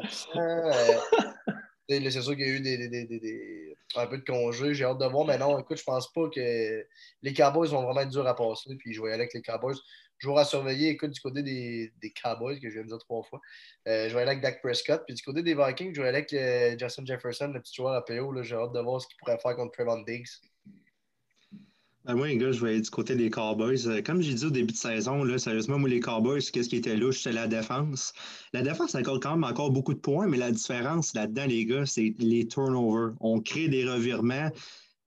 c'est 1.87 2.21
sûr 2.21 2.35
qu'il 2.35 2.45
y 2.45 2.49
a 2.49 2.53
eu 2.53 2.59
des, 2.59 3.77
un 3.95 4.07
peu 4.07 4.17
de 4.17 4.25
congé. 4.25 4.73
J'ai 4.73 4.83
hâte 4.83 4.97
de 4.97 5.05
voir. 5.05 5.25
Mais 5.25 5.37
non, 5.37 5.57
écoute, 5.57 5.77
je 5.77 5.83
pense 5.85 6.11
pas 6.11 6.27
que 6.27 6.85
les 7.21 7.33
Cowboys 7.33 7.69
vont 7.69 7.83
vraiment 7.83 8.01
être 8.01 8.09
durs 8.09 8.27
à 8.27 8.35
passer. 8.35 8.75
Puis 8.77 8.93
je 8.93 9.01
vais 9.01 9.09
y 9.09 9.11
aller 9.13 9.23
avec 9.23 9.33
les 9.33 9.41
Cowboys. 9.41 9.77
Joueur 10.17 10.39
à 10.39 10.45
surveiller, 10.45 10.89
écoute, 10.89 11.11
du 11.11 11.21
côté 11.21 11.43
des, 11.43 12.13
Cowboys, 12.21 12.59
que 12.59 12.69
je 12.69 12.73
viens 12.73 12.83
de 12.83 12.89
dire 12.89 12.99
trois 12.99 13.23
fois, 13.23 13.39
euh, 13.87 14.09
je 14.09 14.13
vais 14.13 14.21
aller 14.21 14.31
avec 14.31 14.43
Dak 14.43 14.61
Prescott. 14.61 15.01
Puis 15.07 15.15
du 15.15 15.23
côté 15.23 15.43
des 15.43 15.55
Vikings, 15.55 15.95
je 15.95 16.01
vais 16.01 16.09
aller 16.09 16.17
avec 16.17 16.33
euh, 16.33 16.77
Justin 16.77 17.05
Jefferson, 17.05 17.47
le 17.53 17.61
petit 17.61 17.73
joueur 17.73 17.93
à 17.93 18.03
PO. 18.03 18.43
J'ai 18.43 18.55
hâte 18.55 18.73
de 18.73 18.79
voir 18.81 19.01
ce 19.01 19.07
qu'il 19.07 19.15
pourrait 19.17 19.39
faire 19.39 19.55
contre 19.55 19.71
Trevon 19.71 20.01
Diggs. 20.01 20.27
Ben 22.05 22.15
moi, 22.15 22.33
gars, 22.33 22.51
je 22.51 22.59
vais 22.61 22.71
aller 22.71 22.81
du 22.81 22.89
côté 22.89 23.15
des 23.15 23.29
Cowboys. 23.29 23.87
Euh, 23.87 24.01
comme 24.01 24.23
j'ai 24.23 24.33
dit 24.33 24.45
au 24.45 24.49
début 24.49 24.73
de 24.73 24.77
saison, 24.77 25.23
là, 25.23 25.37
sérieusement, 25.37 25.77
moi, 25.77 25.87
les 25.87 25.99
Cowboys, 25.99 26.41
qu'est-ce 26.41 26.67
qui 26.67 26.77
était 26.77 26.95
louche, 26.95 27.21
c'est 27.21 27.31
la 27.31 27.47
défense. 27.47 28.13
La 28.53 28.63
défense 28.63 28.95
accorde 28.95 29.21
quand 29.21 29.37
même 29.37 29.43
encore 29.43 29.69
beaucoup 29.69 29.93
de 29.93 29.99
points, 29.99 30.27
mais 30.27 30.37
la 30.37 30.51
différence 30.51 31.13
là-dedans, 31.13 31.45
les 31.45 31.63
gars, 31.63 31.85
c'est 31.85 32.15
les 32.17 32.47
turnovers. 32.47 33.13
On 33.19 33.39
crée 33.39 33.67
des 33.67 33.87
revirements. 33.87 34.49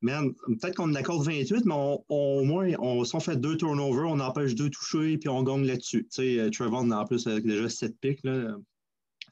peut-être 0.02 0.76
qu'on 0.76 0.90
en 0.90 0.94
accorde 0.94 1.26
28, 1.26 1.64
mais 1.64 1.74
au 1.74 2.44
moins, 2.44 2.70
on, 2.78 3.02
si 3.02 3.16
on 3.16 3.20
fait 3.20 3.36
deux 3.38 3.56
turnovers, 3.56 4.08
on 4.08 4.20
empêche 4.20 4.54
deux 4.54 4.70
toucher, 4.70 5.18
puis 5.18 5.28
on 5.28 5.42
gagne 5.42 5.66
là-dessus. 5.66 6.04
Tu 6.04 6.08
sais, 6.10 6.38
euh, 6.38 6.50
Trevor, 6.50 6.84
en 6.84 7.04
plus, 7.06 7.26
avec 7.26 7.44
déjà 7.44 7.68
7 7.68 7.98
pics, 8.00 8.22
là, 8.22 8.56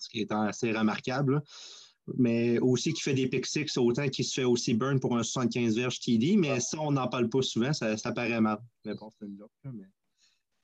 ce 0.00 0.08
qui 0.08 0.22
est 0.22 0.32
assez 0.32 0.72
remarquable 0.72 1.42
mais 2.18 2.58
aussi 2.58 2.92
qui 2.92 3.02
fait 3.02 3.14
des 3.14 3.28
pick 3.28 3.46
six, 3.46 3.76
autant 3.76 4.08
qu'il 4.08 4.24
se 4.24 4.34
fait 4.34 4.44
aussi 4.44 4.74
burn 4.74 4.98
pour 4.98 5.16
un 5.16 5.22
75 5.22 5.76
verges 5.76 6.00
TD, 6.00 6.36
mais 6.36 6.60
ça, 6.60 6.78
on 6.80 6.92
n'en 6.92 7.08
parle 7.08 7.28
pas 7.28 7.42
souvent, 7.42 7.72
ça, 7.72 7.96
paraît 8.12 8.40
mal. 8.40 8.58
Mais 8.84 8.94
bon, 8.94 9.10
c'est 9.18 9.26
une 9.26 9.38
joke, 9.38 9.50
mais 9.64 9.84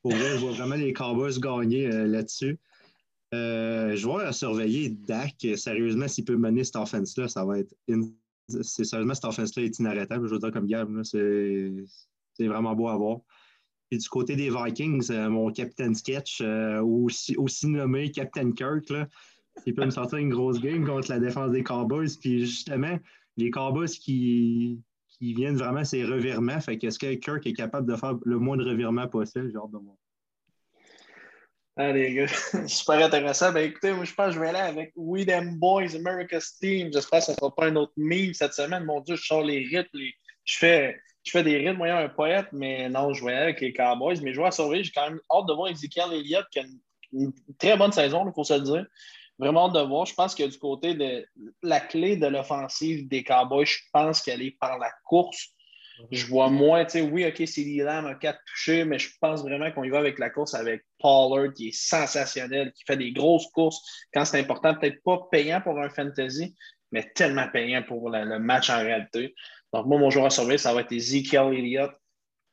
pour 0.01 0.11
vrai, 0.11 0.35
je 0.35 0.37
vois 0.37 0.51
vraiment 0.51 0.75
les 0.75 0.93
Cowboys 0.93 1.39
gagner 1.39 1.87
euh, 1.87 2.07
là-dessus. 2.07 2.57
Euh, 3.33 3.95
je 3.95 4.05
vois 4.05 4.23
à 4.23 4.31
surveiller 4.31 4.89
Dak. 4.89 5.45
Sérieusement, 5.55 6.07
s'il 6.07 6.25
peut 6.25 6.37
mener 6.37 6.63
cette 6.63 6.77
offense-là, 6.77 7.27
ça 7.27 7.45
va 7.45 7.59
être. 7.59 7.73
C'est 8.47 8.83
sérieusement, 8.83 9.13
cette 9.13 9.25
offense-là 9.25 9.63
est 9.63 9.77
inarrêtable. 9.79 10.27
Je 10.27 10.33
veux 10.33 10.39
dire, 10.39 10.51
comme 10.51 10.65
Gab, 10.65 10.89
c'est 11.03 12.47
vraiment 12.47 12.73
beau 12.75 12.87
à 12.87 12.95
voir. 12.95 13.19
Puis 13.89 13.99
du 13.99 14.09
côté 14.09 14.35
des 14.35 14.49
Vikings, 14.49 15.11
mon 15.29 15.51
Captain 15.51 15.93
Sketch, 15.93 16.41
aussi, 16.81 17.35
aussi 17.37 17.67
nommé 17.67 18.11
Captain 18.11 18.51
Kirk, 18.51 18.89
là, 18.89 19.07
il 19.65 19.73
peut 19.73 19.85
me 19.85 19.91
sortir 19.91 20.17
une 20.17 20.29
grosse 20.29 20.59
game 20.59 20.85
contre 20.85 21.09
la 21.09 21.19
défense 21.19 21.51
des 21.51 21.63
Cowboys. 21.63 22.09
Puis 22.19 22.45
justement, 22.45 22.97
les 23.37 23.51
Cowboys 23.51 23.89
qui, 23.89 24.81
qui 25.19 25.33
viennent 25.33 25.57
vraiment 25.57 25.83
ces 25.83 26.03
revirements. 26.03 26.59
Fait 26.59 26.77
qu'est-ce 26.77 26.99
que 26.99 27.13
Kirk 27.15 27.45
est 27.45 27.53
capable 27.53 27.89
de 27.91 27.95
faire 27.95 28.15
le 28.23 28.39
moins 28.39 28.57
de 28.57 28.63
revirements 28.63 29.07
possible, 29.07 29.51
genre 29.51 29.69
de 29.69 29.77
moi. 29.77 29.95
Allez, 31.75 32.13
gars, 32.13 32.27
super 32.67 33.05
intéressant. 33.05 33.53
Ben 33.53 33.69
écoutez, 33.69 33.93
moi 33.93 34.03
je 34.03 34.13
pense 34.13 34.27
que 34.27 34.33
je 34.33 34.39
vais 34.39 34.49
aller 34.49 34.59
avec 34.59 34.91
We 34.95 35.25
Them 35.25 35.57
Boys, 35.57 35.95
America's 35.95 36.57
Team. 36.59 36.89
J'espère 36.91 37.19
que 37.19 37.25
ce 37.25 37.31
ne 37.31 37.35
sera 37.37 37.55
pas 37.55 37.67
un 37.67 37.75
autre 37.77 37.93
meme 37.95 38.33
cette 38.33 38.53
semaine. 38.53 38.83
Mon 38.83 38.99
Dieu, 39.01 39.15
je 39.15 39.23
sors 39.23 39.43
les 39.43 39.59
rythmes. 39.59 39.99
Je, 40.43 40.57
fais, 40.57 40.99
je 41.23 41.31
fais 41.31 41.43
des 41.43 41.57
rythmes, 41.57 41.77
moyen 41.77 41.97
un 41.97 42.09
poète, 42.09 42.47
mais 42.51 42.89
non, 42.89 43.13
je 43.13 43.23
vais 43.23 43.31
aller 43.31 43.43
avec 43.43 43.61
les 43.61 43.71
Cowboys. 43.71 44.19
Mais 44.21 44.33
je 44.33 44.41
vais 44.41 44.51
sauver. 44.51 44.83
J'ai 44.83 44.91
quand 44.91 45.09
même 45.09 45.21
hâte 45.31 45.45
de 45.47 45.53
voir 45.53 45.69
Ezekiel 45.69 46.11
Elliott 46.11 46.45
qui 46.51 46.59
a 46.59 46.63
une, 47.13 47.31
très 47.57 47.77
bonne 47.77 47.91
saison, 47.91 48.27
il 48.27 48.33
faut 48.33 48.43
se 48.43 48.53
le 48.53 48.61
dire 48.61 48.85
vraiment 49.39 49.69
de 49.69 49.79
voir. 49.79 50.05
Je 50.05 50.13
pense 50.13 50.35
que 50.35 50.43
du 50.43 50.59
côté 50.59 50.93
de 50.93 51.25
la 51.63 51.79
clé 51.79 52.17
de 52.17 52.27
l'offensive 52.27 53.07
des 53.07 53.23
Cowboys, 53.23 53.65
je 53.65 53.79
pense 53.91 54.21
qu'elle 54.21 54.41
est 54.41 54.57
par 54.59 54.77
la 54.77 54.91
course. 55.05 55.55
Je 56.11 56.25
vois 56.27 56.49
moins, 56.49 56.85
tu 56.85 56.91
sais, 56.91 57.01
oui, 57.01 57.25
OK, 57.25 57.43
c'est 57.45 57.63
Lamb 57.63 58.05
a 58.05 58.15
quatre 58.15 58.39
touchés, 58.45 58.85
mais 58.85 58.99
je 58.99 59.09
pense 59.19 59.41
vraiment 59.41 59.69
qu'on 59.71 59.83
y 59.83 59.89
va 59.89 59.99
avec 59.99 60.17
la 60.17 60.29
course 60.29 60.53
avec 60.53 60.85
Pollard, 60.97 61.53
qui 61.53 61.69
est 61.69 61.77
sensationnel, 61.77 62.71
qui 62.71 62.83
fait 62.85 62.95
des 62.95 63.11
grosses 63.11 63.47
courses 63.47 63.81
quand 64.13 64.23
c'est 64.23 64.39
important, 64.39 64.75
peut-être 64.75 65.03
pas 65.03 65.27
payant 65.29 65.59
pour 65.59 65.77
un 65.77 65.89
fantasy, 65.89 66.55
mais 66.91 67.11
tellement 67.15 67.49
payant 67.51 67.83
pour 67.83 68.09
le 68.09 68.39
match 68.39 68.69
en 68.69 68.79
réalité. 68.79 69.35
Donc, 69.73 69.87
moi, 69.87 69.99
mon 69.99 70.09
joueur 70.09 70.27
à 70.27 70.29
surveiller, 70.29 70.57
ça 70.57 70.73
va 70.73 70.81
être 70.81 70.91
Ezekiel 70.93 71.53
Elliott. 71.53 71.91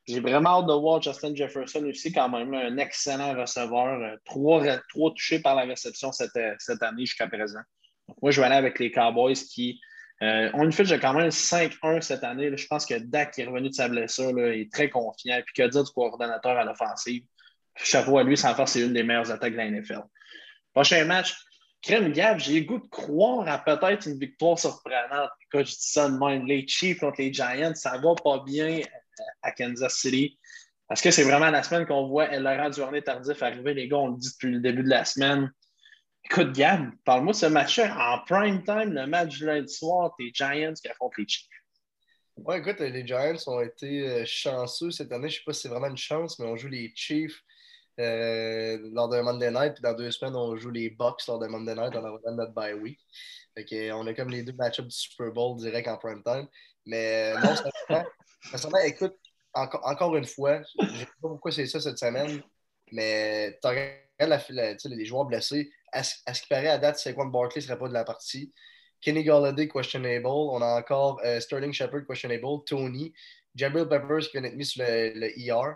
J'ai 0.07 0.21
vraiment 0.21 0.61
hâte 0.61 0.67
de 0.67 0.73
voir 0.73 1.03
Justin 1.03 1.35
Jefferson 1.35 1.85
aussi, 1.85 2.13
quand 2.13 2.29
même, 2.29 2.55
un 2.55 2.77
excellent 2.79 3.35
receveur. 3.35 4.01
Euh, 4.01 4.17
trois, 4.25 4.63
trois 4.89 5.11
touchés 5.11 5.41
par 5.41 5.57
la 5.57 5.63
réception 5.63 6.13
cette, 6.13 6.37
euh, 6.37 6.55
cette 6.59 6.83
année 6.83 7.07
jusqu'à 7.07 7.27
présent. 7.27 7.61
Moi, 8.23 8.31
je 8.31 8.41
vais 8.41 8.47
aller 8.47 8.57
avec 8.57 8.79
les 8.79 8.93
Cowboys 8.93 9.35
qui 9.35 9.81
euh, 10.23 10.51
ont 10.55 10.63
une 10.63 10.73
fiche 10.73 10.89
de 10.89 10.97
quand 10.97 11.13
même 11.13 11.31
5-1 11.31 12.01
cette 12.03 12.23
année. 12.23 12.57
Je 12.57 12.67
pense 12.69 12.87
que 12.87 12.95
Dak, 12.95 13.33
qui 13.33 13.41
est 13.41 13.47
revenu 13.47 13.69
de 13.69 13.75
sa 13.75 13.89
blessure, 13.89 14.33
là, 14.33 14.55
est 14.55 14.73
très 14.73 14.89
confiant. 14.89 15.41
Puis 15.45 15.55
que 15.55 15.69
dire 15.69 15.83
du 15.83 15.91
coordonnateur 15.91 16.57
à 16.57 16.65
l'offensive? 16.65 17.25
Chapeau 17.75 18.19
à 18.19 18.23
lui, 18.23 18.37
sans 18.37 18.55
faire, 18.55 18.69
c'est 18.69 18.83
une 18.83 18.93
des 18.93 19.03
meilleures 19.03 19.31
attaques 19.31 19.53
de 19.53 19.59
la 19.59 19.71
NFL. 19.71 20.03
Prochain 20.73 21.05
match, 21.05 21.35
Crème 21.83 22.13
Gab, 22.13 22.39
j'ai 22.39 22.65
goût 22.65 22.79
de 22.79 22.89
croire 22.89 23.47
à 23.49 23.59
peut-être 23.59 24.07
une 24.07 24.19
victoire 24.19 24.59
surprenante. 24.59 25.31
Quand 25.51 25.59
je 25.59 25.65
dis 25.65 25.77
ça 25.79 26.09
de 26.09 26.17
même, 26.17 26.47
les 26.47 26.67
Chiefs 26.67 27.01
contre 27.01 27.21
les 27.21 27.33
Giants, 27.33 27.75
ça 27.75 27.99
va 27.99 28.15
pas 28.15 28.43
bien 28.47 28.81
à 29.43 29.53
Kansas 29.53 29.95
City. 29.95 30.39
Est-ce 30.91 31.03
que 31.03 31.11
c'est 31.11 31.25
vraiment 31.25 31.51
la 31.51 31.63
semaine 31.63 31.87
qu'on 31.87 32.07
voit 32.07 32.29
Laurent 32.39 32.71
Duvernay 32.71 33.03
tardif 33.03 33.43
arriver? 33.43 33.75
Les 33.75 33.89
gars, 33.89 33.97
on 33.97 34.09
le 34.09 34.19
dit 34.19 34.31
depuis 34.31 34.53
le 34.53 34.61
début 34.61 34.85
de 34.85 34.89
la 34.89 35.05
semaine. 35.05 35.53
Écoute, 36.25 36.53
Gab, 36.53 36.91
parle-moi 37.05 37.33
de 37.33 37.39
ce 37.39 37.47
match 37.47 37.79
en 37.79 38.19
prime 38.27 38.65
time, 38.65 38.93
le 38.93 39.07
match 39.07 39.39
du 39.39 39.47
lundi 39.47 39.73
soir, 39.73 40.13
tes 40.19 40.31
Giants 40.33 40.75
qui 40.75 40.89
affrontent 40.89 41.15
les 41.19 41.27
Chiefs. 41.29 41.49
Oui, 42.37 42.57
écoute, 42.57 42.81
les 42.81 43.07
Giants 43.07 43.37
ont 43.47 43.61
été 43.61 44.09
euh, 44.09 44.25
chanceux 44.27 44.91
cette 44.91 45.11
année. 45.13 45.29
Je 45.29 45.37
ne 45.37 45.39
sais 45.39 45.45
pas 45.47 45.53
si 45.53 45.61
c'est 45.63 45.69
vraiment 45.69 45.87
une 45.89 45.97
chance, 45.97 46.39
mais 46.39 46.47
on 46.47 46.57
joue 46.57 46.69
les 46.69 46.93
Chiefs 46.95 47.41
euh, 47.99 48.79
lors 48.93 49.09
d'un 49.09 49.23
Monday 49.23 49.51
Night. 49.51 49.75
Puis 49.75 49.83
dans 49.83 49.95
deux 49.95 50.11
semaines, 50.11 50.37
on 50.37 50.57
joue 50.57 50.71
les 50.71 50.91
Bucks 50.91 51.27
lors 51.29 51.39
d'un 51.39 51.49
Monday 51.49 51.75
Night. 51.75 51.95
On 51.95 52.05
a 52.05 52.33
notre 52.33 52.53
bye 52.53 52.75
week. 52.75 52.99
Fait 53.57 53.93
on 53.93 54.07
a 54.07 54.13
comme 54.13 54.31
les 54.31 54.43
deux 54.43 54.53
match-ups 54.53 54.89
du 54.89 54.97
Super 54.97 55.33
Bowl 55.33 55.57
direct 55.57 55.89
en 55.89 55.97
prime 55.97 56.23
time. 56.23 56.47
Mais 56.85 57.33
euh, 57.35 57.41
non, 57.91 58.05
Personnellement, 58.51 58.87
écoute, 58.87 59.17
encore, 59.55 60.17
une 60.17 60.27
fois, 60.27 60.63
je 60.79 60.85
ne 60.85 60.99
sais 60.99 61.05
pas 61.07 61.29
pourquoi 61.29 61.51
c'est 61.51 61.67
ça 61.67 61.81
cette 61.81 61.99
semaine, 61.99 62.43
mais 62.93 63.59
tu 63.61 63.67
regardes 63.67 64.41
la, 64.51 64.75
les 64.85 65.05
joueurs 65.05 65.25
blessés. 65.25 65.71
À, 65.93 66.03
ce 66.03 66.43
qui 66.43 66.49
paraît 66.49 66.69
à 66.69 66.79
date, 66.79 66.99
Saquon 66.99 67.27
Barkley 67.27 67.61
ne 67.61 67.67
serait 67.67 67.79
pas 67.79 67.89
de 67.89 67.95
la 67.95 68.05
partie? 68.05 68.53
Kenny 69.01 69.25
Galladay, 69.25 69.69
questionable. 69.69 70.27
On 70.27 70.61
a 70.61 70.79
encore 70.79 71.21
euh, 71.25 71.41
Sterling 71.41 71.73
Shepard, 71.73 72.07
questionable. 72.07 72.65
Tony. 72.67 73.15
Jabril 73.55 73.89
Peppers 73.89 74.21
qui 74.21 74.33
vient 74.33 74.43
d'être 74.43 74.57
mis 74.57 74.67
sur 74.67 74.85
le, 74.87 75.39
ER. 75.41 75.75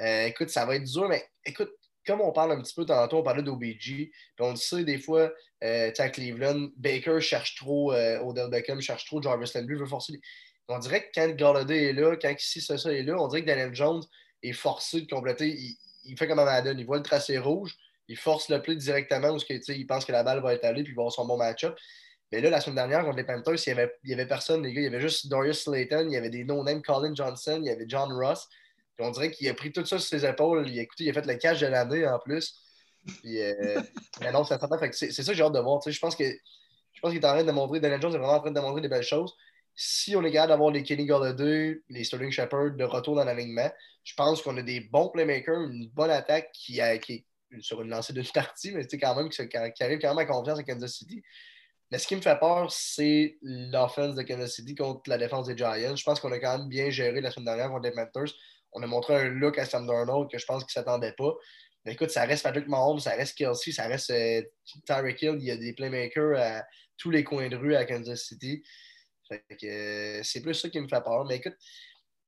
Euh, 0.00 0.26
écoute, 0.26 0.50
ça 0.50 0.66
va 0.66 0.76
être 0.76 0.84
dur, 0.84 1.08
mais 1.08 1.24
écoute, 1.44 1.70
comme 2.08 2.22
on 2.22 2.32
parle 2.32 2.52
un 2.52 2.62
petit 2.62 2.74
peu 2.74 2.86
tantôt, 2.86 3.18
on 3.18 3.22
parlait 3.22 3.42
d'OBG, 3.42 4.10
on 4.40 4.50
le 4.50 4.56
sait 4.56 4.82
des 4.82 4.96
fois, 4.96 5.30
euh, 5.62 5.92
à 5.96 6.08
Cleveland, 6.08 6.68
Baker 6.78 7.20
cherche 7.20 7.54
trop, 7.56 7.92
euh, 7.92 8.18
Odell 8.20 8.48
Beckham 8.48 8.80
cherche 8.80 9.04
trop, 9.04 9.20
Jarvis 9.20 9.50
Landry 9.54 9.74
veut 9.74 9.86
forcer. 9.86 10.18
On 10.68 10.78
dirait 10.78 11.02
que 11.02 11.08
quand 11.14 11.36
Galladay 11.36 11.90
est 11.90 11.92
là, 11.92 12.16
quand 12.16 12.30
ici, 12.30 12.62
ça, 12.62 12.78
ça 12.78 12.92
est 12.92 13.02
là, 13.02 13.16
on 13.20 13.28
dirait 13.28 13.42
que 13.42 13.46
Daniel 13.46 13.74
Jones 13.74 14.02
est 14.42 14.54
forcé 14.54 15.02
de 15.02 15.06
compléter. 15.06 15.54
Il, 16.04 16.16
fait 16.16 16.26
comme 16.26 16.38
un 16.38 16.46
Madden, 16.46 16.78
il 16.78 16.86
voit 16.86 16.96
le 16.96 17.02
tracé 17.02 17.36
rouge, 17.36 17.76
il 18.08 18.16
force 18.16 18.48
le 18.48 18.62
play 18.62 18.76
directement 18.76 19.36
où 19.36 19.38
il 19.48 19.86
pense 19.86 20.06
que 20.06 20.12
la 20.12 20.22
balle 20.22 20.40
va 20.40 20.54
être 20.54 20.64
allée 20.64 20.82
puis 20.82 20.92
il 20.92 20.96
va 20.96 21.02
avoir 21.02 21.12
son 21.12 21.26
bon 21.26 21.36
match-up. 21.36 21.76
Mais 22.32 22.40
là, 22.40 22.48
la 22.48 22.60
semaine 22.60 22.76
dernière, 22.76 23.04
contre 23.04 23.18
les 23.18 23.24
Panthers, 23.24 23.54
il 23.54 23.74
n'y 23.74 23.80
avait, 23.80 23.92
avait, 24.12 24.26
personne, 24.26 24.62
les 24.62 24.72
gars. 24.72 24.80
Il 24.80 24.84
y 24.84 24.86
avait 24.86 25.00
juste 25.00 25.28
Darius 25.28 25.64
Slayton, 25.64 26.06
il 26.08 26.12
y 26.12 26.16
avait 26.16 26.30
des 26.30 26.44
no-names 26.44 26.82
Colin 26.82 27.14
Johnson, 27.14 27.58
il 27.62 27.66
y 27.66 27.70
avait 27.70 27.86
John 27.86 28.10
Ross. 28.12 28.48
On 28.98 29.10
dirait 29.10 29.30
qu'il 29.30 29.48
a 29.48 29.54
pris 29.54 29.72
tout 29.72 29.84
ça 29.84 29.98
sur 29.98 30.08
ses 30.08 30.26
épaules. 30.26 30.68
Il, 30.68 30.78
écoutez, 30.78 31.04
il 31.04 31.10
a 31.10 31.12
fait 31.12 31.26
le 31.26 31.34
cash 31.36 31.60
de 31.60 31.66
l'année 31.66 32.06
en 32.06 32.18
plus. 32.18 32.54
Puis, 33.06 33.40
euh, 33.40 33.80
non, 34.32 34.44
c'est 34.44 34.58
ça 34.58 34.68
que 34.78 35.34
j'ai 35.34 35.42
hâte 35.42 35.52
de 35.52 35.60
voir. 35.60 35.80
Je 35.86 35.98
pense 35.98 36.16
que 36.16 36.24
je 36.24 37.00
pense 37.00 37.12
qu'il 37.12 37.22
est 37.22 37.26
en 37.26 37.34
train 37.34 37.44
de 37.44 37.52
montrer, 37.52 37.78
Daniel 37.78 38.02
Jones 38.02 38.14
est 38.14 38.18
vraiment 38.18 38.34
en 38.34 38.40
train 38.40 38.50
de 38.50 38.60
montrer 38.60 38.80
des 38.80 38.88
belles 38.88 39.04
choses 39.04 39.36
si 39.80 40.16
on 40.16 40.24
est 40.24 40.32
capable 40.32 40.50
d'avoir 40.50 40.72
les 40.72 40.82
Kenny 40.82 41.06
Galladay, 41.06 41.80
les 41.88 42.02
Sterling 42.02 42.32
Shepard 42.32 42.72
de 42.72 42.82
retour 42.82 43.14
dans 43.14 43.22
l'alignement, 43.22 43.70
je 44.02 44.12
pense 44.14 44.42
qu'on 44.42 44.56
a 44.56 44.62
des 44.62 44.80
bons 44.80 45.08
playmakers, 45.08 45.60
une 45.60 45.88
bonne 45.90 46.10
attaque 46.10 46.50
qui, 46.52 46.80
a, 46.80 46.98
qui 46.98 47.12
est 47.52 47.60
sur 47.60 47.80
une 47.80 47.88
lancée 47.88 48.12
de 48.12 48.22
partie, 48.34 48.72
mais 48.72 48.84
quand 48.88 49.14
même 49.14 49.28
qui, 49.28 49.40
arrive 49.40 50.00
quand 50.00 50.08
même 50.08 50.18
à 50.18 50.24
confiance 50.24 50.58
à 50.58 50.64
Kansas 50.64 50.94
City. 50.94 51.22
Mais 51.92 51.98
ce 51.98 52.08
qui 52.08 52.16
me 52.16 52.20
fait 52.20 52.38
peur, 52.40 52.72
c'est 52.72 53.38
l'offense 53.40 54.16
de 54.16 54.22
Kansas 54.22 54.52
City 54.52 54.74
contre 54.74 55.08
la 55.08 55.16
défense 55.16 55.46
des 55.46 55.56
Giants. 55.56 55.94
Je 55.94 56.02
pense 56.02 56.18
qu'on 56.18 56.32
a 56.32 56.40
quand 56.40 56.58
même 56.58 56.68
bien 56.68 56.90
géré 56.90 57.20
la 57.20 57.30
semaine 57.30 57.44
dernière 57.46 57.70
contre 57.70 57.84
les 57.84 57.92
Panthers. 57.92 58.34
On 58.72 58.82
a 58.82 58.86
montré 58.86 59.14
un 59.14 59.28
look 59.28 59.58
à 59.58 59.64
Sam 59.64 59.86
Darnold 59.86 60.30
que 60.30 60.38
je 60.38 60.46
pense 60.46 60.64
qu'il 60.64 60.78
ne 60.78 60.84
s'attendait 60.84 61.12
pas. 61.12 61.34
Mais 61.84 61.92
écoute, 61.92 62.10
ça 62.10 62.24
reste 62.24 62.42
Patrick 62.42 62.68
Mahomes, 62.68 63.00
ça 63.00 63.12
reste 63.12 63.36
Kelsey, 63.36 63.72
ça 63.72 63.86
reste 63.86 64.10
euh, 64.10 64.42
Tyreek 64.86 65.22
Hill. 65.22 65.36
Il 65.38 65.44
y 65.44 65.50
a 65.50 65.56
des 65.56 65.72
playmakers 65.72 66.38
à 66.38 66.64
tous 66.96 67.10
les 67.10 67.24
coins 67.24 67.48
de 67.48 67.56
rue 67.56 67.74
à 67.74 67.84
Kansas 67.84 68.22
City. 68.22 68.62
Euh, 69.32 70.20
c'est 70.22 70.42
plus 70.42 70.54
ça 70.54 70.68
qui 70.68 70.80
me 70.80 70.88
fait 70.88 71.02
peur. 71.02 71.24
Mais 71.24 71.36
écoute, 71.36 71.56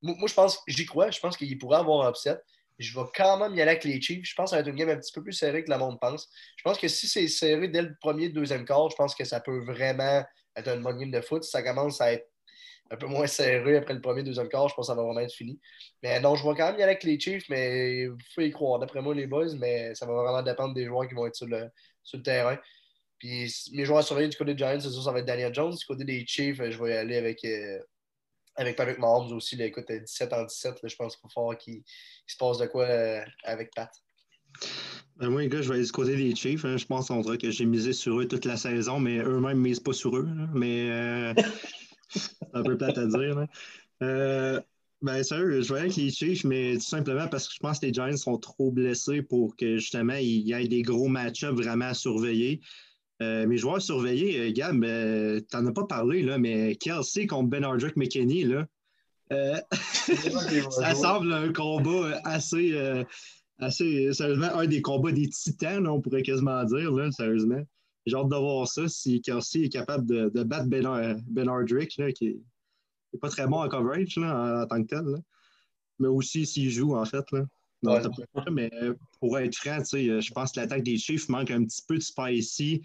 moi, 0.03 0.29
je 0.29 0.35
pense, 0.35 0.59
j'y 0.67 0.87
crois, 0.87 1.11
je 1.11 1.21
pense 1.21 1.37
qu'il 1.37 1.59
pourrait 1.59 1.79
avoir 1.79 2.07
un 2.07 2.11
upset. 2.11 2.39
Je 2.79 2.99
vais 2.99 3.07
quand 3.15 3.37
même 3.39 3.55
y 3.55 3.61
aller 3.61 3.73
avec 3.73 3.85
les 3.85 4.01
Chiefs. 4.01 4.25
Je 4.25 4.35
pense 4.35 4.47
que 4.47 4.51
ça 4.51 4.57
va 4.57 4.61
être 4.63 4.69
une 4.69 4.77
game 4.77 4.89
un 4.89 4.97
petit 4.97 5.13
peu 5.13 5.23
plus 5.23 5.35
serrée 5.35 5.63
que 5.63 5.71
le 5.71 5.77
monde 5.77 6.01
pense. 6.01 6.31
Je 6.57 6.63
pense 6.63 6.79
que 6.79 6.89
si 6.89 7.07
c'est 7.07 7.29
serré 7.29 7.69
dès 7.69 7.83
le 7.83 7.95
premier, 8.01 8.31
deuxième 8.31 8.65
quart, 8.65 8.89
je 8.89 8.97
pense 8.97 9.15
que 9.15 9.25
ça 9.25 9.41
peut 9.41 9.59
vraiment 9.59 10.25
être 10.57 10.69
une 10.69 10.83
bonne 10.83 10.99
game 10.99 11.11
de 11.11 11.21
foot. 11.21 11.45
Si 11.45 11.51
ça 11.51 11.63
commence 11.63 12.01
à 12.01 12.15
être 12.15 12.27
un 12.91 12.97
peu 12.97 13.07
moins 13.07 13.27
serré 13.27 13.77
après 13.77 13.95
le 13.95 14.01
premier, 14.01 14.23
deuxième 14.23 14.49
quart, 14.49 14.69
je 14.69 14.75
pense 14.75 14.87
que 14.89 14.93
ça 14.93 14.97
va 14.97 15.03
vraiment 15.03 15.21
être 15.21 15.33
fini. 15.33 15.61
Mais 16.03 16.21
non, 16.21 16.35
je 16.35 16.47
vais 16.47 16.55
quand 16.57 16.67
même 16.67 16.79
y 16.79 16.83
aller 16.83 16.93
avec 16.93 17.05
les 17.05 17.19
Chiefs, 17.21 17.49
mais 17.49 18.03
il 18.03 18.17
faut 18.35 18.41
y 18.41 18.51
croire. 18.51 18.81
D'après 18.81 19.01
moi, 19.01 19.15
les 19.15 19.27
boys, 19.27 19.55
mais 19.59 19.95
ça 19.95 20.07
va 20.07 20.15
vraiment 20.15 20.43
dépendre 20.43 20.75
des 20.75 20.87
joueurs 20.87 21.09
qui 21.09 21.15
vont 21.15 21.27
être 21.27 21.37
sur 21.37 21.47
le, 21.47 21.69
sur 22.03 22.19
le 22.19 22.25
terrain. 22.25 22.59
Puis 23.19 23.53
mes 23.73 23.85
joueurs 23.85 23.99
à 23.99 24.03
surveiller 24.03 24.29
du 24.29 24.37
côté 24.37 24.55
des 24.55 24.59
Giants, 24.59 24.81
c'est 24.81 24.91
sûr, 24.91 25.05
ça 25.05 25.13
va 25.13 25.21
être 25.21 25.27
Daniel 25.27 25.55
Jones. 25.55 25.75
Du 25.75 25.85
côté 25.85 26.05
des 26.05 26.25
Chiefs, 26.27 26.57
je 26.57 26.83
vais 26.83 26.91
y 26.91 26.97
aller 26.97 27.17
avec, 27.17 27.45
euh, 27.45 27.79
avec 28.57 28.77
Patrick 28.77 28.99
Mahomes 28.99 29.33
aussi. 29.33 29.57
Là, 29.57 29.67
écoute, 29.67 29.87
17 29.91 30.33
en 30.33 30.45
17, 30.45 30.81
je 30.83 30.97
pense 30.97 31.17
qu'il 31.17 31.23
va 31.25 31.31
falloir 31.33 31.59
qu'il 31.59 31.83
se 32.27 32.37
passe 32.39 32.59
de 32.59 32.67
quoi 32.67 32.87
euh, 32.87 33.23
avec 33.45 33.73
Pat. 33.75 33.91
Ben 35.17 35.29
moi, 35.29 35.43
les 35.43 35.49
gars, 35.49 35.61
je 35.63 35.69
vais 35.69 35.77
aller 35.77 35.85
du 35.85 35.93
côté 35.93 36.17
des 36.17 36.35
Chiefs. 36.35 36.65
Hein. 36.65 36.77
Je 36.77 36.87
pense 36.87 37.09
qu'on 37.09 37.21
dirait 37.21 37.39
que 37.39 37.51
j'ai 37.51 37.67
misé 37.67 37.93
sur 37.93 38.19
eux 38.19 38.27
toute 38.27 38.47
la 38.47 38.57
saison, 38.57 38.99
mais 38.99 39.19
eux-mêmes 39.19 39.59
ne 39.59 39.63
misent 39.63 39.81
pas 39.81 39.93
sur 39.93 40.17
eux. 40.17 40.29
Mais 40.55 40.91
euh, 40.91 41.35
c'est 42.11 42.31
un 42.55 42.63
peu 42.63 42.77
plate 42.77 42.99
à 42.99 43.07
dire. 43.07 43.47
ben, 44.01 45.23
sérieux, 45.23 45.63
je 45.63 45.73
vais 45.73 45.81
avec 45.81 45.97
les 45.97 46.45
mais 46.45 46.75
tout 46.75 46.81
simplement 46.81 47.29
parce 47.29 47.49
que 47.49 47.55
je 47.55 47.61
pense 47.61 47.79
que 47.79 47.87
les 47.87 47.95
Giants 47.95 48.17
sont 48.17 48.37
trop 48.37 48.71
blessés 48.71 49.23
pour 49.23 49.57
que 49.57 49.79
justement 49.79 50.15
il 50.15 50.47
y 50.47 50.53
ait 50.53 50.69
des 50.69 50.83
gros 50.83 51.09
match-ups 51.09 51.55
vraiment 51.55 51.87
à 51.87 51.95
surveiller. 51.95 52.61
Euh, 53.23 53.47
mes 53.47 53.59
joueurs 53.59 53.83
surveillés, 53.83 54.41
euh, 54.41 54.53
Gab, 54.53 54.83
euh, 54.83 55.41
tu 55.41 55.57
n'en 55.57 55.67
as 55.67 55.73
pas 55.73 55.85
parlé, 55.85 56.23
là, 56.23 56.39
mais 56.39 56.77
Kelsey 56.77 57.27
contre 57.27 57.51
Ben 57.51 57.65
Hardrick 57.65 57.97
McKinney, 57.97 58.45
là, 58.45 58.67
ça 60.71 60.95
semble 60.95 61.33
un 61.33 61.53
combat 61.53 62.21
assez, 62.25 62.75
assez, 63.61 64.13
sérieusement, 64.13 64.49
un 64.57 64.67
des 64.67 64.83
combats 64.83 65.13
des 65.13 65.29
titans, 65.29 65.87
on 65.87 66.01
pourrait 66.01 66.23
quasiment 66.23 66.65
dire, 66.65 66.91
là, 66.91 67.13
sérieusement. 67.13 67.63
J'ai 68.07 68.17
hâte 68.17 68.29
de 68.29 68.37
voir 68.37 68.67
ça, 68.67 68.89
si 68.89 69.21
Kelsey 69.21 69.65
est 69.65 69.69
capable 69.69 70.07
de, 70.07 70.43
battre 70.43 70.69
Ben, 70.69 71.23
ben 71.29 71.49
Hardrick, 71.49 71.97
là, 71.99 72.13
qui 72.13 72.41
n'est 73.13 73.19
pas 73.21 73.29
très 73.29 73.47
bon 73.47 73.59
en 73.59 73.69
coverage 73.69 74.17
là, 74.17 74.63
en, 74.63 74.67
tant 74.67 74.83
que 74.83 74.89
tel. 74.89 75.05
Là. 75.05 75.19
Mais 75.99 76.09
aussi 76.09 76.47
s'il 76.47 76.71
joue, 76.71 76.97
en 76.97 77.05
fait. 77.05 77.25
Là. 77.33 77.45
mais 78.51 78.71
pour 79.19 79.39
être 79.39 79.55
franc, 79.55 79.83
je 79.93 80.33
pense 80.33 80.53
que 80.53 80.61
l'attaque 80.61 80.83
des 80.83 80.97
Chiefs 80.97 81.29
manque 81.29 81.51
un 81.51 81.65
petit 81.65 81.83
peu 81.87 81.97
de 81.97 82.03
spicy. 82.03 82.83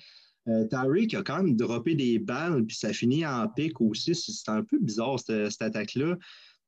Euh, 0.48 0.66
Tyreek 0.68 1.14
a 1.16 1.24
quand 1.24 1.38
même 1.42 1.56
droppé 1.56 1.96
des 1.96 2.20
balles, 2.20 2.66
puis 2.66 2.78
ça 2.78 2.94
finit 2.94 3.26
en 3.26 3.48
pic 3.48 3.82
aussi. 3.82 4.14
C'est 4.14 4.52
un 4.52 4.64
peu 4.64 4.78
bizarre, 4.80 5.20
cette, 5.20 5.62
attaque-là. 5.62 6.18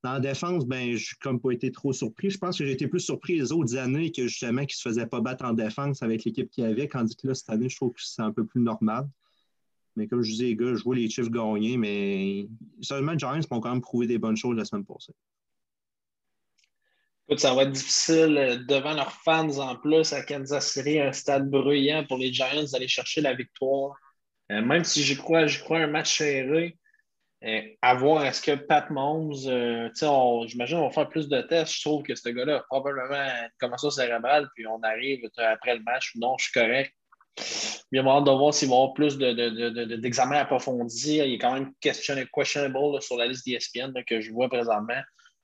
Dans 0.04 0.12
la 0.12 0.20
défense, 0.20 0.64
ben, 0.64 0.96
je 0.96 1.14
n'ai 1.26 1.38
pas 1.38 1.50
été 1.50 1.72
trop 1.72 1.92
surpris. 1.92 2.30
Je 2.30 2.38
pense 2.38 2.58
que 2.58 2.64
j'ai 2.64 2.72
été 2.72 2.86
plus 2.86 3.00
surpris 3.00 3.38
les 3.38 3.50
autres 3.50 3.76
années 3.76 4.12
que 4.12 4.28
justement 4.28 4.64
qu'ils 4.64 4.76
ne 4.76 4.78
se 4.78 4.88
faisaient 4.88 5.06
pas 5.06 5.20
battre 5.20 5.44
en 5.44 5.52
défense 5.52 6.02
avec 6.02 6.24
l'équipe 6.24 6.48
qu'il 6.50 6.64
y 6.64 6.66
avait, 6.66 6.86
tandis 6.86 7.16
que 7.16 7.26
là, 7.26 7.34
cette 7.34 7.50
année, 7.50 7.68
je 7.68 7.76
trouve 7.76 7.92
que 7.92 8.00
c'est 8.02 8.22
un 8.22 8.32
peu 8.32 8.46
plus 8.46 8.60
normal. 8.60 9.08
Mais 9.96 10.06
comme 10.06 10.22
je 10.22 10.30
disais, 10.30 10.44
les 10.44 10.56
gars, 10.56 10.74
je 10.74 10.84
vois 10.84 10.94
les 10.94 11.10
Chiefs 11.10 11.30
gagner, 11.30 11.76
mais 11.76 12.46
seulement 12.80 13.12
les 13.12 13.18
Giants 13.18 13.40
m'ont 13.50 13.60
quand 13.60 13.72
même 13.72 13.80
prouvé 13.80 14.06
des 14.06 14.18
bonnes 14.18 14.36
choses 14.36 14.56
la 14.56 14.64
semaine 14.64 14.84
passée. 14.84 15.12
Ça 17.36 17.52
va 17.52 17.64
être 17.64 17.72
difficile 17.72 18.38
euh, 18.38 18.56
devant 18.56 18.94
leurs 18.94 19.12
fans 19.12 19.58
en 19.58 19.76
plus 19.76 20.12
à 20.14 20.22
Kansas 20.22 20.72
City, 20.72 20.98
un 20.98 21.12
stade 21.12 21.50
bruyant 21.50 22.06
pour 22.06 22.16
les 22.16 22.32
Giants 22.32 22.64
d'aller 22.72 22.88
chercher 22.88 23.20
la 23.20 23.34
victoire. 23.34 23.96
Euh, 24.50 24.62
même 24.62 24.84
si 24.84 25.02
j'y 25.02 25.16
crois, 25.16 25.46
j'y 25.46 25.58
crois 25.58 25.80
un 25.80 25.88
match 25.88 26.16
serré, 26.16 26.78
à 27.82 27.94
voir 27.94 28.24
est-ce 28.24 28.42
que 28.42 28.54
Pat 28.56 28.90
Mahomes, 28.90 29.34
j'imagine, 30.46 30.78
on 30.78 30.88
va 30.88 30.90
faire 30.90 31.08
plus 31.08 31.28
de 31.28 31.40
tests. 31.42 31.74
Je 31.74 31.82
trouve 31.82 32.02
que 32.02 32.14
ce 32.14 32.28
gars-là 32.28 32.56
a 32.56 32.60
probablement 32.68 33.14
une 33.14 33.50
commotion 33.60 33.90
cérébrale, 33.90 34.48
puis 34.54 34.66
on 34.66 34.80
arrive 34.82 35.28
après 35.36 35.76
le 35.76 35.82
match. 35.82 36.12
Non, 36.16 36.36
je 36.38 36.44
suis 36.44 36.52
correct. 36.52 36.92
Il 37.92 38.02
va 38.02 38.16
hâte 38.16 38.24
de 38.24 38.30
voir 38.30 38.52
s'il 38.52 38.68
va 38.68 38.74
y 38.74 38.78
avoir 38.78 38.94
plus 38.94 39.16
d'examens 39.16 40.34
de, 40.34 40.40
approfondis. 40.40 41.16
Il 41.16 41.34
est 41.34 41.38
quand 41.38 41.54
même 41.54 41.72
questionable 41.80 42.28
sur 43.00 43.16
la 43.16 43.26
liste 43.26 43.46
d'ESPN 43.46 43.92
que 44.06 44.20
je 44.20 44.32
vois 44.32 44.48
présentement. 44.48 45.00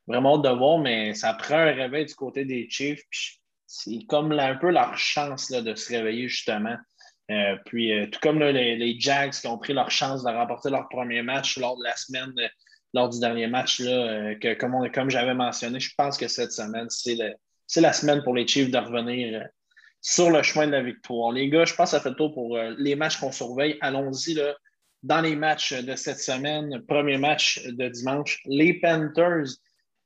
Vraiment 0.07 0.37
hâte 0.37 0.43
de 0.43 0.59
voir, 0.59 0.79
mais 0.79 1.15
ça 1.15 1.33
prend 1.35 1.59
un 1.59 1.73
réveil 1.73 2.07
du 2.07 2.15
côté 2.15 2.45
des 2.45 2.69
Chiefs. 2.69 3.03
C'est 3.67 4.05
comme 4.09 4.33
un 4.33 4.57
peu 4.57 4.71
leur 4.71 4.97
chance 4.99 5.51
de 5.51 5.75
se 5.75 5.93
réveiller, 5.93 6.29
justement. 6.29 6.77
Euh, 7.31 7.57
puis, 7.65 7.93
euh, 7.93 8.07
tout 8.07 8.21
comme 8.21 8.39
les, 8.41 8.97
Jags 8.99 9.33
qui 9.33 9.47
ont 9.47 9.59
pris 9.59 9.73
leur 9.73 9.91
chance 9.91 10.23
de 10.23 10.29
remporter 10.29 10.71
leur 10.71 10.89
premier 10.89 11.23
match 11.23 11.59
lors 11.59 11.77
de 11.79 11.85
la 11.85 11.97
semaine, 11.97 12.33
euh, 12.39 12.49
lors 12.93 13.09
du 13.09 13.19
dernier 13.19 13.47
match, 13.47 13.81
là, 13.81 14.35
que 14.37 14.55
comme, 14.55 15.11
j'avais 15.11 15.35
mentionné, 15.35 15.81
je 15.81 15.93
pense 15.97 16.17
que 16.17 16.29
cette 16.29 16.53
semaine, 16.53 16.89
c'est 16.91 17.81
la 17.81 17.93
semaine 17.93 18.23
pour 18.23 18.35
les 18.35 18.47
Chiefs 18.47 18.71
de 18.71 18.79
revenir 18.79 19.49
sur 20.01 20.31
le 20.31 20.43
chemin 20.43 20.67
de 20.67 20.73
la 20.73 20.83
victoire. 20.83 21.33
Les 21.33 21.49
gars, 21.49 21.65
je 21.65 21.75
pense 21.75 21.91
que 21.91 21.97
ça 21.97 22.01
fait 22.01 22.11
le 22.11 22.15
tour 22.15 22.33
pour 22.35 22.57
les 22.79 22.95
matchs 22.95 23.19
qu'on 23.19 23.33
surveille. 23.33 23.79
Allons-y 23.81 24.39
dans 25.03 25.21
les 25.23 25.35
matchs 25.35 25.73
de 25.73 25.97
cette 25.97 26.21
semaine. 26.21 26.85
Premier 26.87 27.19
match 27.19 27.65
de 27.67 27.89
dimanche, 27.89 28.43
les 28.45 28.75
Panthers 28.75 29.47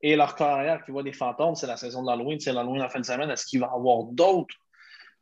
et 0.00 0.16
leur 0.16 0.34
carrière 0.34 0.82
qui 0.84 0.92
voit 0.92 1.02
des 1.02 1.12
fantômes. 1.12 1.56
C'est 1.56 1.66
la 1.66 1.76
saison 1.76 2.02
de 2.02 2.06
l'Halloween, 2.06 2.40
c'est 2.40 2.54
l'Halloween 2.54 2.80
en 2.80 2.88
fin 2.88 3.00
de 3.00 3.04
semaine. 3.04 3.28
Est-ce 3.30 3.44
qu'il 3.44 3.60
va 3.60 3.66
y 3.66 3.76
avoir 3.76 4.04
d'autres 4.04 4.54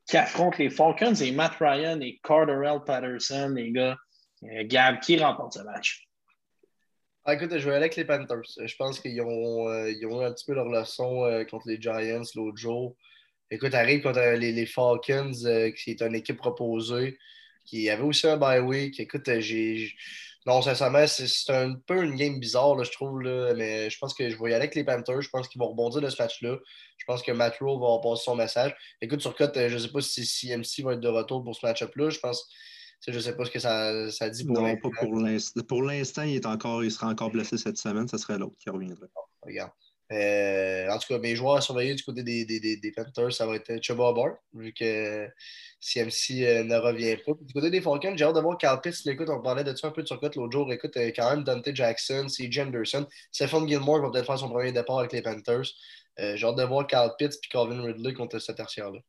qui 0.07 0.17
affrontent 0.17 0.57
les 0.59 0.71
Falcons 0.71 1.15
et 1.15 1.33
Matt 1.33 1.57
Ryan 1.59 2.01
et 2.01 2.21
Carterell 2.23 2.81
Patterson, 2.85 3.53
les 3.55 3.73
gars. 3.73 3.97
Euh, 4.45 4.65
Gab, 4.65 5.01
qui 5.01 5.19
remporte 5.19 5.55
ce 5.55 5.61
match? 5.61 6.07
Ah, 7.25 7.35
écoute, 7.35 7.51
je 7.51 7.65
vais 7.65 7.75
aller 7.75 7.85
avec 7.85 7.97
les 7.97 8.05
Panthers. 8.05 8.43
Je 8.65 8.77
pense 8.77 9.01
qu'ils 9.01 9.21
ont, 9.21 9.69
euh, 9.69 9.91
eu 9.91 10.25
un 10.25 10.33
petit 10.33 10.45
peu 10.47 10.55
leur 10.55 10.69
leçon 10.69 11.25
euh, 11.25 11.45
contre 11.45 11.67
les 11.69 11.81
Giants 11.81 12.23
l'autre 12.37 12.57
jour. 12.57 12.97
Écoute, 13.51 13.75
arrive 13.75 14.03
contre 14.03 14.21
les, 14.21 14.67
Falcons, 14.67 15.33
qui 15.77 15.91
est 15.91 16.03
une 16.03 16.15
équipe 16.15 16.37
proposée, 16.37 17.17
qui 17.67 17.91
avait 17.91 18.03
aussi 18.03 18.27
un 18.27 18.37
bye 18.37 18.61
week. 18.61 18.99
Écoute, 19.01 19.29
j'ai 19.41 19.93
non, 20.47 20.63
sincèrement, 20.63 21.05
c'est 21.09 21.53
un 21.53 21.75
peu 21.75 22.05
une 22.05 22.15
game 22.15 22.39
bizarre, 22.39 22.83
je 22.85 22.93
trouve. 22.93 23.21
Là, 23.21 23.53
mais 23.55 23.91
je 23.91 23.99
pense 23.99 24.15
que 24.15 24.31
je 24.31 24.37
vais 24.37 24.51
y 24.51 24.55
aller 24.55 24.63
avec 24.63 24.77
les 24.77 24.85
Panthers. 24.85 25.21
Je 25.21 25.29
pense 25.29 25.49
qu'ils 25.49 25.59
vont 25.59 25.71
rebondir 25.71 26.01
de 26.01 26.09
ce 26.09 26.23
match-là. 26.23 26.57
Je 26.99 27.05
pense 27.05 27.23
que 27.23 27.33
Matt 27.33 27.59
Rowe 27.61 27.81
va 27.81 28.01
passer 28.01 28.23
son 28.25 28.37
message. 28.37 28.73
Écoute, 29.01 29.21
sur 29.21 29.35
Cote, 29.35 29.57
je 29.57 29.75
ne 29.75 29.79
sais 29.79 29.89
pas 29.89 30.01
si 30.01 30.25
CMC 30.25 30.85
va 30.85 30.93
être 30.93 31.01
de 31.01 31.09
retour 31.09 31.43
pour 31.43 31.57
ce 31.57 31.67
match-up-là. 31.67 32.11
Je 32.11 32.21
pense. 32.21 32.49
Je 33.09 33.13
ne 33.13 33.19
sais 33.19 33.37
pas 33.37 33.45
ce 33.45 33.51
que 33.51 33.59
ça, 33.59 34.11
ça 34.13 34.31
dit 34.31 34.45
pour 34.45 34.61
Non, 34.61 34.77
pas 34.77 34.89
pour 35.01 35.17
l'instant. 35.17 35.61
Pour 35.69 35.83
l'instant, 35.83 36.23
il, 36.23 36.37
est 36.37 36.47
encore, 36.47 36.85
il 36.85 36.93
sera 36.93 37.09
encore 37.09 37.31
blessé 37.31 37.59
cette 37.59 37.79
semaine. 37.79 38.07
Ce 38.07 38.17
serait 38.17 38.39
l'autre 38.39 38.57
qui 38.61 38.71
reviendrait. 38.71 39.09
regarde. 39.43 39.73
Euh, 40.13 40.89
en 40.89 40.99
tout 40.99 41.09
cas, 41.09 41.19
mes 41.19 41.35
joueurs 41.35 41.57
à 41.57 41.61
surveiller 41.61 41.95
du 41.95 42.03
côté 42.05 42.23
des, 42.23 42.45
des, 42.45 42.77
des, 42.77 42.93
Panthers, 42.93 43.33
ça 43.33 43.47
va 43.47 43.57
être 43.57 43.83
Chuba 43.83 44.13
Bar, 44.13 44.37
vu 44.55 44.73
que 44.73 45.29
CMC 45.81 46.45
euh, 46.45 46.65
ne 46.65 46.77
revient 46.77 47.17
pas. 47.25 47.33
Du 47.41 47.53
côté 47.53 47.71
des 47.71 47.81
Falcons, 47.81 48.17
j'ai 48.17 48.25
hâte 48.25 48.37
de 48.37 48.41
voir 48.41 48.57
Carl 48.57 48.81
Pitts. 48.81 49.07
Écoute, 49.07 49.29
on 49.29 49.43
parlait 49.43 49.65
de 49.65 49.75
ça 49.75 49.89
un 49.89 49.91
peu 49.91 50.03
de 50.03 50.07
sur 50.07 50.21
l'autre 50.23 50.53
jour. 50.53 50.73
Écoute, 50.73 50.97
euh, 50.97 51.11
quand 51.15 51.31
même, 51.31 51.45
Dante 51.45 51.75
Jackson, 51.75 52.29
C.J. 52.29 52.63
Anderson. 52.63 53.07
Stephen 53.33 53.69
Gilmore 53.69 54.01
va 54.03 54.11
peut-être 54.11 54.27
faire 54.27 54.39
son 54.39 54.49
premier 54.49 54.73
départ 54.73 55.01
avec 55.01 55.13
les 55.13 55.23
Panthers. 55.23 55.67
j'ai 56.19 56.47
hâte 56.47 56.57
de 56.57 56.65
voir 56.65 56.87
Carl 56.87 57.13
Pitts 57.19 57.35
et 57.35 57.49
Calvin 57.51 57.83
Ridley 57.83 58.15
contre 58.15 58.39
cette 58.39 58.57
tertiaire-là. 58.57 59.01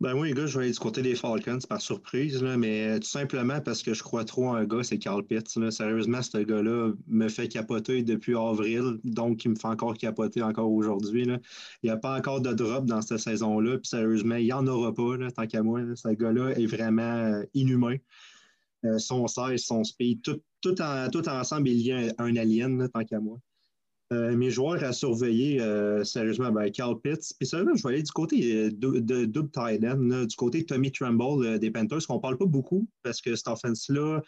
Ben 0.00 0.12
oui, 0.14 0.28
les 0.28 0.34
gars, 0.34 0.46
je 0.46 0.58
vais 0.58 0.64
aller 0.64 0.72
du 0.72 0.78
côté 0.78 1.02
des 1.02 1.14
Falcons 1.14 1.60
par 1.68 1.80
surprise, 1.80 2.42
là, 2.42 2.56
mais 2.56 2.98
tout 2.98 3.06
simplement 3.06 3.60
parce 3.60 3.82
que 3.82 3.94
je 3.94 4.02
crois 4.02 4.24
trop 4.24 4.48
en 4.48 4.54
un 4.54 4.64
gars, 4.64 4.82
c'est 4.82 4.98
Carl 4.98 5.22
Pitts. 5.22 5.56
Là. 5.56 5.70
Sérieusement, 5.70 6.20
ce 6.20 6.38
gars-là 6.38 6.92
me 7.06 7.28
fait 7.28 7.46
capoter 7.46 8.02
depuis 8.02 8.36
avril, 8.36 8.98
donc 9.04 9.44
il 9.44 9.52
me 9.52 9.54
fait 9.54 9.68
encore 9.68 9.96
capoter 9.96 10.42
encore 10.42 10.70
aujourd'hui. 10.70 11.22
Il 11.22 11.40
n'y 11.84 11.90
a 11.90 11.96
pas 11.96 12.18
encore 12.18 12.40
de 12.40 12.52
drop 12.52 12.86
dans 12.86 13.02
cette 13.02 13.20
saison-là, 13.20 13.78
puis 13.78 13.88
sérieusement, 13.88 14.34
il 14.34 14.46
n'y 14.46 14.52
en 14.52 14.66
aura 14.66 14.92
pas, 14.92 15.16
là, 15.16 15.30
tant 15.30 15.46
qu'à 15.46 15.62
moi. 15.62 15.80
Ce 15.94 16.08
gars-là 16.08 16.50
est 16.58 16.66
vraiment 16.66 17.02
euh, 17.02 17.44
inhumain. 17.54 17.96
Euh, 18.84 18.98
son 18.98 19.26
size, 19.28 19.64
son 19.64 19.84
speed, 19.84 20.22
tout, 20.22 20.40
tout, 20.60 20.80
en, 20.82 21.08
tout 21.08 21.26
ensemble, 21.28 21.68
il 21.68 21.80
y 21.80 21.92
a 21.92 22.12
un, 22.18 22.36
alien, 22.36 22.88
tant 22.92 23.04
qu'à 23.04 23.20
moi. 23.20 23.38
Euh, 24.12 24.36
mes 24.36 24.50
joueurs 24.50 24.82
à 24.84 24.92
surveiller, 24.92 25.60
euh, 25.60 26.04
sérieusement, 26.04 26.52
ben, 26.52 26.70
Carl 26.70 27.00
Pitts. 27.00 27.34
Puis 27.38 27.48
ça, 27.48 27.58
je 27.58 27.82
vais 27.82 27.94
aller 27.94 28.02
du 28.02 28.12
côté 28.12 28.66
euh, 28.66 28.70
de, 28.70 28.98
de, 29.00 29.42
tight 29.42 29.80
du 29.80 30.36
côté 30.36 30.64
Tommy 30.66 30.92
Tremble 30.92 31.58
des 31.58 31.70
Panthers, 31.70 32.06
qu'on 32.06 32.16
ne 32.16 32.20
parle 32.20 32.36
pas 32.36 32.44
beaucoup 32.44 32.86
parce 33.02 33.22
que 33.22 33.34
cette 33.34 33.48
offense-là 33.48 34.20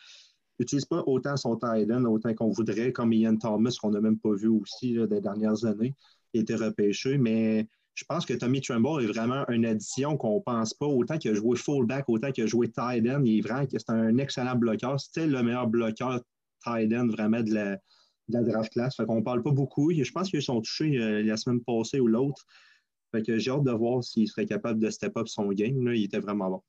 n'utilise 0.59 0.87
pas 0.87 1.03
autant 1.07 1.37
son 1.37 1.57
tight 1.57 1.91
autant 1.91 2.35
qu'on 2.35 2.49
voudrait, 2.49 2.91
comme 2.93 3.12
Ian 3.12 3.37
Thomas, 3.37 3.77
qu'on 3.81 3.91
n'a 3.91 4.01
même 4.01 4.19
pas 4.19 4.33
vu 4.33 4.49
aussi 4.49 4.97
des 5.11 5.21
dernières 5.21 5.67
années, 5.67 5.95
qui 6.33 6.39
a 6.39 6.41
été 6.41 6.55
repêché. 6.55 7.19
Mais 7.19 7.69
je 7.95 8.05
pense 8.09 8.25
que 8.25 8.33
Tommy 8.33 8.62
Tremble 8.62 9.05
est 9.05 9.07
vraiment 9.07 9.47
une 9.49 9.67
addition 9.67 10.17
qu'on 10.17 10.37
ne 10.37 10.41
pense 10.41 10.73
pas, 10.73 10.87
autant 10.87 11.19
qu'il 11.19 11.33
a 11.33 11.35
joué 11.35 11.59
fullback, 11.59 12.09
autant 12.09 12.33
qu'il 12.33 12.45
a 12.45 12.47
joué 12.47 12.71
tight 12.71 13.05
Il 13.05 13.39
est 13.39 13.41
vraiment 13.43 13.67
c'est 13.71 13.91
un 13.91 14.17
excellent 14.17 14.57
bloqueur. 14.57 14.99
C'était 14.99 15.27
le 15.27 15.43
meilleur 15.43 15.67
bloqueur 15.67 16.23
tight 16.65 16.91
vraiment 16.93 17.43
de 17.43 17.53
la 17.53 17.79
de 18.29 18.35
la 18.35 18.43
draft 18.43 18.73
class. 18.73 18.97
Fait 18.97 19.05
qu'on 19.05 19.23
parle 19.23 19.43
pas 19.43 19.51
beaucoup. 19.51 19.93
Je 19.93 20.11
pense 20.11 20.31
qu'ils 20.31 20.43
sont 20.43 20.61
touchés 20.61 20.97
euh, 20.99 21.23
la 21.23 21.37
semaine 21.37 21.61
passée 21.62 22.01
ou 22.01 22.07
l'autre. 22.07 22.45
Fait 23.12 23.23
que 23.23 23.39
j'ai 23.39 23.51
hâte 23.51 23.65
de 23.65 23.73
voir 23.73 24.03
s'il 24.03 24.29
serait 24.29 24.47
capable 24.47 24.81
de 24.81 24.91
step 24.91 25.17
up 25.17 25.29
son 25.29 25.49
game. 25.49 25.93
Il 25.95 26.05
était 26.05 26.19
vraiment 26.19 26.51
bon. 26.51 26.62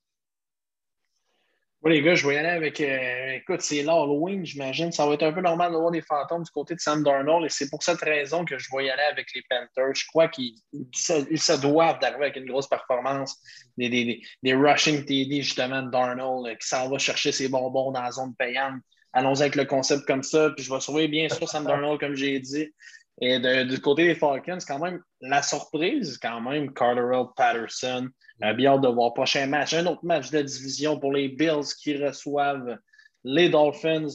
Oui, 1.84 1.93
les 1.93 2.02
gars, 2.02 2.15
je 2.15 2.28
vais 2.28 2.34
y 2.34 2.38
aller 2.38 2.50
avec. 2.50 2.82
Euh, 2.82 3.36
écoute, 3.36 3.62
c'est 3.62 3.84
l'Halloween, 3.84 4.43
j'imagine. 4.43 4.91
Ça 4.91 5.06
va 5.06 5.13
être 5.13 5.24
un 5.24 5.32
peu 5.32 5.41
normal 5.41 5.72
de 5.72 5.78
voir 5.78 5.91
des 5.91 6.02
fantômes 6.02 6.41
du 6.41 6.50
côté 6.50 6.74
de 6.74 6.80
Sam 6.80 7.04
Darnold. 7.04 7.46
Et 7.46 7.50
c'est 7.50 7.70
pour 7.70 7.84
cette 7.84 8.02
raison 8.02 8.46
que 8.46 8.58
je 8.58 8.67
vais 8.76 8.86
y 8.86 8.89
aller 8.89 9.04
avec 9.12 9.28
les 9.36 9.43
Panthers. 9.48 9.93
Je 9.93 10.06
crois 10.08 10.28
qu'ils 10.28 10.56
se, 10.91 11.62
doivent 11.62 12.00
d'arriver 12.00 12.26
avec 12.26 12.36
une 12.38 12.48
grosse 12.48 12.67
performance. 12.67 13.38
Des, 13.78 13.89
des, 13.89 14.22
des 14.41 14.54
rushing 14.56 15.06
TD, 15.06 15.43
justement, 15.43 15.84
de 15.84 15.91
Darnold, 15.91 16.48
euh, 16.48 16.56
qui 16.56 16.67
s'en 16.67 16.89
va 16.89 16.98
chercher 16.98 17.32
ses 17.32 17.48
bonbons 17.48 17.91
dans 17.91 18.02
la 18.02 18.12
zone 18.12 18.34
payante 18.36 18.82
allons 19.13 19.39
avec 19.39 19.56
le 19.56 19.65
concept 19.65 20.06
comme 20.06 20.24
ça. 20.24 20.52
Puis 20.52 20.65
je 20.65 20.74
vais 20.74 20.80
surveiller 20.80 21.08
bien 21.08 21.30
sûr 21.30 21.48
Sam 21.48 21.65
Darnold, 21.65 22.00
comme 22.00 22.15
j'ai 22.15 22.39
dit. 22.39 22.72
Et 23.20 23.39
du 23.65 23.82
côté 23.82 24.06
des 24.06 24.15
Falcons, 24.15 24.60
quand 24.67 24.80
même 24.80 25.02
la 25.22 25.41
surprise, 25.41 26.20
quand 26.22 26.39
même, 26.39 26.74
Carterell 26.74 27.26
Patterson. 27.36 28.10
a 28.41 28.54
bien 28.54 28.78
de 28.78 28.88
voir 28.88 29.13
prochain 29.13 29.48
match. 29.48 29.74
Un 29.74 29.88
autre 29.88 30.06
match 30.06 30.30
de 30.30 30.41
division 30.41 31.00
pour 31.00 31.12
les 31.12 31.28
Bills 31.28 31.74
qui 31.82 31.98
reçoivent 31.98 32.78
les 33.24 33.50
Dolphins. 33.50 34.08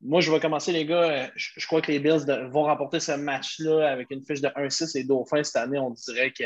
Moi, 0.00 0.20
je 0.20 0.30
vais 0.30 0.38
commencer, 0.38 0.70
les 0.70 0.86
gars. 0.86 1.30
Je, 1.34 1.66
crois 1.66 1.80
que 1.80 1.90
les 1.90 1.98
Bills 1.98 2.26
vont 2.50 2.64
remporter 2.64 3.00
ce 3.00 3.12
match-là 3.12 3.88
avec 3.90 4.10
une 4.10 4.24
fiche 4.24 4.40
de 4.40 4.48
1-6. 4.48 4.92
Les 4.94 5.04
Dauphins, 5.04 5.42
cette 5.42 5.56
année, 5.56 5.78
on 5.78 5.90
dirait 5.90 6.30
que 6.30 6.44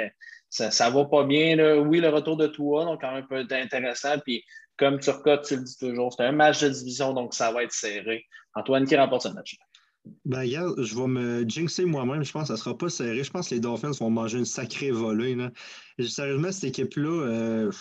ça 0.49 0.89
ne 0.89 0.95
va 0.95 1.05
pas 1.05 1.25
bien. 1.25 1.57
Là. 1.57 1.77
Oui, 1.77 2.01
le 2.01 2.09
retour 2.09 2.39
de 2.39 2.47
Tua, 2.47 2.85
donc 2.87 3.03
quand 3.03 3.13
même 3.13 3.27
peut 3.27 3.41
être 3.41 3.53
intéressant. 3.53 4.19
Puis 4.25 4.43
comme 4.79 4.99
Turcotte, 5.01 5.45
tu 5.47 5.57
le 5.57 5.63
dis 5.63 5.77
toujours, 5.77 6.13
c'est 6.13 6.25
un 6.25 6.33
match 6.33 6.63
de 6.63 6.69
division, 6.69 7.13
donc 7.13 7.35
ça 7.35 7.53
va 7.53 7.65
être 7.65 7.73
serré. 7.73 8.25
Antoine, 8.55 8.87
qui 8.87 8.97
remporte 8.97 9.23
ce 9.23 9.29
match? 9.29 9.57
Ben, 10.25 10.41
regarde, 10.41 10.83
je 10.83 10.97
vais 10.97 11.07
me 11.07 11.49
jinxer 11.49 11.85
moi-même. 11.85 12.25
Je 12.25 12.33
pense 12.33 12.43
que 12.43 12.49
ça 12.49 12.55
ne 12.55 12.59
sera 12.59 12.79
pas 12.79 12.89
serré. 12.89 13.23
Je 13.23 13.31
pense 13.31 13.49
que 13.51 13.55
les 13.55 13.61
Dolphins 13.61 13.91
vont 14.01 14.11
manger 14.11 14.39
une 14.39 14.45
sacrée 14.45 14.91
volée. 14.91 15.35
Là. 15.35 15.51
Sérieusement, 15.99 16.51
cette 16.51 16.65
équipe-là, 16.65 17.27
euh, 17.27 17.73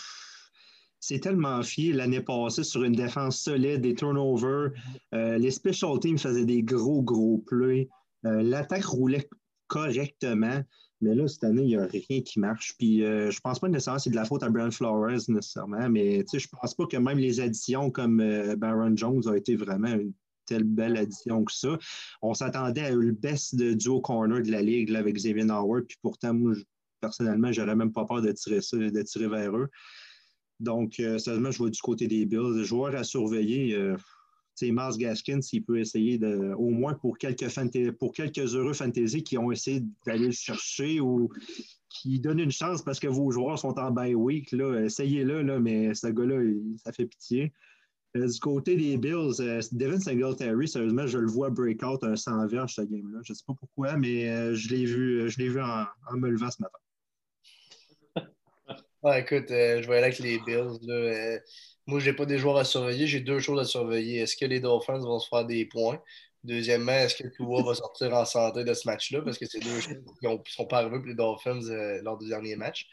c'est 1.00 1.20
tellement 1.20 1.62
fié 1.62 1.92
l'année 1.92 2.20
passée 2.20 2.64
sur 2.64 2.84
une 2.84 2.92
défense 2.92 3.40
solide, 3.40 3.80
des 3.80 3.94
turnovers. 3.94 4.72
Euh, 5.14 5.38
les 5.38 5.50
special 5.50 5.98
teams 6.00 6.18
faisaient 6.18 6.44
des 6.44 6.62
gros, 6.62 7.02
gros 7.02 7.38
plays. 7.46 7.88
Euh, 8.26 8.42
l'attaque 8.42 8.84
roulait 8.84 9.28
correctement. 9.68 10.62
Mais 11.00 11.14
là, 11.14 11.28
cette 11.28 11.44
année, 11.44 11.62
il 11.62 11.68
n'y 11.68 11.76
a 11.76 11.86
rien 11.86 12.22
qui 12.22 12.40
marche. 12.40 12.74
Puis 12.78 13.04
euh, 13.04 13.30
je 13.30 13.40
pense 13.40 13.60
pas 13.60 13.68
nécessairement 13.68 13.98
que 13.98 14.02
c'est 14.02 14.10
de 14.10 14.16
la 14.16 14.24
faute 14.24 14.42
à 14.42 14.50
Brian 14.50 14.70
Flores 14.70 15.10
nécessairement, 15.28 15.88
mais 15.88 16.24
je 16.32 16.46
pense 16.48 16.74
pas 16.74 16.86
que 16.86 16.96
même 16.96 17.18
les 17.18 17.40
additions 17.40 17.90
comme 17.90 18.20
euh, 18.20 18.56
Baron 18.56 18.96
Jones 18.96 19.22
ont 19.26 19.34
été 19.34 19.54
vraiment 19.56 19.88
une 19.88 20.12
telle 20.46 20.64
belle 20.64 20.96
addition 20.96 21.44
que 21.44 21.52
ça. 21.52 21.78
On 22.22 22.34
s'attendait 22.34 22.86
à 22.86 22.90
le 22.90 23.12
best 23.12 23.54
de 23.54 23.74
duo 23.74 24.00
corner 24.00 24.42
de 24.42 24.50
la 24.50 24.62
ligue 24.62 24.94
avec 24.94 25.14
Xavier 25.14 25.48
Howard, 25.50 25.84
puis 25.86 25.98
pourtant, 26.02 26.34
moi, 26.34 26.54
personnellement, 27.00 27.52
j'aurais 27.52 27.76
même 27.76 27.92
pas 27.92 28.06
peur 28.06 28.22
de 28.22 28.32
tirer 28.32 28.62
ça, 28.62 28.76
de 28.76 29.02
tirer 29.02 29.28
vers 29.28 29.56
eux. 29.56 29.68
Donc, 30.58 30.98
euh, 30.98 31.18
je 31.18 31.58
vois 31.58 31.70
du 31.70 31.80
côté 31.80 32.08
des 32.08 32.26
Bills. 32.26 32.64
Joueurs 32.64 32.96
à 32.96 33.04
surveiller, 33.04 33.78
c'est 34.58 34.72
Mars 34.72 34.98
Gaskin, 34.98 35.40
s'il 35.40 35.62
peut 35.62 35.78
essayer 35.78 36.18
de, 36.18 36.52
au 36.54 36.70
moins 36.70 36.94
pour 36.94 37.16
quelques, 37.16 37.46
pour 37.98 38.12
quelques 38.12 38.56
heureux 38.56 38.72
fantasy 38.72 39.22
qui 39.22 39.38
ont 39.38 39.52
essayé 39.52 39.84
d'aller 40.04 40.26
le 40.26 40.32
chercher 40.32 41.00
ou 41.00 41.30
qui 41.88 42.18
donnent 42.18 42.40
une 42.40 42.50
chance 42.50 42.82
parce 42.82 42.98
que 42.98 43.06
vos 43.06 43.30
joueurs 43.30 43.58
sont 43.58 43.78
en 43.78 43.92
bye 43.92 44.14
week, 44.14 44.50
là, 44.52 44.80
essayez-le, 44.80 45.42
là, 45.42 45.60
mais 45.60 45.94
ce 45.94 46.08
gars-là, 46.08 46.42
ça 46.84 46.92
fait 46.92 47.06
pitié. 47.06 47.52
Euh, 48.16 48.26
du 48.26 48.40
côté 48.40 48.74
des 48.74 48.96
Bills, 48.96 49.40
euh, 49.40 49.60
Devin 49.70 50.00
Singletary, 50.00 50.66
sérieusement, 50.66 51.06
je 51.06 51.18
le 51.18 51.28
vois 51.28 51.50
breakout 51.50 52.02
un 52.02 52.16
100 52.16 52.48
verges 52.48 52.74
ce 52.74 52.82
game-là. 52.82 53.20
Je 53.22 53.32
ne 53.32 53.36
sais 53.36 53.44
pas 53.46 53.54
pourquoi, 53.54 53.96
mais 53.96 54.28
euh, 54.28 54.54
je 54.54 54.70
l'ai 54.70 54.84
vu, 54.86 55.30
je 55.30 55.42
vu 55.42 55.60
en, 55.60 55.86
me 56.16 56.30
levant 56.30 56.50
ce 56.50 56.62
matin. 56.62 56.78
Écoute, 59.18 59.46
je 59.50 59.86
vais 59.86 59.96
aller 59.98 60.06
avec 60.06 60.18
les 60.18 60.38
Bills. 60.40 60.78
Là. 60.82 61.38
Moi, 61.88 62.00
je 62.00 62.10
n'ai 62.10 62.16
pas 62.16 62.26
des 62.26 62.38
joueurs 62.38 62.58
à 62.58 62.64
surveiller, 62.64 63.06
j'ai 63.06 63.20
deux 63.20 63.40
choses 63.40 63.58
à 63.60 63.64
surveiller. 63.64 64.20
Est-ce 64.20 64.36
que 64.36 64.44
les 64.44 64.60
Dolphins 64.60 64.98
vont 64.98 65.18
se 65.18 65.28
faire 65.28 65.46
des 65.46 65.64
points? 65.64 66.00
Deuxièmement, 66.44 66.92
est-ce 66.92 67.16
que 67.16 67.28
Tua 67.28 67.62
va 67.62 67.74
sortir 67.74 68.14
en 68.14 68.24
santé 68.26 68.62
de 68.62 68.74
ce 68.74 68.86
match-là? 68.86 69.22
Parce 69.22 69.38
que 69.38 69.46
c'est 69.46 69.58
deux 69.60 69.80
choses 69.80 69.98
qui 70.20 70.26
ne 70.26 70.36
sont 70.46 70.66
pas 70.66 70.78
arrivées 70.78 70.98
pour 70.98 71.08
les 71.08 71.14
Dolphins 71.14 71.60
lors 72.02 72.18
du 72.18 72.28
dernier 72.28 72.56
match 72.56 72.86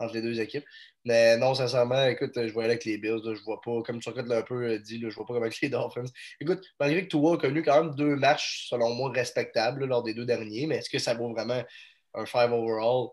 entre 0.00 0.14
les 0.14 0.22
deux 0.22 0.40
équipes. 0.40 0.64
Mais 1.04 1.36
non, 1.36 1.54
sincèrement, 1.54 2.04
écoute, 2.06 2.32
je 2.34 2.52
voyais 2.52 2.70
avec 2.70 2.84
les 2.84 2.98
Bills, 2.98 3.22
je 3.24 3.42
vois 3.44 3.60
pas, 3.60 3.82
comme 3.82 4.00
Turcotte 4.00 4.26
l'a 4.26 4.38
un 4.38 4.42
peu 4.42 4.64
euh, 4.64 4.78
dit, 4.78 5.00
je 5.00 5.14
vois 5.14 5.24
pas 5.26 5.34
comme 5.34 5.44
avec 5.44 5.60
les 5.60 5.68
Dolphins. 5.68 6.04
Écoute, 6.40 6.62
malgré 6.78 7.04
que 7.04 7.08
Tua 7.08 7.34
a 7.34 7.36
connu 7.38 7.62
quand 7.62 7.84
même 7.84 7.94
deux 7.94 8.16
matchs, 8.16 8.66
selon 8.68 8.94
moi, 8.94 9.10
respectables 9.12 9.84
lors 9.86 10.02
des 10.02 10.12
deux 10.12 10.26
derniers, 10.26 10.66
mais 10.66 10.76
est-ce 10.78 10.90
que 10.90 10.98
ça 10.98 11.14
vaut 11.14 11.30
vraiment 11.30 11.62
un 12.14 12.26
five 12.26 12.52
overall? 12.52 13.10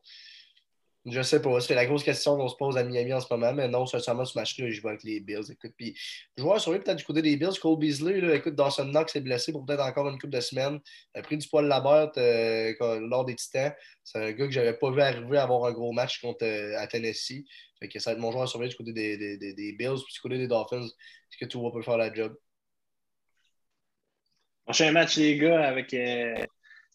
Je 1.09 1.21
sais 1.21 1.41
pas. 1.41 1.61
C'est 1.61 1.73
la 1.73 1.85
grosse 1.85 2.03
question 2.03 2.35
qu'on 2.35 2.49
se 2.49 2.55
pose 2.57 2.77
à 2.77 2.83
Miami 2.83 3.13
en 3.13 3.21
ce 3.21 3.27
moment. 3.33 3.53
Mais 3.53 3.69
non, 3.69 3.85
sincèrement, 3.85 4.25
ce 4.25 4.37
match-là, 4.37 4.69
je 4.69 4.81
vais 4.81 4.89
avec 4.89 5.03
les 5.03 5.21
Bills. 5.21 5.49
Écoute, 5.49 5.71
puis, 5.77 5.97
joueur 6.37 6.59
sur 6.59 6.73
peut-être 6.73 6.97
du 6.97 7.05
côté 7.05 7.21
des 7.21 7.37
Bills, 7.37 7.57
Cole 7.61 7.79
Beasley. 7.79 8.19
Là, 8.19 8.35
écoute, 8.35 8.55
Dawson 8.55 8.85
Knox 8.85 9.15
est 9.15 9.21
blessé 9.21 9.53
pour 9.53 9.65
peut-être 9.65 9.83
encore 9.83 10.09
une 10.09 10.19
couple 10.19 10.33
de 10.33 10.41
semaines. 10.41 10.79
Il 11.15 11.19
a 11.19 11.21
pris 11.21 11.37
du 11.37 11.47
poil 11.47 11.63
de 11.63 11.69
la 11.69 11.79
boîte 11.79 12.17
euh, 12.17 12.73
lors 13.07 13.23
des 13.23 13.35
Titans. 13.35 13.73
C'est 14.03 14.17
un 14.19 14.31
gars 14.33 14.47
que 14.47 14.51
j'avais 14.51 14.73
pas 14.73 14.91
vu 14.91 14.99
arriver 14.99 15.37
à 15.37 15.43
avoir 15.43 15.63
un 15.65 15.71
gros 15.71 15.93
match 15.93 16.19
contre 16.19 16.43
euh, 16.43 16.77
à 16.77 16.87
Tennessee. 16.87 17.45
Fait 17.79 17.87
que 17.87 17.99
ça 17.99 18.09
va 18.09 18.15
être 18.15 18.21
mon 18.21 18.31
joueur 18.33 18.49
sur 18.49 18.59
du 18.59 18.75
côté 18.75 18.91
des, 18.91 19.17
des, 19.17 19.37
des, 19.37 19.73
Bills. 19.73 20.01
Puis 20.03 20.13
du 20.13 20.19
côté 20.19 20.37
des 20.37 20.47
Dolphins, 20.47 20.83
est-ce 20.83 21.37
que 21.39 21.45
tu 21.45 21.57
vas 21.57 21.71
peut 21.71 21.83
faire 21.83 21.97
la 21.97 22.13
job? 22.13 22.35
Prochain 24.65 24.91
match, 24.91 25.15
les 25.15 25.37
gars, 25.37 25.69
avec. 25.69 25.93
Euh, 25.93 26.45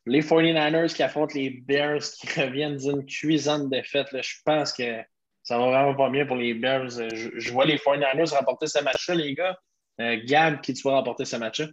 les 0.07 0.23
49ers 0.23 0.95
qui 0.95 1.03
affrontent 1.03 1.35
les 1.35 1.51
Bears 1.51 2.03
qui 2.03 2.27
reviennent 2.41 2.77
d'une 2.77 3.05
cuisante 3.07 3.71
défaite. 3.71 4.11
Là, 4.13 4.21
je 4.23 4.37
pense 4.45 4.73
que 4.73 5.01
ça 5.43 5.59
va 5.59 5.67
vraiment 5.67 5.95
pas 5.95 6.11
bien 6.11 6.27
pour 6.27 6.37
les 6.37 6.55
Bears. 6.55 6.91
Je, 6.91 7.53
vois 7.53 7.65
les 7.65 7.77
49ers 7.77 8.35
remporter 8.35 8.67
ce 8.67 8.83
match-là, 8.83 9.15
les 9.15 9.35
gars. 9.35 9.59
Euh, 10.01 10.19
Gab, 10.25 10.61
qui 10.61 10.73
tu 10.73 10.83
vas 10.89 10.97
remporter 10.97 11.25
ce 11.25 11.37
match-là? 11.37 11.69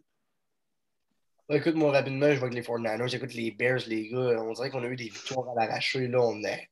Écoute, 1.52 1.76
moi, 1.76 1.92
rapidement, 1.92 2.32
je 2.32 2.40
vois 2.40 2.50
que 2.50 2.56
les 2.56 2.62
49ers, 2.62 3.16
écoute, 3.16 3.34
les 3.34 3.52
Bears, 3.52 3.82
les 3.88 4.10
gars, 4.10 4.40
on 4.42 4.52
dirait 4.54 4.70
qu'on 4.70 4.84
a 4.84 4.88
eu 4.88 4.96
des 4.96 5.06
victoires 5.06 5.50
à 5.50 5.66
l'arraché. 5.66 6.08
Là, 6.08 6.22
on 6.22 6.44
est 6.44 6.70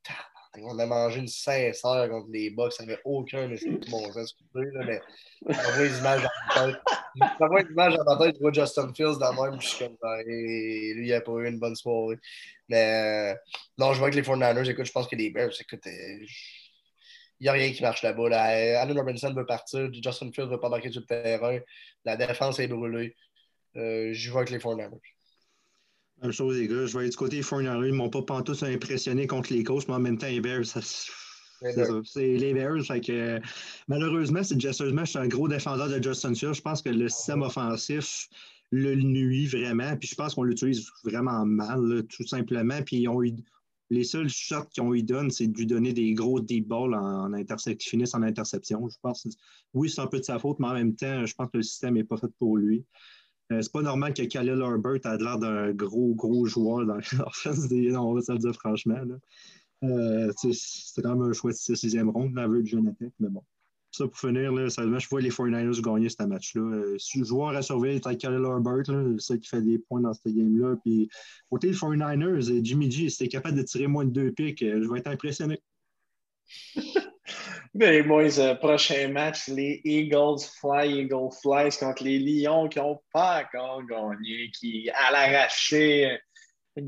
on 0.63 0.79
a 0.79 0.85
mangé 0.85 1.19
une 1.19 1.27
sincère 1.27 2.09
contre 2.09 2.27
les 2.31 2.49
Bucks. 2.49 2.73
Ça 2.73 2.85
n'avait 2.85 2.99
aucun 3.05 3.47
bon 3.89 4.11
sens. 4.11 4.35
Là, 4.53 4.85
mais 4.85 5.01
ça 5.53 5.71
voit 5.71 5.83
les 5.83 5.97
images 5.97 6.23
dans 6.23 6.29
ma 6.47 6.71
tête. 6.71 6.81
Ça 7.39 7.47
voit 7.47 7.61
les 7.61 7.71
images 7.71 7.95
dans 7.95 8.03
ma 8.03 8.17
tête. 8.17 8.35
Je 8.35 8.41
vois 8.41 8.51
Justin 8.51 8.93
Fields 8.93 9.17
dans 9.19 9.31
le 9.31 9.51
même. 9.51 9.61
Je 9.61 9.67
suis 9.67 9.85
comme 9.85 9.97
et 10.27 10.93
lui, 10.93 11.07
il 11.07 11.11
n'a 11.11 11.21
pas 11.21 11.31
eu 11.33 11.47
une 11.47 11.59
bonne 11.59 11.75
soirée. 11.75 12.17
Mais 12.69 13.33
euh, 13.33 13.35
non, 13.77 13.93
je 13.93 13.99
vois 13.99 14.09
que 14.09 14.15
les 14.15 14.21
49ers, 14.21 14.69
écoute, 14.69 14.85
je 14.85 14.91
pense 14.91 15.07
que 15.07 15.15
les 15.15 15.29
Bears, 15.29 15.51
écoute, 15.59 15.85
euh, 15.87 16.25
il 17.39 17.43
n'y 17.43 17.49
a 17.49 17.53
rien 17.53 17.71
qui 17.71 17.81
marche 17.81 18.03
là-bas. 18.03 18.29
Là. 18.29 18.81
Allen 18.81 18.97
Robinson 18.97 19.33
veut 19.33 19.45
partir. 19.45 19.89
Justin 19.93 20.31
Fields 20.31 20.47
ne 20.47 20.51
veut 20.51 20.59
pas 20.59 20.69
marquer 20.69 20.91
sur 20.91 21.01
le 21.01 21.07
terrain. 21.07 21.59
La 22.03 22.17
défense 22.17 22.59
est 22.59 22.67
brûlée. 22.67 23.15
Euh, 23.75 24.09
je 24.11 24.31
vois 24.31 24.43
que 24.43 24.51
les 24.51 24.59
49ers. 24.59 24.99
Même 26.27 26.33
chose, 26.33 26.57
les 26.57 26.67
gars. 26.67 26.85
Je 26.85 26.99
vais 26.99 27.07
du 27.07 27.15
côté 27.15 27.41
Fourniereux. 27.41 27.87
Ils 27.87 27.93
m'ont 27.93 28.09
pas 28.09 28.21
pantoute 28.21 28.61
impressionné 28.61 29.27
contre 29.27 29.53
les 29.53 29.63
coachs, 29.63 29.87
mais 29.87 29.93
en 29.93 29.99
même 29.99 30.17
temps, 30.17 30.27
les 30.27 30.41
Bears, 30.41 30.65
c'est 30.65 30.83
ça. 30.83 31.85
C'est 32.03 32.35
les 32.35 32.53
Bears. 32.53 32.83
Fait 32.83 32.99
que, 32.99 33.39
malheureusement, 33.87 34.43
c'est 34.43 34.59
je 34.59 34.71
suis 34.71 35.17
un 35.17 35.27
gros 35.29 35.47
défenseur 35.47 35.87
de 35.87 36.03
Justin 36.03 36.35
Fields. 36.35 36.55
Je 36.55 36.61
pense 36.61 36.81
que 36.81 36.89
le 36.89 37.07
système 37.07 37.43
offensif 37.43 38.27
le 38.71 38.95
nuit 38.95 39.47
vraiment. 39.47 39.95
Puis 39.95 40.09
je 40.09 40.15
pense 40.15 40.35
qu'on 40.35 40.43
l'utilise 40.43 40.89
vraiment 41.05 41.45
mal, 41.45 42.03
tout 42.09 42.27
simplement. 42.27 42.81
Puis 42.81 42.97
ils 42.97 43.07
ont 43.07 43.23
eu, 43.23 43.33
les 43.89 44.03
seuls 44.03 44.27
shots 44.27 44.65
qu'ils 44.73 44.83
ont 44.83 44.93
eu 44.93 45.03
donné, 45.03 45.29
c'est 45.29 45.47
de 45.47 45.57
lui 45.57 45.65
donner 45.65 45.93
des 45.93 46.13
gros 46.13 46.41
deep 46.41 46.67
balls 46.67 46.93
en, 46.93 47.33
en 47.33 47.43
qui 47.45 47.89
finissent 47.89 48.15
en 48.15 48.21
interception. 48.21 48.89
Je 48.89 48.97
pense 49.01 49.25
oui, 49.73 49.89
c'est 49.89 50.01
un 50.01 50.07
peu 50.07 50.19
de 50.19 50.25
sa 50.25 50.39
faute, 50.39 50.59
mais 50.59 50.67
en 50.67 50.73
même 50.73 50.93
temps, 50.93 51.25
je 51.25 51.33
pense 51.35 51.47
que 51.51 51.57
le 51.57 51.63
système 51.63 51.93
n'est 51.93 52.03
pas 52.03 52.17
fait 52.17 52.27
pour 52.37 52.57
lui. 52.57 52.83
Euh, 53.51 53.61
c'est 53.61 53.71
pas 53.71 53.81
normal 53.81 54.13
que 54.13 54.23
Khalil 54.23 54.59
Herbert 54.59 55.05
ait 55.05 55.17
l'air 55.17 55.39
d'un 55.39 55.71
gros, 55.71 56.13
gros 56.15 56.45
joueur 56.45 56.85
dans 56.85 56.95
l'offense 56.95 57.67
des. 57.69 57.95
on 57.95 58.13
va 58.13 58.21
se 58.21 58.31
le 58.31 58.39
dire 58.39 58.53
franchement. 58.53 58.99
Euh, 59.83 60.31
c'est 60.35 61.01
quand 61.01 61.15
même 61.15 61.29
un 61.29 61.33
choix 61.33 61.51
de 61.51 61.55
6e 61.55 62.09
ronde, 62.09 62.35
la 62.35 62.47
de 62.47 62.65
Jonathan, 62.65 63.05
mais 63.19 63.29
bon. 63.29 63.43
Ça, 63.91 64.05
pour 64.05 64.17
finir, 64.19 64.51
là, 64.51 64.67
je 64.67 65.07
vois 65.09 65.21
les 65.21 65.29
49ers 65.29 65.81
gagner 65.81 66.09
ce 66.09 66.21
match-là. 66.23 66.61
Euh, 66.61 66.97
joueur 67.23 67.55
à 67.55 67.61
surveiller, 67.61 68.01
c'est 68.03 68.17
Khalil 68.17 68.43
Herbert, 68.43 68.85
celui 68.85 69.39
qui 69.39 69.47
fait 69.47 69.61
des 69.61 69.79
points 69.79 70.01
dans 70.01 70.13
ce 70.13 70.27
game-là. 70.27 70.75
Puis, 70.83 71.09
côté 71.49 71.69
des 71.69 71.75
49ers, 71.75 72.51
euh, 72.51 72.59
Jimmy 72.63 72.91
G, 72.91 73.09
c'était 73.09 73.29
capable 73.29 73.57
de 73.57 73.63
tirer 73.63 73.87
moins 73.87 74.05
de 74.05 74.11
deux 74.11 74.31
pics, 74.31 74.59
je 74.59 74.91
vais 74.91 74.99
être 74.99 75.07
impressionné. 75.07 75.61
Mais 77.79 78.01
boys, 78.01 78.39
euh, 78.39 78.55
prochain 78.55 79.09
match, 79.09 79.49
les 79.49 79.81
Eagles 79.83 80.41
fly, 80.59 81.01
Eagles 81.01 81.29
flies 81.43 81.77
contre 81.77 82.03
les 82.03 82.17
Lions 82.17 82.67
qui 82.67 82.79
n'ont 82.79 82.99
pas 83.13 83.43
encore 83.43 83.83
gagné, 83.85 84.49
qui 84.49 84.89
à 84.89 85.11
l'arraché. 85.11 86.17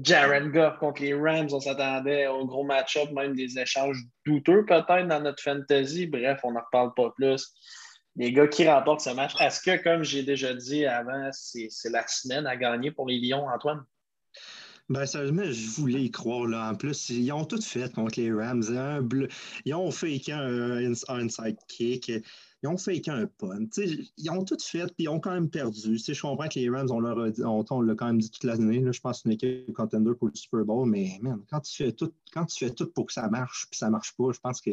Jared 0.01 0.51
Goff 0.51 0.79
contre 0.79 1.03
les 1.03 1.13
Rams, 1.13 1.49
on 1.51 1.59
s'attendait 1.59 2.25
au 2.25 2.43
gros 2.47 2.63
match-up, 2.63 3.11
même 3.11 3.35
des 3.35 3.59
échanges 3.59 3.99
douteux 4.25 4.65
peut-être 4.65 5.07
dans 5.07 5.21
notre 5.21 5.43
fantasy. 5.43 6.07
Bref, 6.07 6.39
on 6.43 6.53
n'en 6.53 6.61
reparle 6.61 6.91
pas 6.95 7.11
plus. 7.11 7.53
Les 8.15 8.33
gars 8.33 8.47
qui 8.47 8.67
remportent 8.67 9.01
ce 9.01 9.11
match, 9.11 9.33
est-ce 9.39 9.61
que, 9.61 9.83
comme 9.83 10.03
j'ai 10.03 10.23
déjà 10.23 10.55
dit 10.55 10.87
avant, 10.87 11.29
c'est 11.31 11.69
la 11.91 12.07
semaine 12.07 12.47
à 12.47 12.55
gagner 12.55 12.89
pour 12.89 13.07
les 13.07 13.19
Lions, 13.19 13.47
Antoine? 13.47 13.83
Ben, 14.89 15.05
sérieusement, 15.05 15.43
je 15.45 15.69
voulais 15.69 16.03
y 16.03 16.11
croire. 16.11 16.47
Là. 16.47 16.71
En 16.71 16.75
plus, 16.75 17.09
ils 17.09 17.31
ont 17.31 17.45
tout 17.45 17.61
fait 17.61 17.93
contre 17.93 18.19
les 18.19 18.33
Rams. 18.33 18.63
Ils 19.65 19.73
ont 19.75 19.91
fait 19.91 20.19
un, 20.31 20.93
un 21.09 21.29
sidekick. 21.29 22.11
Ils 22.61 22.67
ont 22.67 22.77
fait 22.77 23.07
un 23.07 23.27
punt. 23.27 23.67
ils 23.77 24.31
ont 24.31 24.43
tout 24.43 24.57
fait, 24.59 24.87
puis 24.87 25.03
ils 25.03 25.09
ont 25.09 25.19
quand 25.19 25.31
même 25.31 25.49
perdu. 25.49 25.97
je 25.97 26.21
comprends 26.21 26.47
que 26.47 26.59
les 26.59 26.69
Rams, 26.69 26.89
on 26.91 26.99
l'a 26.99 27.95
quand 27.95 28.07
même 28.07 28.17
dit 28.17 28.31
toute 28.31 28.43
l'année. 28.43 28.83
Je 28.91 28.99
pense 28.99 29.23
une 29.25 29.33
équipe 29.33 29.71
contender 29.73 30.11
pour 30.17 30.27
le 30.27 30.35
Super 30.35 30.65
Bowl. 30.65 30.89
Mais 30.89 31.19
man, 31.21 31.39
quand 31.51 31.61
tu 31.61 31.75
fais 31.75 31.91
tout, 31.91 32.11
quand 32.33 32.45
tu 32.45 32.65
fais 32.65 32.73
tout 32.73 32.87
pour 32.87 33.05
que 33.05 33.13
ça 33.13 33.29
marche, 33.29 33.67
puis 33.69 33.77
ça 33.77 33.91
marche 33.91 34.15
pas, 34.17 34.31
je 34.33 34.39
pense 34.39 34.59
que 34.59 34.71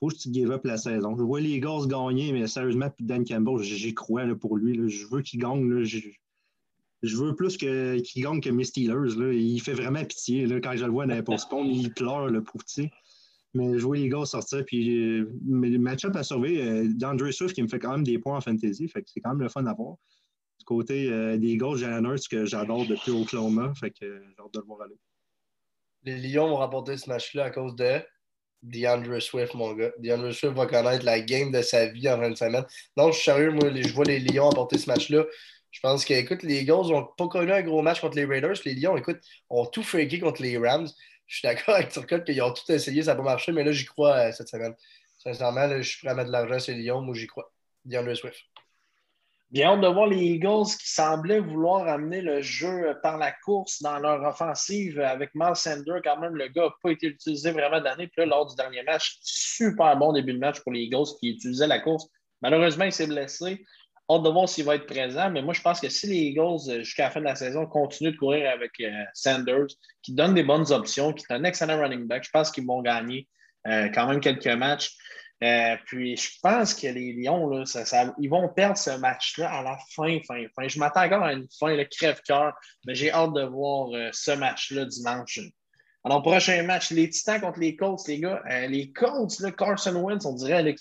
faut 0.00 0.08
que 0.08 0.16
tu 0.16 0.32
give 0.32 0.50
up 0.50 0.64
la 0.64 0.76
saison. 0.76 1.16
Je 1.16 1.22
vois 1.22 1.40
les 1.40 1.50
Eagles 1.50 1.86
gagner, 1.86 2.32
mais 2.32 2.48
sérieusement, 2.48 2.90
puis 2.90 3.06
Dan 3.06 3.24
Campbell, 3.24 3.62
j'y 3.62 3.94
crois 3.94 4.26
pour 4.34 4.56
lui. 4.56 4.90
Je 4.90 5.06
veux 5.06 5.22
qu'il 5.22 5.40
gagne. 5.40 5.84
Veux 7.16 7.34
plus 7.34 7.56
qu'il 7.56 8.22
gagne 8.22 8.40
que 8.40 8.50
mes 8.50 8.64
Steelers. 8.64 9.16
Là. 9.16 9.32
Il 9.32 9.60
fait 9.60 9.74
vraiment 9.74 10.04
pitié. 10.04 10.46
Là. 10.46 10.60
Quand 10.60 10.76
je 10.76 10.84
le 10.84 10.90
vois 10.90 11.06
dans 11.06 11.14
les 11.14 11.70
il 11.70 11.92
pleure, 11.92 12.28
le 12.28 12.42
petit. 12.42 12.90
Mais 13.54 13.78
je 13.78 13.84
vois 13.84 13.96
les 13.96 14.08
gars 14.08 14.24
sortir. 14.24 14.64
Puis, 14.64 14.96
euh, 14.96 15.32
le 15.46 15.78
match-up 15.78 16.16
à 16.16 16.22
surveiller, 16.22 16.62
euh, 16.62 17.32
Swift 17.32 17.54
qui 17.54 17.62
me 17.62 17.68
fait 17.68 17.78
quand 17.78 17.92
même 17.92 18.04
des 18.04 18.18
points 18.18 18.36
en 18.36 18.40
fantasy. 18.40 18.88
Fait 18.88 19.02
que 19.02 19.10
c'est 19.10 19.20
quand 19.20 19.30
même 19.30 19.42
le 19.42 19.48
fun 19.48 19.64
à 19.66 19.74
voir. 19.74 19.96
Du 20.58 20.64
côté 20.64 21.08
euh, 21.10 21.36
des 21.36 21.56
gars, 21.56 21.74
j'ai 21.76 21.86
un 21.86 22.02
que 22.02 22.46
j'adore 22.46 22.86
depuis 22.86 23.12
Oklahoma. 23.12 23.72
Fait 23.74 23.90
que 23.90 23.96
j'ai 24.00 24.42
hâte 24.42 24.54
de 24.54 24.58
le 24.60 24.66
voir 24.66 24.82
aller. 24.82 24.98
Les 26.02 26.16
Lions 26.16 26.48
vont 26.48 26.56
rapporter 26.56 26.96
ce 26.96 27.08
match-là 27.08 27.44
à 27.44 27.50
cause 27.50 27.74
de 27.76 28.00
DeAndre 28.62 29.20
Swift, 29.20 29.54
mon 29.54 29.72
gars. 29.74 29.92
DeAndre 29.98 30.32
Swift 30.32 30.54
va 30.54 30.66
connaître 30.66 31.04
la 31.04 31.20
game 31.20 31.52
de 31.52 31.62
sa 31.62 31.86
vie 31.86 32.08
en 32.08 32.18
fin 32.18 32.30
de 32.30 32.34
semaine. 32.34 32.64
Non, 32.96 33.12
je 33.12 33.16
suis 33.16 33.24
sérieux, 33.24 33.52
moi, 33.52 33.70
je 33.74 33.94
vois 33.94 34.04
les 34.04 34.18
Lions 34.18 34.50
apporter 34.50 34.78
ce 34.78 34.88
match-là. 34.88 35.24
Je 35.74 35.80
pense 35.80 36.04
que, 36.04 36.14
écoute, 36.14 36.44
les 36.44 36.60
Eagles 36.60 36.88
n'ont 36.88 37.04
pas 37.18 37.26
connu 37.26 37.50
un 37.50 37.60
gros 37.60 37.82
match 37.82 38.00
contre 38.00 38.14
les 38.14 38.24
Raiders. 38.24 38.54
Les 38.64 38.76
Lions, 38.76 38.96
écoute, 38.96 39.18
ont 39.50 39.66
tout 39.66 39.82
freaké 39.82 40.20
contre 40.20 40.40
les 40.40 40.56
Rams. 40.56 40.86
Je 41.26 41.38
suis 41.38 41.48
d'accord 41.48 41.74
avec 41.74 41.88
Turcotte 41.88 42.24
qu'ils 42.24 42.40
ont 42.42 42.52
tout 42.52 42.70
essayé, 42.70 43.02
ça 43.02 43.10
n'a 43.10 43.16
pas 43.16 43.24
marché, 43.24 43.50
mais 43.50 43.64
là, 43.64 43.72
j'y 43.72 43.84
crois 43.84 44.14
euh, 44.14 44.32
cette 44.32 44.46
semaine. 44.46 44.72
Sincèrement, 45.18 45.68
je 45.68 45.82
suis 45.82 45.98
prêt 45.98 46.10
à 46.10 46.14
mettre 46.14 46.28
de 46.28 46.32
l'argent 46.32 46.60
sur 46.60 46.74
les 46.74 46.82
Lions. 46.82 47.00
Moi, 47.00 47.16
j'y 47.16 47.26
crois. 47.26 47.52
DeAndre 47.84 48.16
Swift. 48.16 48.38
Bien 49.50 49.72
hâte 49.72 49.80
de 49.80 49.88
voir 49.88 50.06
les 50.06 50.22
Eagles 50.22 50.66
qui 50.80 50.88
semblaient 50.88 51.40
vouloir 51.40 51.88
amener 51.88 52.20
le 52.20 52.40
jeu 52.40 52.96
par 53.02 53.18
la 53.18 53.32
course 53.32 53.82
dans 53.82 53.98
leur 53.98 54.22
offensive 54.22 55.00
avec 55.00 55.30
Miles 55.34 55.56
Sanders. 55.56 56.02
Quand 56.04 56.20
même, 56.20 56.36
le 56.36 56.46
gars 56.48 56.66
n'a 56.66 56.74
pas 56.84 56.90
été 56.92 57.08
utilisé 57.08 57.50
vraiment 57.50 57.80
d'année. 57.80 58.06
Puis 58.06 58.20
là, 58.20 58.26
lors 58.26 58.46
du 58.46 58.54
dernier 58.54 58.84
match, 58.84 59.18
super 59.22 59.96
bon 59.96 60.12
début 60.12 60.34
de 60.34 60.38
match 60.38 60.60
pour 60.60 60.72
les 60.72 60.82
Eagles 60.82 61.18
qui 61.18 61.30
utilisaient 61.30 61.66
la 61.66 61.80
course. 61.80 62.06
Malheureusement, 62.42 62.84
il 62.84 62.92
s'est 62.92 63.08
blessé. 63.08 63.64
Hâte 64.10 64.22
de 64.22 64.28
voir 64.28 64.46
s'il 64.46 64.66
va 64.66 64.74
être 64.74 64.86
présent, 64.86 65.30
mais 65.30 65.40
moi, 65.40 65.54
je 65.54 65.62
pense 65.62 65.80
que 65.80 65.88
si 65.88 66.06
les 66.06 66.16
Eagles, 66.16 66.68
euh, 66.68 66.82
jusqu'à 66.82 67.04
la 67.04 67.10
fin 67.10 67.20
de 67.20 67.24
la 67.24 67.36
saison, 67.36 67.66
continuent 67.66 68.12
de 68.12 68.16
courir 68.18 68.50
avec 68.50 68.72
euh, 68.80 68.90
Sanders, 69.14 69.68
qui 70.02 70.12
donne 70.12 70.34
des 70.34 70.42
bonnes 70.42 70.70
options, 70.72 71.14
qui 71.14 71.24
est 71.28 71.34
un 71.34 71.44
excellent 71.44 71.80
running 71.80 72.06
back, 72.06 72.22
je 72.22 72.30
pense 72.30 72.50
qu'ils 72.50 72.66
vont 72.66 72.82
gagner 72.82 73.26
euh, 73.66 73.88
quand 73.88 74.06
même 74.06 74.20
quelques 74.20 74.46
matchs. 74.46 74.94
Puis 75.86 76.16
je 76.16 76.38
pense 76.42 76.72
que 76.74 76.86
les 76.86 77.12
Lions, 77.12 77.48
là, 77.48 77.64
ils 78.18 78.30
vont 78.30 78.48
perdre 78.48 78.78
ce 78.78 78.90
match-là 78.96 79.52
à 79.52 79.62
la 79.62 79.76
fin, 79.94 80.18
fin, 80.26 80.42
fin. 80.54 80.68
Je 80.68 80.78
m'attends 80.78 81.04
encore 81.04 81.22
à 81.22 81.34
une 81.34 81.46
fin, 81.58 81.74
le 81.74 81.84
crève-cœur, 81.84 82.54
mais 82.86 82.94
j'ai 82.94 83.10
hâte 83.12 83.34
de 83.34 83.42
voir 83.42 83.90
ce 84.12 84.30
match-là 84.30 84.86
dimanche. 84.86 85.40
Alors, 86.02 86.22
prochain 86.22 86.62
match, 86.62 86.92
les 86.92 87.10
Titans 87.10 87.42
contre 87.42 87.58
les 87.58 87.76
Colts, 87.76 88.08
les 88.08 88.20
gars. 88.20 88.42
Les 88.68 88.90
Colts, 88.92 89.34
Carson 89.58 89.96
Wentz, 89.96 90.24
on 90.24 90.32
dirait, 90.32 90.74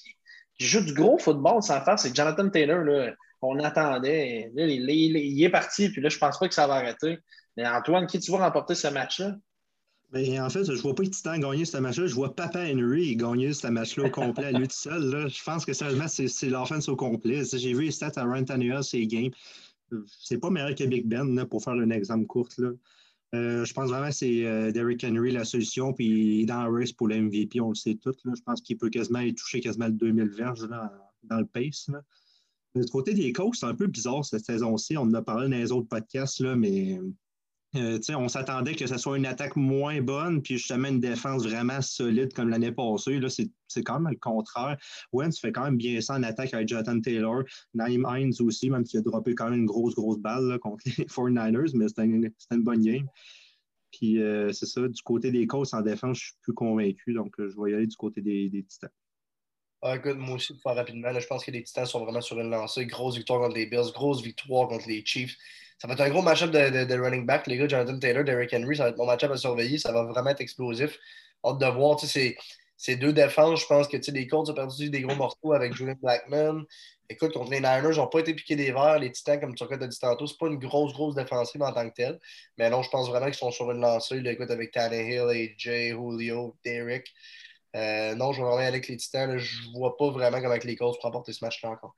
qui, 0.63 0.69
joue 0.69 0.81
du 0.81 0.93
gros 0.93 1.17
football 1.17 1.61
sans 1.61 1.81
faire, 1.81 1.99
c'est 1.99 2.15
Jonathan 2.15 2.49
Taylor, 2.49 3.13
qu'on 3.39 3.59
attendait. 3.59 4.51
il, 4.55 5.43
est 5.43 5.49
parti, 5.49 5.89
puis 5.89 6.01
là, 6.01 6.09
je 6.09 6.17
pense 6.17 6.39
pas 6.39 6.47
que 6.47 6.53
ça 6.53 6.67
va 6.67 6.75
arrêter. 6.75 7.19
Mais 7.57 7.67
Antoine, 7.67 8.07
qui 8.07 8.19
tu 8.19 8.31
vas 8.31 8.39
remporter 8.39 8.75
ce 8.75 8.87
match-là? 8.87 9.35
Ben, 10.11 10.41
en 10.41 10.49
fait, 10.49 10.63
je 10.63 10.71
ne 10.71 10.77
vois 10.77 10.93
pas 10.93 11.03
les 11.03 11.09
Titans 11.09 11.39
gagner 11.39 11.65
ce 11.65 11.77
match-là. 11.77 12.05
Je 12.05 12.13
vois 12.13 12.35
Papa 12.35 12.59
Henry 12.59 13.15
gagner 13.15 13.51
ce 13.51 13.65
match-là 13.67 14.05
au 14.05 14.09
complet 14.11 14.45
à 14.45 14.51
lui 14.51 14.67
tout 14.67 14.75
seul. 14.75 15.27
Je 15.27 15.43
pense 15.43 15.65
que 15.65 15.73
sérieusement, 15.73 16.07
c'est 16.07 16.49
l'offense 16.49 16.87
au 16.87 16.95
complet. 16.95 17.43
J'ai 17.51 17.73
vu 17.73 17.85
les 17.85 17.91
stats 17.91 18.11
à 18.15 18.23
Ryan 18.23 18.43
Tannehill, 18.43 18.83
ces 18.83 19.07
games. 19.07 19.31
C'est 20.21 20.37
pas 20.37 20.51
meilleur 20.51 20.75
que 20.75 20.83
Big 20.83 21.07
Ben, 21.07 21.45
pour 21.45 21.63
faire 21.63 21.73
un 21.73 21.89
exemple 21.89 22.27
court. 22.27 22.47
Euh, 23.33 23.65
je 23.65 23.73
pense 23.73 23.89
vraiment 23.89 24.09
que 24.09 24.15
c'est 24.15 24.45
euh, 24.45 24.71
Derrick 24.71 25.03
Henry 25.03 25.31
la 25.31 25.45
solution. 25.45 25.93
Puis 25.93 26.45
dans 26.45 26.65
le 26.65 26.79
race 26.79 26.91
pour 26.91 27.07
le 27.07 27.19
MVP, 27.19 27.59
on 27.61 27.69
le 27.69 27.75
sait 27.75 27.95
tout. 27.95 28.13
Je 28.23 28.41
pense 28.41 28.61
qu'il 28.61 28.77
peut 28.77 28.89
quasiment 28.89 29.19
aller 29.19 29.33
toucher 29.33 29.59
quasiment 29.59 29.87
le 29.87 29.93
2000 29.93 30.29
verges 30.29 30.67
dans 31.23 31.37
le 31.39 31.45
pace. 31.45 31.89
Du 32.75 32.85
côté 32.87 33.13
des 33.13 33.31
coachs, 33.33 33.55
c'est 33.55 33.65
un 33.65 33.75
peu 33.75 33.87
bizarre 33.87 34.25
cette 34.25 34.45
saison-ci. 34.45 34.97
On 34.97 35.03
en 35.03 35.13
a 35.13 35.21
parlé 35.21 35.49
dans 35.49 35.57
les 35.57 35.71
autres 35.71 35.87
podcasts, 35.87 36.39
là, 36.39 36.55
mais 36.55 36.99
euh, 37.75 37.99
on 38.09 38.27
s'attendait 38.27 38.75
que 38.75 38.85
ce 38.85 38.97
soit 38.97 39.17
une 39.17 39.25
attaque 39.25 39.55
moins 39.55 40.01
bonne, 40.01 40.41
puis 40.41 40.57
justement 40.57 40.89
une 40.89 40.99
défense 40.99 41.43
vraiment 41.43 41.81
solide 41.81 42.33
comme 42.33 42.49
l'année 42.49 42.71
passée. 42.71 43.19
Là, 43.19 43.29
c'est, 43.29 43.49
quand 43.83 43.99
même 43.99 44.13
le 44.13 44.19
contraire. 44.19 44.77
Wentz 45.11 45.39
fait 45.39 45.51
quand 45.51 45.63
même 45.63 45.77
bien 45.77 45.99
ça 45.99 46.15
en 46.15 46.23
attaque 46.23 46.53
avec 46.53 46.67
Jonathan 46.67 46.99
Taylor. 46.99 47.43
Naim 47.73 48.03
Hines 48.07 48.33
aussi, 48.41 48.69
même 48.69 48.85
s'il 48.85 48.99
a 48.99 49.01
droppé 49.01 49.33
quand 49.33 49.49
même 49.49 49.61
une 49.61 49.65
grosse, 49.65 49.95
grosse 49.95 50.19
balle 50.19 50.59
contre 50.59 50.83
les 50.85 50.91
49ers, 51.05 51.75
mais 51.75 51.87
c'était 51.87 52.03
une, 52.03 52.31
bonne 52.63 52.81
game. 52.81 53.07
Puis 53.91 54.21
euh, 54.21 54.51
c'est 54.51 54.67
ça, 54.67 54.87
du 54.87 55.01
côté 55.01 55.31
des 55.31 55.47
Colts 55.47 55.73
en 55.73 55.81
défense, 55.81 56.19
je 56.19 56.23
suis 56.25 56.33
plus 56.41 56.53
convaincu, 56.53 57.13
donc 57.13 57.33
euh, 57.39 57.49
je 57.49 57.61
vais 57.61 57.71
y 57.71 57.73
aller 57.73 57.87
du 57.87 57.95
côté 57.95 58.21
des, 58.21 58.49
des 58.49 58.63
Titans. 58.63 58.89
Ah, 59.85 59.97
écoute, 59.97 60.15
moi 60.17 60.35
aussi, 60.35 60.53
rapidement, 60.63 61.19
je 61.19 61.27
pense 61.27 61.43
que 61.43 61.51
les 61.51 61.61
Titans 61.61 61.85
sont 61.85 62.05
vraiment 62.05 62.21
sur 62.21 62.39
une 62.39 62.49
lancée. 62.49 62.85
Grosse 62.85 63.17
victoire 63.17 63.41
contre 63.41 63.55
les 63.55 63.65
Bills, 63.65 63.91
grosse 63.93 64.21
victoire 64.21 64.69
contre 64.69 64.87
les 64.87 65.03
Chiefs. 65.05 65.35
Ça 65.83 65.87
va 65.89 65.95
être 65.95 65.99
un 65.99 66.09
gros 66.11 66.21
match-up 66.21 66.49
de, 66.49 66.97
running 66.97 67.25
back, 67.25 67.45
les 67.45 67.57
gars. 67.57 67.67
Jonathan 67.67 67.99
Taylor, 67.99 68.23
Derrick 68.23 68.53
Henry, 68.53 68.77
ça 68.77 68.83
va 68.83 68.89
être 68.91 68.97
mon 68.97 69.05
match-up 69.05 69.31
à 69.31 69.35
surveiller. 69.35 69.77
Ça 69.77 69.91
va 69.91 70.03
vraiment 70.03 70.29
être 70.29 70.39
explosif. 70.39 70.97
Hâte 71.43 71.57
de 71.57 71.65
voir. 71.65 71.99
Ces 71.99 72.95
deux 72.95 73.11
défenses, 73.11 73.59
je 73.59 73.65
pense 73.65 73.89
que 73.89 73.97
les 73.97 74.25
Colts 74.25 74.49
ont 74.49 74.53
perdu 74.53 74.89
des 74.89 75.01
gros 75.01 75.15
morceaux 75.15 75.51
avec 75.51 75.73
Julian 75.73 75.95
Blackman. 76.01 76.63
Écoute, 77.09 77.33
contre 77.33 77.51
les 77.51 77.57
Niners, 77.57 77.91
ils 77.91 77.97
n'ont 77.97 78.07
pas 78.07 78.19
été 78.19 78.33
piqués 78.33 78.55
des 78.55 78.71
verres. 78.71 78.99
Les 78.99 79.11
Titans, 79.11 79.41
comme 79.41 79.55
tu 79.55 79.65
as 79.65 79.75
dit 79.75 79.99
tantôt, 79.99 80.25
ce 80.25 80.37
pas 80.37 80.47
une 80.47 80.57
grosse, 80.57 80.93
grosse 80.93 81.15
défensive 81.15 81.61
en 81.61 81.73
tant 81.73 81.89
que 81.89 81.93
telle. 81.93 82.17
Mais 82.57 82.69
non, 82.69 82.81
je 82.81 82.89
pense 82.89 83.09
vraiment 83.09 83.25
qu'ils 83.25 83.35
sont 83.35 83.51
sur 83.51 83.69
une 83.69 83.81
lancée. 83.81 84.21
écoute, 84.25 84.51
avec 84.51 84.71
Tannehill, 84.71 85.53
Jay, 85.57 85.89
Julio, 85.89 86.55
Derrick. 86.63 87.13
Euh, 87.75 88.15
non, 88.15 88.31
je 88.31 88.41
vais 88.41 88.47
vraiment 88.47 88.65
avec 88.65 88.87
les 88.87 88.95
Titans. 88.95 89.37
Je 89.37 89.67
ne 89.67 89.77
vois 89.77 89.97
pas 89.97 90.11
vraiment 90.11 90.39
comment 90.39 90.55
les 90.63 90.75
Colts 90.77 90.95
pour 90.95 91.03
remporter 91.03 91.33
ce 91.33 91.43
match-là 91.43 91.71
encore. 91.71 91.93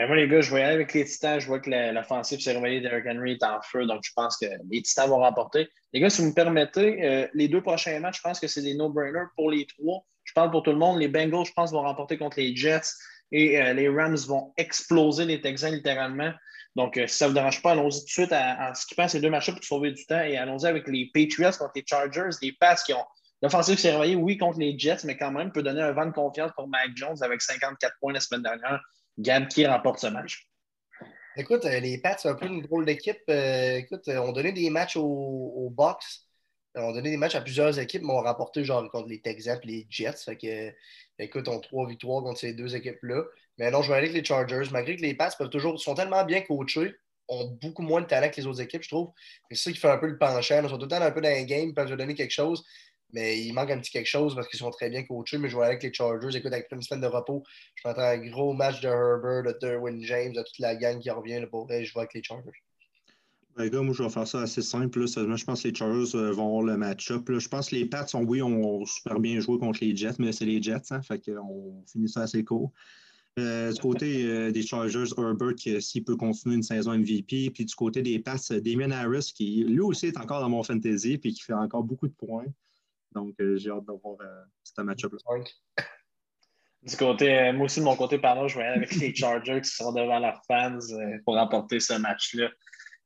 Ben, 0.00 0.06
moi, 0.06 0.16
les 0.16 0.28
gars, 0.28 0.40
je 0.40 0.54
aller 0.54 0.64
avec 0.64 0.94
les 0.94 1.04
Titans. 1.04 1.38
Je 1.38 1.46
vois 1.46 1.60
que 1.60 1.68
l'offensive 1.68 2.40
s'est 2.40 2.52
réveillée. 2.52 2.80
Derrick 2.80 3.04
Henry 3.06 3.32
est 3.32 3.42
en 3.42 3.60
feu. 3.60 3.84
Donc, 3.84 4.00
je 4.02 4.10
pense 4.16 4.38
que 4.38 4.46
les 4.70 4.80
Titans 4.80 5.10
vont 5.10 5.18
remporter. 5.18 5.68
Les 5.92 6.00
gars, 6.00 6.08
si 6.08 6.22
vous 6.22 6.28
me 6.28 6.32
permettez, 6.32 7.04
euh, 7.04 7.28
les 7.34 7.48
deux 7.48 7.60
prochains 7.60 8.00
matchs, 8.00 8.16
je 8.16 8.22
pense 8.22 8.40
que 8.40 8.46
c'est 8.46 8.62
des 8.62 8.72
no-brainers 8.72 9.26
pour 9.36 9.50
les 9.50 9.66
trois. 9.66 10.06
Je 10.24 10.32
parle 10.32 10.52
pour 10.52 10.62
tout 10.62 10.70
le 10.70 10.78
monde. 10.78 11.00
Les 11.00 11.08
Bengals, 11.08 11.44
je 11.44 11.52
pense, 11.52 11.70
vont 11.70 11.82
remporter 11.82 12.16
contre 12.16 12.40
les 12.40 12.56
Jets. 12.56 12.94
Et 13.30 13.60
euh, 13.60 13.74
les 13.74 13.90
Rams 13.90 14.16
vont 14.26 14.54
exploser 14.56 15.26
les 15.26 15.42
Texans 15.42 15.70
littéralement. 15.70 16.32
Donc, 16.76 16.94
si 16.94 17.14
ça 17.18 17.26
ne 17.26 17.32
vous 17.32 17.34
dérange 17.34 17.60
pas, 17.60 17.72
allons-y 17.72 17.98
tout 17.98 18.06
de 18.06 18.10
suite 18.10 18.32
en 18.32 18.74
skippant 18.74 19.06
ces 19.06 19.20
deux 19.20 19.28
matchs 19.28 19.50
pour 19.50 19.62
sauver 19.62 19.92
du 19.92 20.06
temps 20.06 20.22
et 20.22 20.38
allons-y 20.38 20.66
avec 20.66 20.88
les 20.88 21.10
Patriots 21.12 21.58
contre 21.58 21.72
les 21.76 21.84
Chargers, 21.86 22.30
les 22.40 22.52
Pats 22.52 22.76
qui 22.86 22.94
ont 22.94 23.04
L'offensive 23.42 23.78
s'est 23.78 23.92
réveillée, 23.92 24.16
oui, 24.16 24.36
contre 24.36 24.58
les 24.58 24.78
Jets, 24.78 25.04
mais 25.04 25.16
quand 25.16 25.30
même 25.30 25.50
peut 25.50 25.62
donner 25.62 25.80
un 25.80 25.92
vent 25.92 26.06
de 26.06 26.12
confiance 26.12 26.52
pour 26.54 26.68
Mike 26.68 26.96
Jones 26.96 27.16
avec 27.22 27.40
54 27.40 27.94
points 27.98 28.12
la 28.12 28.20
semaine 28.20 28.42
dernière. 28.42 28.80
Gab 29.20 29.48
qui 29.48 29.66
remporte 29.66 29.98
ce 30.00 30.06
match? 30.06 30.48
Écoute, 31.36 31.64
euh, 31.64 31.80
les 31.80 31.98
Pats, 31.98 32.16
c'est 32.18 32.28
un 32.28 32.34
peu 32.34 32.46
une 32.46 32.62
drôle 32.62 32.84
d'équipe. 32.86 33.20
Euh, 33.28 33.76
écoute, 33.76 34.08
euh, 34.08 34.18
on 34.18 34.32
donnait 34.32 34.52
des 34.52 34.68
matchs 34.70 34.96
au, 34.96 35.70
box. 35.70 36.26
On 36.74 36.92
donnait 36.92 37.10
des 37.10 37.16
matchs 37.16 37.34
à 37.34 37.40
plusieurs 37.40 37.78
équipes, 37.78 38.02
mais 38.02 38.12
on 38.12 38.20
remporté 38.22 38.64
genre 38.64 38.88
contre 38.90 39.08
les 39.08 39.20
Texans 39.20 39.60
et 39.62 39.66
les 39.66 39.86
Jets. 39.90 40.24
Fait 40.24 40.36
que, 40.36 40.72
écoute, 41.18 41.48
on 41.48 41.58
a 41.58 41.60
trois 41.60 41.86
victoires 41.86 42.22
contre 42.22 42.40
ces 42.40 42.54
deux 42.54 42.74
équipes-là. 42.76 43.24
Mais 43.58 43.70
non, 43.70 43.82
je 43.82 43.90
vais 43.90 43.98
aller 43.98 44.08
avec 44.08 44.22
les 44.22 44.24
Chargers. 44.24 44.70
Malgré 44.72 44.96
que 44.96 45.02
les 45.02 45.14
Pats 45.14 45.30
peuvent 45.36 45.50
toujours, 45.50 45.80
sont 45.80 45.94
tellement 45.94 46.24
bien 46.24 46.40
coachés, 46.42 46.94
ont 47.28 47.46
beaucoup 47.60 47.82
moins 47.82 48.00
de 48.00 48.06
talent 48.06 48.30
que 48.30 48.36
les 48.36 48.46
autres 48.46 48.60
équipes, 48.60 48.82
je 48.82 48.88
trouve. 48.88 49.10
C'est 49.50 49.56
ça 49.56 49.72
qui 49.72 49.78
fait 49.78 49.90
un 49.90 49.98
peu 49.98 50.06
le 50.06 50.18
penchant. 50.18 50.62
Ils 50.62 50.68
sont 50.68 50.78
tout 50.78 50.84
le 50.84 50.88
temps 50.88 51.00
un 51.00 51.10
peu 51.10 51.20
dans 51.20 51.28
un 51.28 51.44
game, 51.44 51.68
ils 51.68 51.74
peuvent 51.74 51.94
donner 51.94 52.14
quelque 52.14 52.32
chose. 52.32 52.64
Mais 53.12 53.40
il 53.40 53.52
manque 53.52 53.70
un 53.70 53.78
petit 53.78 53.90
quelque 53.90 54.06
chose 54.06 54.34
parce 54.34 54.48
qu'ils 54.48 54.58
sont 54.58 54.70
très 54.70 54.90
bien 54.90 55.02
coachés. 55.04 55.38
Mais 55.38 55.48
je 55.48 55.54
vois 55.54 55.66
avec 55.66 55.82
les 55.82 55.92
Chargers. 55.92 56.36
Écoute, 56.36 56.52
avec 56.52 56.66
une 56.72 56.82
semaine 56.82 57.02
de 57.02 57.06
repos, 57.06 57.42
je 57.74 57.88
m'attends 57.88 58.02
à 58.02 58.10
un 58.10 58.28
gros 58.28 58.52
match 58.52 58.80
de 58.80 58.88
Herbert, 58.88 59.42
de 59.42 59.58
Derwin 59.60 60.02
James, 60.02 60.32
de 60.32 60.42
toute 60.42 60.58
la 60.58 60.76
gang 60.76 60.98
qui 60.98 61.10
revient. 61.10 61.44
pour 61.50 61.68
je 61.70 61.92
vois 61.92 62.02
avec 62.02 62.14
les 62.14 62.22
Chargers. 62.22 62.50
Ben, 63.56 63.68
gars, 63.68 63.82
moi, 63.82 63.94
je 63.94 64.02
vais 64.02 64.08
faire 64.08 64.26
ça 64.26 64.42
assez 64.42 64.62
simple. 64.62 65.06
Je 65.06 65.44
pense 65.44 65.62
que 65.62 65.68
les 65.68 65.74
Chargers 65.74 66.16
euh, 66.16 66.30
vont 66.30 66.46
avoir 66.46 66.62
le 66.62 66.76
match-up. 66.76 67.30
Je 67.30 67.48
pense 67.48 67.70
que 67.70 67.76
les 67.76 67.84
Pats, 67.84 68.06
ont, 68.14 68.24
oui, 68.24 68.40
ont 68.42 68.84
super 68.86 69.18
bien 69.18 69.40
joué 69.40 69.58
contre 69.58 69.80
les 69.82 69.94
Jets, 69.94 70.14
mais 70.18 70.32
c'est 70.32 70.46
les 70.46 70.62
Jets. 70.62 70.92
Hein, 70.92 71.02
fait 71.02 71.20
qu'on 71.20 71.84
finit 71.86 72.08
ça 72.08 72.22
assez 72.22 72.44
court. 72.44 72.72
Euh, 73.38 73.72
du 73.72 73.80
côté 73.80 74.24
euh, 74.24 74.50
des 74.50 74.62
Chargers, 74.62 75.10
Herbert, 75.16 75.54
s'il 75.80 76.04
peut 76.04 76.16
continuer 76.16 76.56
une 76.56 76.62
saison 76.62 76.96
MVP. 76.96 77.50
Puis 77.50 77.64
du 77.64 77.74
côté 77.74 78.02
des 78.02 78.18
Pats, 78.18 78.38
Damien 78.50 78.90
Harris, 78.90 79.32
qui 79.34 79.64
lui 79.64 79.80
aussi 79.80 80.06
est 80.06 80.16
encore 80.16 80.40
dans 80.40 80.48
mon 80.48 80.62
fantasy, 80.62 81.18
puis 81.18 81.32
qui 81.32 81.42
fait 81.42 81.52
encore 81.52 81.84
beaucoup 81.84 82.08
de 82.08 82.14
points. 82.14 82.46
Donc, 83.12 83.34
euh, 83.40 83.56
j'ai 83.56 83.70
hâte 83.70 83.84
d'avoir 83.84 84.16
euh, 84.20 84.44
ce 84.62 84.82
match-up. 84.82 85.12
Du 86.82 86.96
côté, 86.96 87.38
euh, 87.38 87.52
moi 87.52 87.66
aussi, 87.66 87.80
de 87.80 87.84
mon 87.84 87.96
côté, 87.96 88.18
pardon, 88.18 88.48
je 88.48 88.56
vais 88.56 88.64
aller 88.64 88.76
avec 88.76 88.94
les 88.96 89.14
Chargers 89.14 89.60
qui 89.60 89.70
sont 89.70 89.92
devant 89.92 90.18
leurs 90.18 90.40
fans 90.46 90.78
pour 91.24 91.34
remporter 91.34 91.80
ce 91.80 91.94
match-là. 91.94 92.48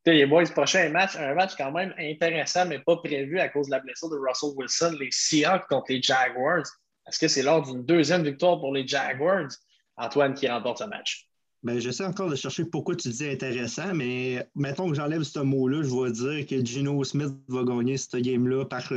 Les 0.06 0.26
boys, 0.26 0.44
prochain 0.44 0.90
match, 0.90 1.16
un 1.16 1.34
match 1.34 1.54
quand 1.56 1.72
même 1.72 1.94
intéressant, 1.98 2.66
mais 2.66 2.78
pas 2.78 2.96
prévu 2.98 3.40
à 3.40 3.48
cause 3.48 3.66
de 3.66 3.72
la 3.72 3.80
blessure 3.80 4.10
de 4.10 4.16
Russell 4.16 4.50
Wilson, 4.54 4.96
les 5.00 5.08
Seahawks 5.10 5.66
contre 5.68 5.86
les 5.88 6.02
Jaguars. 6.02 6.66
Est-ce 7.08 7.18
que 7.18 7.28
c'est 7.28 7.42
lors 7.42 7.62
d'une 7.62 7.84
deuxième 7.84 8.22
victoire 8.22 8.60
pour 8.60 8.72
les 8.74 8.86
Jaguars? 8.86 9.48
Antoine 9.96 10.34
qui 10.34 10.48
remporte 10.48 10.78
ce 10.78 10.84
match. 10.84 11.28
Bien, 11.62 11.78
j'essaie 11.78 12.04
encore 12.04 12.28
de 12.28 12.36
chercher 12.36 12.64
pourquoi 12.66 12.94
tu 12.96 13.08
dis 13.08 13.26
intéressant, 13.26 13.94
mais 13.94 14.46
mettons 14.54 14.88
que 14.88 14.94
j'enlève 14.94 15.22
ce 15.22 15.38
mot-là, 15.38 15.82
je 15.82 15.88
vais 15.88 16.12
dire 16.12 16.46
que 16.46 16.64
Gino 16.64 17.02
Smith 17.04 17.32
va 17.48 17.64
gagner 17.64 17.96
ce 17.96 18.18
game-là 18.18 18.66
par 18.66 18.92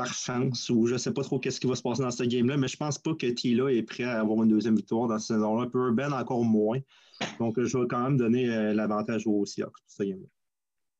par 0.00 0.14
chance 0.14 0.70
ou 0.70 0.86
je 0.86 0.94
ne 0.94 0.98
sais 0.98 1.12
pas 1.12 1.22
trop 1.22 1.38
qu'est-ce 1.38 1.60
qui 1.60 1.66
va 1.66 1.74
se 1.74 1.82
passer 1.82 2.02
dans 2.02 2.10
ce 2.10 2.22
game-là, 2.22 2.56
mais 2.56 2.68
je 2.68 2.76
pense 2.76 2.98
pas 2.98 3.14
que 3.14 3.26
Tila 3.26 3.70
est 3.70 3.82
prêt 3.82 4.04
à 4.04 4.20
avoir 4.20 4.42
une 4.42 4.48
deuxième 4.48 4.76
victoire 4.76 5.08
dans 5.08 5.18
cette 5.18 5.36
saison-là. 5.36 5.66
Ben 5.92 6.12
encore 6.12 6.42
moins. 6.42 6.78
Donc, 7.38 7.62
je 7.62 7.76
vais 7.76 7.86
quand 7.86 8.02
même 8.02 8.16
donner 8.16 8.48
euh, 8.48 8.72
l'avantage 8.72 9.26
aux 9.26 9.44
Seahawks 9.44 9.72
pour 9.72 9.90
ce 9.90 10.02
game-là. 10.04 10.26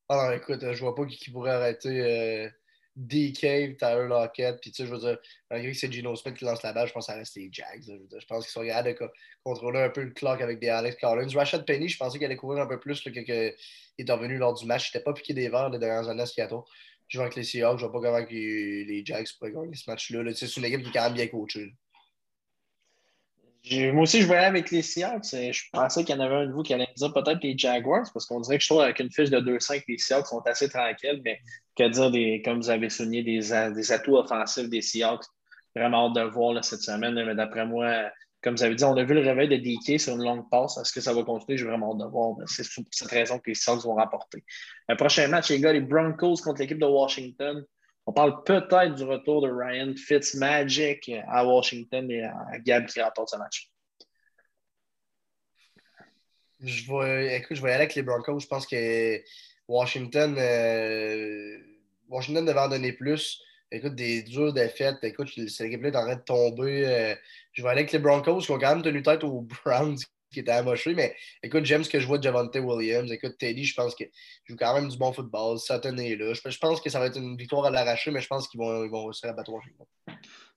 Alors, 0.07 0.33
écoute, 0.33 0.59
je 0.61 0.79
vois 0.79 0.93
pas 0.93 1.05
qui, 1.05 1.31
pourrait 1.31 1.51
arrêter 1.51 1.89
euh, 1.89 2.49
DK, 2.95 3.77
Tyler 3.79 4.05
Lockett. 4.07 4.59
Puis, 4.61 4.71
tu 4.71 4.83
sais, 4.83 4.87
je 4.87 4.93
veux 4.93 4.99
dire, 4.99 5.17
malgré 5.49 5.71
que 5.71 5.77
c'est 5.77 5.91
Gino 5.91 6.15
Smith 6.15 6.35
qui 6.35 6.45
lance 6.45 6.61
la 6.61 6.73
balle, 6.73 6.87
je 6.87 6.93
pense 6.93 7.07
que 7.07 7.13
ça 7.13 7.17
reste 7.17 7.35
les 7.37 7.49
Jags. 7.51 7.83
Je, 7.83 8.25
pense 8.27 8.45
qu'ils 8.45 8.51
sont 8.51 8.63
capables 8.63 8.89
de 8.89 9.09
contrôler 9.43 9.79
un 9.79 9.89
peu 9.89 10.03
le 10.03 10.11
clock 10.11 10.41
avec 10.41 10.59
des 10.59 10.69
Alex 10.69 10.97
Collins. 11.01 11.27
Rashad 11.33 11.65
Penny, 11.65 11.89
je 11.89 11.97
pensais 11.97 12.19
qu'il 12.19 12.25
allait 12.25 12.35
couvrir 12.35 12.61
un 12.61 12.67
peu 12.67 12.79
plus 12.79 13.01
qu'il 13.01 13.17
est 13.17 14.11
revenu 14.11 14.37
lors 14.37 14.53
du 14.53 14.67
match. 14.67 14.91
Il 14.91 14.97
n'était 14.97 15.03
pas 15.03 15.13
piqué 15.13 15.33
des 15.33 15.49
verres 15.49 15.71
les 15.71 15.79
dernières 15.79 16.07
années 16.07 16.21
à 16.21 16.27
Seattle 16.27 16.61
je 17.11 17.17
vais 17.17 17.23
avec 17.23 17.35
les 17.35 17.43
Seahawks. 17.43 17.79
Je 17.79 17.85
ne 17.85 17.91
vois 17.91 18.01
pas 18.01 18.07
comment 18.07 18.25
les 18.29 19.03
Jags 19.05 19.27
pourraient 19.37 19.51
gagner 19.51 19.75
ce 19.75 19.89
match-là. 19.89 20.33
C'est 20.33 20.57
une 20.57 20.65
équipe 20.65 20.81
qui 20.81 20.89
est 20.89 20.93
quand 20.93 21.03
même 21.03 21.13
bien 21.13 21.27
coachée. 21.27 21.73
Moi 23.91 24.03
aussi, 24.03 24.21
je 24.21 24.27
voyais 24.27 24.45
avec 24.45 24.71
les 24.71 24.81
Seahawks. 24.81 25.25
Je 25.25 25.63
pensais 25.73 26.05
qu'il 26.05 26.15
y 26.15 26.17
en 26.17 26.21
avait 26.21 26.35
un 26.35 26.45
de 26.47 26.53
vous 26.53 26.63
qui 26.63 26.73
allait 26.73 26.87
me 26.87 26.95
dire 26.95 27.13
peut-être 27.13 27.43
les 27.43 27.57
Jaguars, 27.57 28.09
parce 28.13 28.25
qu'on 28.25 28.39
dirait 28.39 28.57
que 28.57 28.63
je 28.63 28.69
trouve 28.69 28.79
qu'avec 28.79 28.99
une 28.99 29.11
fiche 29.11 29.29
de 29.29 29.39
2-5, 29.39 29.83
les 29.89 29.97
Seahawks 29.97 30.27
sont 30.27 30.41
assez 30.45 30.69
tranquilles, 30.69 31.21
mais 31.25 31.37
que 31.77 31.89
dire, 31.89 32.11
des, 32.11 32.41
comme 32.43 32.61
vous 32.61 32.69
avez 32.69 32.89
souligné, 32.89 33.23
des, 33.23 33.71
des 33.75 33.91
atouts 33.91 34.15
offensifs 34.15 34.69
des 34.69 34.81
Seahawks. 34.81 35.25
Vraiment 35.75 36.07
hâte 36.07 36.15
de 36.15 36.21
voir 36.21 36.63
cette 36.63 36.81
semaine, 36.81 37.13
mais 37.13 37.35
d'après 37.35 37.65
moi, 37.65 38.09
comme 38.41 38.55
vous 38.55 38.63
avez 38.63 38.75
dit, 38.75 38.83
on 38.83 38.97
a 38.97 39.03
vu 39.03 39.13
le 39.13 39.21
réveil 39.21 39.47
de 39.47 39.57
DK 39.57 39.99
sur 39.99 40.15
une 40.15 40.23
longue 40.23 40.49
passe. 40.49 40.77
Est-ce 40.77 40.91
que 40.91 40.99
ça 40.99 41.13
va 41.13 41.23
continuer? 41.23 41.57
J'ai 41.57 41.65
vraiment 41.65 41.91
hâte 41.91 41.99
de 41.99 42.05
voir. 42.05 42.35
C'est 42.47 42.63
pour 42.73 42.85
cette 42.89 43.09
raison 43.09 43.37
que 43.37 43.51
les 43.51 43.55
Sox 43.55 43.83
vont 43.83 43.93
rapporter. 43.93 44.43
Le 44.89 44.95
prochain 44.95 45.27
match, 45.27 45.49
les 45.49 45.59
gars, 45.59 45.73
les 45.73 45.81
Broncos 45.81 46.37
contre 46.43 46.61
l'équipe 46.61 46.79
de 46.79 46.85
Washington. 46.85 47.63
On 48.07 48.13
parle 48.13 48.43
peut-être 48.43 48.95
du 48.95 49.03
retour 49.03 49.43
de 49.43 49.49
Ryan 49.49 49.93
Fitzmagic 49.95 51.11
à 51.27 51.45
Washington 51.45 52.09
et 52.09 52.23
à 52.23 52.57
Gab 52.59 52.87
qui 52.87 52.99
rapporte 52.99 53.29
ce 53.29 53.37
match. 53.37 53.69
Je 56.61 56.91
vais, 56.91 57.37
écoute, 57.37 57.57
je 57.57 57.61
vais 57.61 57.69
aller 57.69 57.83
avec 57.83 57.95
les 57.95 58.01
Broncos. 58.01 58.39
Je 58.39 58.47
pense 58.47 58.65
que 58.65 59.21
Washington, 59.67 60.35
euh, 60.37 61.57
Washington 62.09 62.43
devait 62.43 62.59
en 62.59 62.69
donner 62.69 62.93
plus. 62.93 63.39
Écoute, 63.71 63.95
des 63.95 64.23
dures 64.23 64.53
défaites. 64.53 64.97
Écoute, 65.03 65.29
cette 65.47 65.67
équipe-là 65.67 65.89
est 65.89 65.95
en 65.95 66.05
train 66.05 66.15
de 66.15 66.21
tomber. 66.21 66.85
Euh, 66.85 67.15
je 67.53 67.63
vais 67.63 67.69
aller 67.69 67.81
avec 67.81 67.91
les 67.91 67.99
Broncos 67.99 68.39
qui 68.39 68.51
ont 68.51 68.59
quand 68.59 68.75
même 68.75 68.83
tenu 68.83 69.01
tête 69.01 69.23
aux 69.23 69.41
Browns 69.65 69.97
qui 70.31 70.39
étaient 70.39 70.51
amochés. 70.51 70.93
Mais 70.93 71.15
écoute, 71.43 71.65
j'aime 71.65 71.83
ce 71.83 71.89
que 71.89 71.99
je 71.99 72.07
vois 72.07 72.17
de 72.17 72.23
Javante 72.23 72.55
Williams. 72.55 73.11
Écoute, 73.11 73.37
Teddy, 73.37 73.65
je 73.65 73.73
pense 73.73 73.95
qu'il 73.95 74.09
joue 74.45 74.55
quand 74.55 74.73
même 74.73 74.89
du 74.89 74.97
bon 74.97 75.11
football. 75.11 75.59
Sutton 75.59 75.97
est 75.97 76.15
là. 76.15 76.33
Je, 76.33 76.57
pense 76.57 76.81
que 76.81 76.89
ça 76.89 76.99
va 76.99 77.07
être 77.07 77.17
une 77.17 77.37
victoire 77.37 77.65
à 77.65 77.69
l'arraché, 77.69 78.11
mais 78.11 78.21
je 78.21 78.27
pense 78.27 78.47
qu'ils 78.47 78.59
vont, 78.59 78.83
ils 78.83 78.89
vont 78.89 79.05
réussir 79.05 79.29
à 79.29 79.33
battre. 79.33 79.51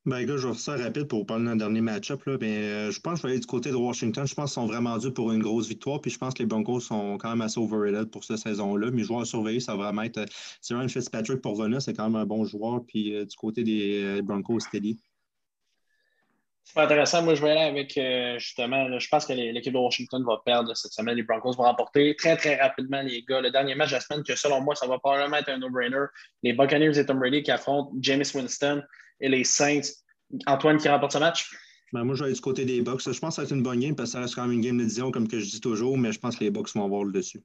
Ben, 0.06 0.22
gars, 0.26 0.36
je 0.36 0.46
vais 0.46 0.52
faire 0.52 0.60
ça 0.60 0.76
rapide 0.76 1.08
pour 1.08 1.24
parler 1.24 1.46
d'un 1.46 1.56
dernier 1.56 1.80
match-up. 1.80 2.20
Mais 2.38 2.58
euh, 2.58 2.90
je 2.90 3.00
pense 3.00 3.14
que 3.14 3.18
je 3.20 3.22
vais 3.22 3.32
aller 3.32 3.40
du 3.40 3.46
côté 3.46 3.70
de 3.70 3.76
Washington. 3.76 4.26
Je 4.26 4.34
pense 4.34 4.50
qu'ils 4.50 4.60
sont 4.60 4.66
vraiment 4.66 4.98
durs 4.98 5.14
pour 5.14 5.32
une 5.32 5.42
grosse 5.42 5.66
victoire. 5.66 5.98
Puis 6.02 6.10
je 6.10 6.18
pense 6.18 6.34
que 6.34 6.40
les 6.40 6.46
Broncos 6.46 6.80
sont 6.80 7.16
quand 7.16 7.30
même 7.30 7.40
assez 7.40 7.58
overrated 7.58 8.10
pour 8.10 8.22
cette 8.22 8.36
saison-là. 8.36 8.90
Mes 8.90 9.02
joueurs 9.02 9.22
à 9.22 9.24
surveiller, 9.24 9.60
ça 9.60 9.74
va 9.76 9.84
vraiment 9.84 10.02
être. 10.02 10.18
Euh, 10.18 10.88
Fitzpatrick 10.88 11.40
pour 11.40 11.56
venir, 11.56 11.80
c'est 11.80 11.94
quand 11.94 12.10
même 12.10 12.20
un 12.20 12.26
bon 12.26 12.44
joueur. 12.44 12.82
Puis 12.86 13.14
euh, 13.14 13.24
du 13.24 13.34
côté 13.34 13.64
des 13.64 14.20
Broncos, 14.22 14.60
Steady. 14.60 15.00
C'est 16.64 16.80
intéressant. 16.80 17.22
Moi, 17.22 17.34
je 17.34 17.42
vais 17.42 17.50
aller 17.52 17.60
avec 17.60 17.98
justement, 18.38 18.98
je 18.98 19.08
pense 19.08 19.24
que 19.24 19.32
l'équipe 19.32 19.72
de 19.72 19.78
Washington 19.78 20.22
va 20.26 20.42
perdre 20.44 20.74
cette 20.74 20.92
semaine. 20.92 21.16
Les 21.16 21.22
Broncos 21.22 21.52
vont 21.52 21.64
remporter 21.64 22.14
très, 22.16 22.36
très 22.36 22.56
rapidement, 22.56 23.00
les 23.02 23.22
gars. 23.22 23.40
Le 23.40 23.50
dernier 23.50 23.74
match 23.74 23.94
de 23.94 24.00
semaine, 24.00 24.22
que 24.22 24.34
selon 24.34 24.60
moi, 24.60 24.74
ça 24.74 24.86
va 24.86 24.98
probablement 24.98 25.36
être 25.36 25.50
un 25.50 25.58
no-brainer. 25.58 26.06
Les 26.42 26.52
Buccaneers 26.52 26.98
et 26.98 27.06
Tom 27.06 27.18
Brady 27.18 27.42
qui 27.42 27.50
affrontent 27.50 27.92
James 28.00 28.24
Winston 28.34 28.82
et 29.20 29.28
les 29.28 29.44
Saints. 29.44 29.80
Antoine 30.46 30.78
qui 30.78 30.88
remporte 30.88 31.12
ce 31.12 31.18
match? 31.18 31.50
Ben, 31.92 32.02
moi, 32.02 32.14
je 32.14 32.20
vais 32.20 32.26
aller 32.26 32.34
du 32.34 32.40
côté 32.40 32.64
des 32.64 32.82
Bucks. 32.82 33.00
Je 33.00 33.18
pense 33.18 33.18
que 33.18 33.34
ça 33.34 33.42
va 33.42 33.46
être 33.46 33.54
une 33.54 33.62
bonne 33.62 33.78
game 33.78 33.94
parce 33.94 34.10
que 34.10 34.12
ça 34.14 34.20
reste 34.20 34.34
quand 34.34 34.42
même 34.42 34.52
une 34.52 34.60
game 34.60 34.76
de 34.76 34.82
division, 34.82 35.10
comme 35.10 35.28
que 35.28 35.38
je 35.38 35.48
dis 35.48 35.60
toujours, 35.60 35.96
mais 35.96 36.12
je 36.12 36.18
pense 36.18 36.36
que 36.36 36.44
les 36.44 36.50
Bucks 36.50 36.74
vont 36.74 36.84
avoir 36.84 37.04
le 37.04 37.12
dessus. 37.12 37.42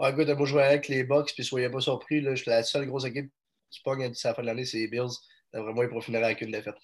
Ah, 0.00 0.10
écoute, 0.10 0.28
moi, 0.28 0.46
je 0.46 0.54
vais 0.54 0.62
avec 0.62 0.88
les 0.88 1.04
Bucks, 1.04 1.32
puis 1.34 1.44
soyez 1.44 1.68
pas 1.68 1.80
surpris. 1.80 2.20
Là, 2.20 2.34
je 2.34 2.42
suis 2.42 2.50
la 2.50 2.64
seule 2.64 2.86
grosse 2.86 3.04
équipe 3.04 3.30
qui 3.70 3.80
pogne 3.82 4.08
d'ici 4.10 4.26
la 4.26 4.34
fin 4.34 4.42
de 4.42 4.46
l'année, 4.46 4.64
c'est 4.64 4.78
les 4.78 4.88
Bills. 4.88 5.14
Vraiment, 5.52 5.82
ils 5.82 5.88
pourront 5.88 6.00
finir 6.00 6.24
avec 6.24 6.40
une 6.40 6.50
défaite. 6.50 6.74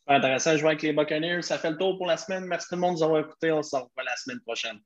Super 0.00 0.16
intéressant. 0.16 0.56
Je 0.56 0.62
vais 0.62 0.68
avec 0.68 0.82
les 0.82 0.92
Buccaneers. 0.92 1.42
Ça 1.42 1.56
fait 1.56 1.70
le 1.70 1.78
tour 1.78 1.96
pour 1.96 2.06
la 2.06 2.16
semaine. 2.16 2.46
Merci 2.46 2.68
tout 2.68 2.74
le 2.74 2.80
monde 2.80 2.94
de 2.94 2.98
nous 2.98 3.04
avoir 3.04 3.20
écoutés. 3.20 3.52
On 3.52 3.62
se 3.62 3.76
revoit 3.76 4.04
la 4.04 4.16
semaine 4.16 4.40
prochaine. 4.40 4.80